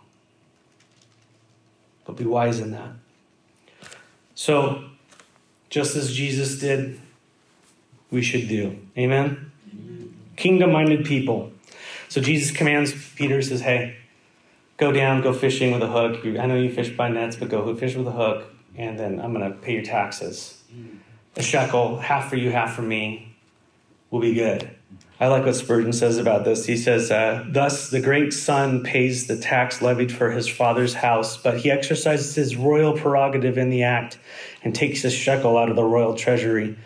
But 2.05 2.17
be 2.17 2.25
wise 2.25 2.59
in 2.59 2.71
that. 2.71 2.91
So, 4.35 4.83
just 5.69 5.95
as 5.95 6.13
Jesus 6.13 6.59
did, 6.59 6.99
we 8.11 8.21
should 8.21 8.47
do. 8.47 8.77
Amen? 8.95 9.51
Kingdom 10.35 10.71
minded 10.71 11.05
people. 11.05 11.51
So 12.09 12.21
Jesus 12.21 12.55
commands 12.55 12.93
Peter, 13.15 13.41
says, 13.41 13.61
hey, 13.61 13.95
go 14.77 14.91
down, 14.91 15.21
go 15.21 15.33
fishing 15.33 15.71
with 15.71 15.81
a 15.81 15.87
hook. 15.87 16.25
I 16.25 16.45
know 16.45 16.55
you 16.55 16.71
fish 16.71 16.95
by 16.95 17.09
nets, 17.09 17.35
but 17.35 17.49
go 17.49 17.75
fish 17.75 17.95
with 17.95 18.07
a 18.07 18.11
hook, 18.11 18.45
and 18.75 18.97
then 18.97 19.19
I'm 19.19 19.33
going 19.33 19.49
to 19.49 19.57
pay 19.57 19.73
your 19.73 19.83
taxes. 19.83 20.61
A 21.35 21.43
shekel, 21.43 21.97
half 21.99 22.29
for 22.29 22.35
you, 22.35 22.51
half 22.51 22.75
for 22.75 22.81
me, 22.81 23.35
will 24.11 24.19
be 24.19 24.33
good. 24.33 24.69
I 25.19 25.27
like 25.27 25.45
what 25.45 25.55
Spurgeon 25.55 25.93
says 25.93 26.17
about 26.17 26.43
this. 26.43 26.65
He 26.65 26.75
says, 26.75 27.09
uh, 27.09 27.45
Thus 27.47 27.89
the 27.89 28.01
great 28.01 28.33
son 28.33 28.83
pays 28.83 29.27
the 29.27 29.37
tax 29.37 29.81
levied 29.81 30.11
for 30.11 30.31
his 30.31 30.47
father's 30.47 30.95
house, 30.95 31.37
but 31.37 31.59
he 31.59 31.71
exercises 31.71 32.35
his 32.35 32.55
royal 32.55 32.93
prerogative 32.93 33.57
in 33.57 33.69
the 33.69 33.83
act 33.83 34.17
and 34.63 34.75
takes 34.75 35.03
a 35.03 35.09
shekel 35.09 35.57
out 35.57 35.69
of 35.69 35.75
the 35.75 35.83
royal 35.83 36.15
treasury. 36.15 36.77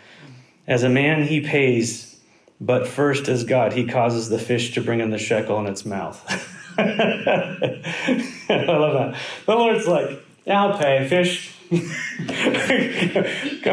As 0.66 0.82
a 0.82 0.88
man, 0.88 1.24
he 1.24 1.40
pays, 1.40 2.20
but 2.60 2.86
first, 2.86 3.28
as 3.28 3.44
God, 3.44 3.72
he 3.72 3.86
causes 3.86 4.28
the 4.28 4.38
fish 4.38 4.74
to 4.74 4.82
bring 4.82 5.00
in 5.00 5.10
the 5.10 5.18
shekel 5.18 5.58
in 5.58 5.66
its 5.66 5.84
mouth. 5.84 6.54
I 6.80 8.64
love 8.66 8.92
that. 8.94 9.20
The 9.46 9.54
Lord's 9.54 9.88
like, 9.88 10.24
I'll 10.46 10.78
pay. 10.78 11.08
Fish, 11.08 11.56
come 11.70 11.80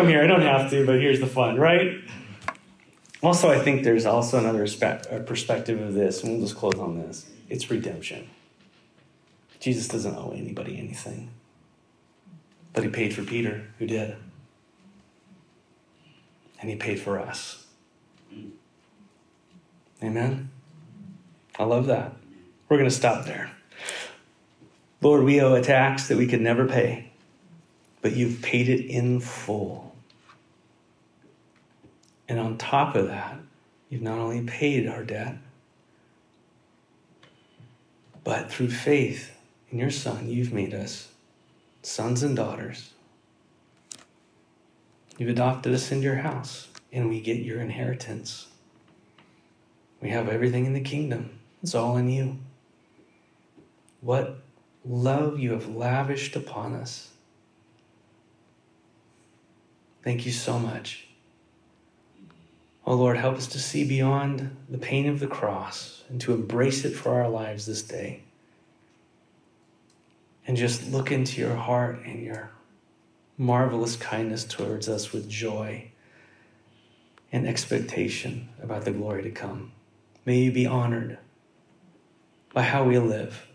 here. 0.08 0.24
I 0.24 0.28
don't 0.28 0.41
have 0.41 0.72
to, 0.72 0.86
but 0.86 0.99
here's 0.99 1.20
the 1.20 1.28
fun, 1.28 1.58
right? 1.58 2.01
Also, 3.22 3.49
I 3.49 3.60
think 3.60 3.84
there's 3.84 4.08
also 4.08 4.39
another 4.39 4.68
perspective 5.26 5.80
of 5.82 5.93
this, 5.93 6.24
and 6.24 6.34
we'll 6.34 6.41
just 6.41 6.56
close 6.56 6.80
on 6.80 6.99
this. 6.99 7.30
It's 7.47 7.70
redemption. 7.70 8.28
Jesus 9.60 9.88
doesn't 9.88 10.16
owe 10.16 10.34
anybody 10.36 10.78
anything, 10.78 11.30
but 12.74 12.84
he 12.84 12.89
paid 12.89 13.14
for 13.14 13.24
Peter, 13.24 13.68
who 13.78 13.86
did. 13.86 14.16
And 16.60 16.70
he 16.72 16.76
paid 16.76 16.99
for 16.99 17.20
us. 17.20 17.66
Amen? 20.03 20.49
I 21.58 21.64
love 21.64 21.86
that. 21.86 22.16
We're 22.68 22.78
going 22.78 22.89
to 22.89 22.95
stop 22.95 23.26
there. 23.26 23.51
Lord, 25.01 25.24
we 25.24 25.39
owe 25.39 25.53
a 25.53 25.61
tax 25.61 26.07
that 26.07 26.18
we 26.18 26.26
could 26.26 26.41
never 26.41 26.66
pay, 26.66 27.11
but 28.01 28.16
you've 28.16 28.41
paid 28.41 28.70
it 28.70 28.86
in 28.86 29.20
full. 29.20 29.95
And 32.28 32.39
on 32.39 32.57
top 32.57 32.95
of 32.95 33.07
that, 33.07 33.38
you've 33.89 34.01
not 34.01 34.18
only 34.18 34.41
paid 34.41 34.88
our 34.88 35.03
debt, 35.03 35.38
but 38.24 38.51
through 38.51 38.72
faith 38.72 39.38
in 39.70 39.78
your 39.78 39.91
Son, 39.91 40.28
you've 40.28 40.51
made 40.51 40.74
us 40.74 41.09
sons 41.84 42.24
and 42.24 42.36
daughters. 42.36 42.91
You've 45.20 45.30
adopted 45.30 45.74
us 45.74 45.91
into 45.91 46.03
your 46.03 46.16
house, 46.16 46.68
and 46.91 47.09
we 47.09 47.22
get 47.22 47.38
your 47.38 47.61
inheritance. 47.61 48.47
We 50.01 50.09
have 50.09 50.28
everything 50.28 50.66
in 50.66 50.74
the 50.74 50.82
kingdom, 50.82 51.38
it's 51.61 51.76
all 51.76 51.95
in 51.97 52.09
you. 52.09 52.39
What 54.06 54.38
love 54.88 55.39
you 55.39 55.51
have 55.53 55.68
lavished 55.68 56.36
upon 56.36 56.76
us. 56.76 57.10
Thank 60.03 60.28
you 60.28 60.32
so 60.32 60.60
much. 60.60 61.08
Oh 62.86 62.93
Lord, 62.93 63.18
help 63.18 63.36
us 63.36 63.47
to 63.47 63.60
see 63.60 63.84
beyond 63.84 64.56
the 64.70 64.78
pain 64.78 65.10
of 65.10 65.20
the 65.20 65.26
cross 65.26 66.03
and 66.08 66.22
to 66.22 66.36
embrace 66.36 66.86
it 66.86 66.91
for 66.91 67.16
our 67.16 67.28
lives 67.28 67.66
this 67.66 67.82
day. 67.82 68.22
And 70.45 70.56
just 70.56 70.91
look 70.91 71.12
into 71.12 71.41
your 71.41 71.56
heart 71.56 72.01
and 72.06 72.22
your 72.22 72.51
marvelous 73.39 73.95
kindness 73.95 74.43
towards 74.43 74.88
us 74.88 75.12
with 75.12 75.28
joy 75.28 75.89
and 77.32 77.47
expectation 77.47 78.49
about 78.62 78.86
the 78.86 78.91
glory 78.91 79.24
to 79.24 79.32
come. 79.32 79.72
May 80.26 80.41
you 80.41 80.51
be 80.51 80.68
honored 80.68 81.18
by 82.53 82.62
how 82.62 82.84
we 82.84 82.99
live. 82.99 83.47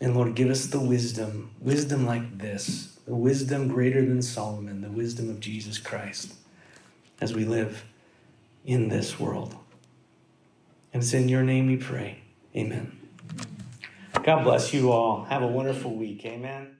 And 0.00 0.14
Lord, 0.14 0.34
give 0.34 0.50
us 0.50 0.66
the 0.66 0.80
wisdom, 0.80 1.50
wisdom 1.60 2.04
like 2.04 2.38
this, 2.38 2.98
the 3.06 3.14
wisdom 3.14 3.68
greater 3.68 4.04
than 4.04 4.20
Solomon, 4.20 4.82
the 4.82 4.90
wisdom 4.90 5.30
of 5.30 5.40
Jesus 5.40 5.78
Christ 5.78 6.34
as 7.20 7.34
we 7.34 7.44
live 7.44 7.84
in 8.64 8.88
this 8.88 9.18
world. 9.18 9.56
And 10.92 11.02
it's 11.02 11.14
in 11.14 11.28
your 11.28 11.42
name 11.42 11.66
we 11.66 11.76
pray. 11.76 12.20
Amen. 12.54 12.98
God 14.22 14.44
bless 14.44 14.74
you 14.74 14.92
all. 14.92 15.24
Have 15.24 15.42
a 15.42 15.46
wonderful 15.46 15.94
week. 15.94 16.24
Amen. 16.24 16.75